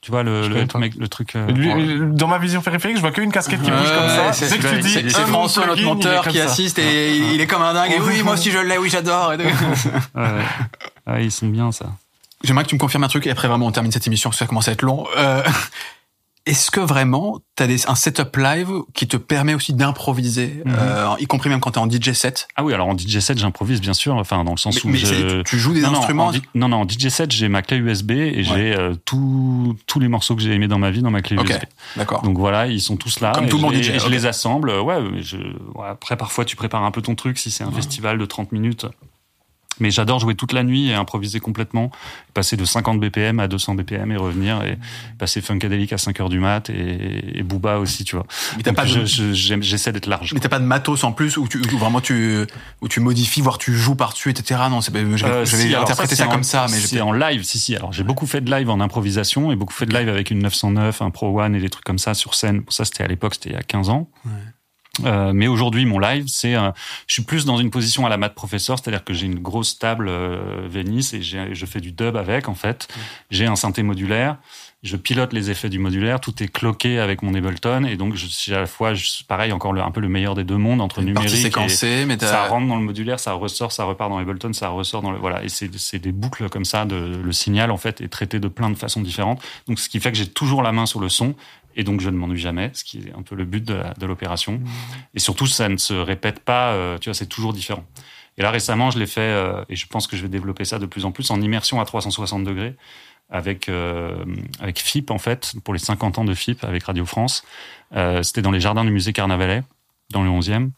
[0.00, 1.36] Tu vois le, le, mec, truc.
[1.36, 1.80] euh, lui- ouais.
[1.80, 4.32] lui- dans ma vision périphérique, je vois qu'une casquette qui bouge comme ça.
[4.32, 6.44] c'est- que tu dis c'est- François, notre monteur, qui ça.
[6.46, 7.92] assiste et il est comme un dingue.
[7.92, 9.28] Et oui, moi aussi je l'ai, oui, j'adore.
[10.16, 10.42] ouais.
[11.06, 11.86] Ah, ils sont bien ça.
[12.44, 14.38] J'aimerais que tu me confirmes un truc et après vraiment on termine cette émission parce
[14.38, 15.06] que ça commence à être long.
[15.16, 15.42] Euh,
[16.44, 20.74] Est-ce que vraiment tu as un setup live qui te permet aussi d'improviser, Mhm.
[20.76, 22.48] euh, y compris même quand tu es en DJ set?
[22.56, 24.92] Ah oui, alors en DJ set, j'improvise bien sûr, enfin dans le sens Mais, où
[24.92, 25.42] mais je...
[25.42, 27.76] tu joues des non, non, instruments en, non, non, en DJ set, j'ai ma clé
[27.76, 31.22] USB et j'ai euh, tous les morceaux que j'ai aimés dans ma vie dans ma
[31.22, 31.48] clé Ok.
[31.48, 31.62] USB.
[31.96, 32.22] D'accord.
[32.22, 33.30] Donc voilà, ils sont tous là.
[33.36, 34.70] Comme tout je bon les- DJ, et je les assemble.
[34.80, 38.18] Ouais, je, ouais, après, parfois, tu prépares un peu ton truc si c'est un festival
[38.18, 38.86] de 30 minutes.
[39.80, 41.90] Mais j'adore jouer toute la nuit et improviser complètement,
[42.34, 44.78] passer de 50 BPM à 200 BPM et revenir et
[45.18, 48.26] passer Funkadelic à 5 heures du mat et, et Booba aussi, tu vois.
[48.56, 50.34] Mais t'as pas, de, j'essaie d'être large.
[50.34, 52.44] mais t'as pas de matos en plus où, tu, où vraiment tu,
[52.82, 54.60] où tu modifies, voire tu joues par-dessus, etc.
[54.70, 57.42] Non, c'est, j'avais, Euh, si, interprété ça, en- comme ça, mais c'est en live.
[57.42, 57.74] Si si.
[57.74, 60.40] Alors j'ai beaucoup fait de live en improvisation et beaucoup fait de live avec une
[60.40, 62.62] 909, un Pro One et des trucs comme ça sur scène.
[62.68, 64.10] Ça c'était à l'époque, c'était il y a 15 ans.
[65.04, 66.70] Euh, mais aujourd'hui, mon live, c'est, euh,
[67.06, 69.78] je suis plus dans une position à la mat professeur, c'est-à-dire que j'ai une grosse
[69.78, 72.88] table euh, Venice et je fais du dub avec en fait.
[73.30, 74.36] J'ai un synthé modulaire,
[74.82, 78.26] je pilote les effets du modulaire, tout est cloqué avec mon Ableton et donc je
[78.26, 80.82] suis à la fois, je- pareil, encore le- un peu le meilleur des deux mondes
[80.82, 81.30] entre une numérique
[81.64, 85.00] et, mais ça rentre dans le modulaire, ça ressort, ça repart dans Ableton, ça ressort
[85.00, 85.42] dans le voilà.
[85.42, 86.84] Et c'est c'est des boucles comme ça.
[86.84, 89.40] De, le signal en fait est traité de plein de façons différentes.
[89.68, 91.34] Donc ce qui fait que j'ai toujours la main sur le son
[91.76, 94.60] et donc je ne m'ennuie jamais, ce qui est un peu le but de l'opération.
[95.14, 96.72] Et surtout ça ne se répète pas.
[96.72, 97.84] euh, tu vois, c'est toujours différent.
[98.38, 100.78] Et là récemment, je l'ai fait euh, et je pense que je vais développer ça
[100.78, 102.76] de plus en plus en immersion à 360 degrés
[103.28, 104.24] avec euh,
[104.60, 107.44] avec FIP en fait pour les 50 ans de FIP avec Radio France.
[108.22, 109.62] C'était dans les jardins du musée Carnavalet
[110.10, 110.70] dans le 11e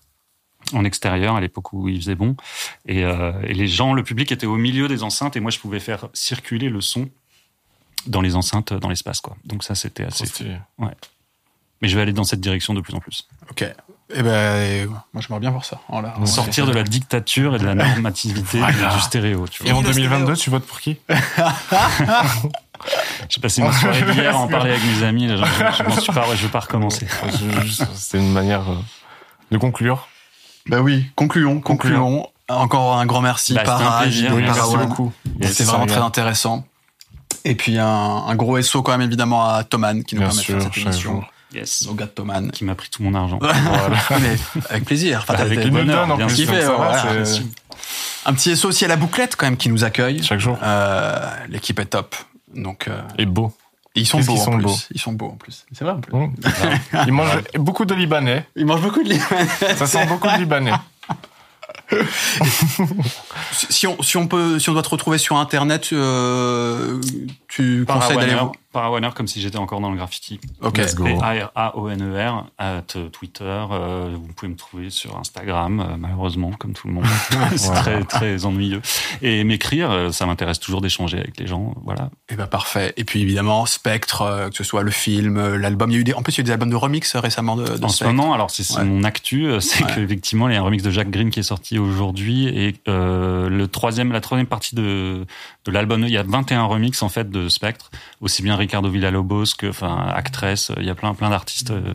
[0.73, 2.37] en extérieur à l'époque où il faisait bon
[2.87, 5.59] et, euh, et les gens le public était au milieu des enceintes et moi je
[5.59, 7.11] pouvais faire circuler le son
[8.07, 10.45] dans les enceintes dans l'espace quoi donc ça c'était assez fou
[10.79, 13.67] mais je vais aller dans cette direction de plus en plus ok.
[14.15, 15.81] Eh ben, moi j'aimerais bien voir ça.
[15.89, 18.95] Oh sortir de la dictature et de la normativité Voilà.
[18.95, 20.99] du stéréo tu Et en le 2022, tu votes pour qui?
[23.31, 25.45] J'ai passé ma soirée d'hier à en parler avec mes amis là, je,
[25.85, 27.07] je, je suis pas je vais pas recommencer
[27.95, 28.77] C'est une manière euh,
[29.51, 30.07] de conclure.
[30.67, 32.29] Bah oui, concluons, concluons.
[32.49, 35.13] Encore un grand merci Bah, c'était JD, merci beaucoup.
[35.43, 36.67] C'est vraiment très intéressant.
[37.45, 40.43] Et puis un, un gros SO quand même évidemment à Thoman qui nous Bien permet
[40.43, 41.13] de faire cette chaque émission.
[41.13, 41.25] jour.
[41.53, 42.51] yes Au gars de Thoman.
[42.51, 43.97] qui m'a pris tout mon argent Voilà.
[44.21, 44.37] Mais
[44.71, 45.21] avec plaisir.
[45.29, 47.05] Enfin, avec le bonheur, en bien plus, ça Kiffé, va, voilà.
[48.27, 50.23] un petit SO aussi à la bouclette quand même qui nous accueille.
[50.23, 50.59] Chaque jour.
[50.63, 51.19] Euh,
[51.49, 52.15] L'équipe est top.
[52.55, 53.53] Donc euh, Et beau.
[53.95, 54.63] et ils sont beaux en sont plus.
[54.63, 54.77] beaux.
[54.93, 55.67] Ils sont beaux en plus.
[55.73, 56.15] C'est vrai en plus.
[56.15, 56.33] Mmh.
[57.07, 58.47] Il mange beaucoup de Libanais.
[58.57, 59.29] Ils mangent beaucoup de livres.
[59.77, 60.73] Ça sent beaucoup de Libanais.
[63.53, 67.01] Si on, si on peut, si on doit te retrouver sur internet, euh,
[67.49, 68.53] tu conseilles d'aller voir.
[68.75, 70.77] Parawaner comme si j'étais encore dans le graffiti Ok.
[70.79, 71.05] Let's go.
[71.05, 72.83] P-A-R-A-O-N-E-R, at
[73.13, 73.45] Twitter.
[73.71, 77.05] euh, vous pouvez me trouver sur Instagram, euh, malheureusement, comme tout le monde.
[77.57, 77.81] c'est Voilà.
[77.81, 78.83] très, très ennuyeux.
[79.23, 81.75] Et m'écrire, euh, ça m'intéresse toujours d'échanger avec les gens.
[81.85, 82.11] Voilà.
[82.29, 82.93] Eh ben parfait.
[82.97, 85.91] Et puis évidemment Spectre, euh, que ce soit le film, l'album.
[85.91, 87.15] Il y a eu des, en plus il y a eu des albums de remix
[87.17, 88.85] récemment de, de en ce moment, alors c'est Ouais.
[88.85, 89.93] mon actu, c'est Ouais.
[89.95, 93.67] qu'effectivement, il y a un remix de Jack Green qui est sorti aujourd'hui et le
[93.67, 95.27] troisième, la troisième partie de,
[95.65, 97.91] de l'album, il y a 21 remixes en fait de Spectre,
[98.21, 101.93] aussi bien Ricardo Villalobos que, enfin, Actress, il y a plein, plein d'artistes euh,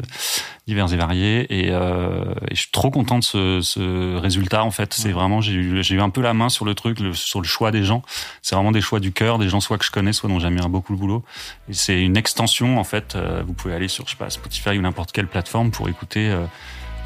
[0.68, 4.72] divers et variés et, euh, et je suis trop content de ce, ce résultat en
[4.72, 4.94] fait.
[4.94, 7.42] C'est vraiment, j'ai eu, j'ai eu un peu la main sur le truc, le- sur
[7.42, 8.04] le choix des gens.
[8.44, 10.70] C'est vraiment des choix du cœur, des gens soit que je connais, soit dont j'admire
[10.70, 11.24] beaucoup le boulot.
[11.70, 13.16] Et c'est une extension en fait.
[13.16, 16.30] euh, vous pouvez aller sur, je sais pas, Spotify ou n'importe quelle plateforme pour écouter
[16.30, 16.46] euh,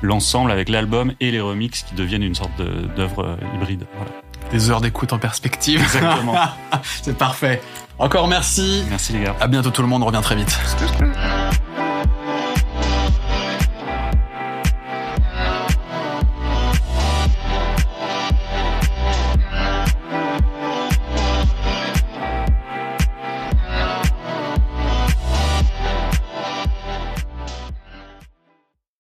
[0.01, 2.51] l'ensemble avec l'album et les remixes qui deviennent une sorte
[2.95, 3.85] d'œuvre hybride.
[3.95, 4.11] Voilà.
[4.51, 5.81] Des heures d'écoute en perspective.
[5.81, 6.35] Exactement.
[7.01, 7.61] C'est parfait.
[7.99, 8.83] Encore merci.
[8.89, 9.35] Merci les gars.
[9.39, 10.03] À bientôt tout le monde.
[10.03, 10.57] On revient très vite.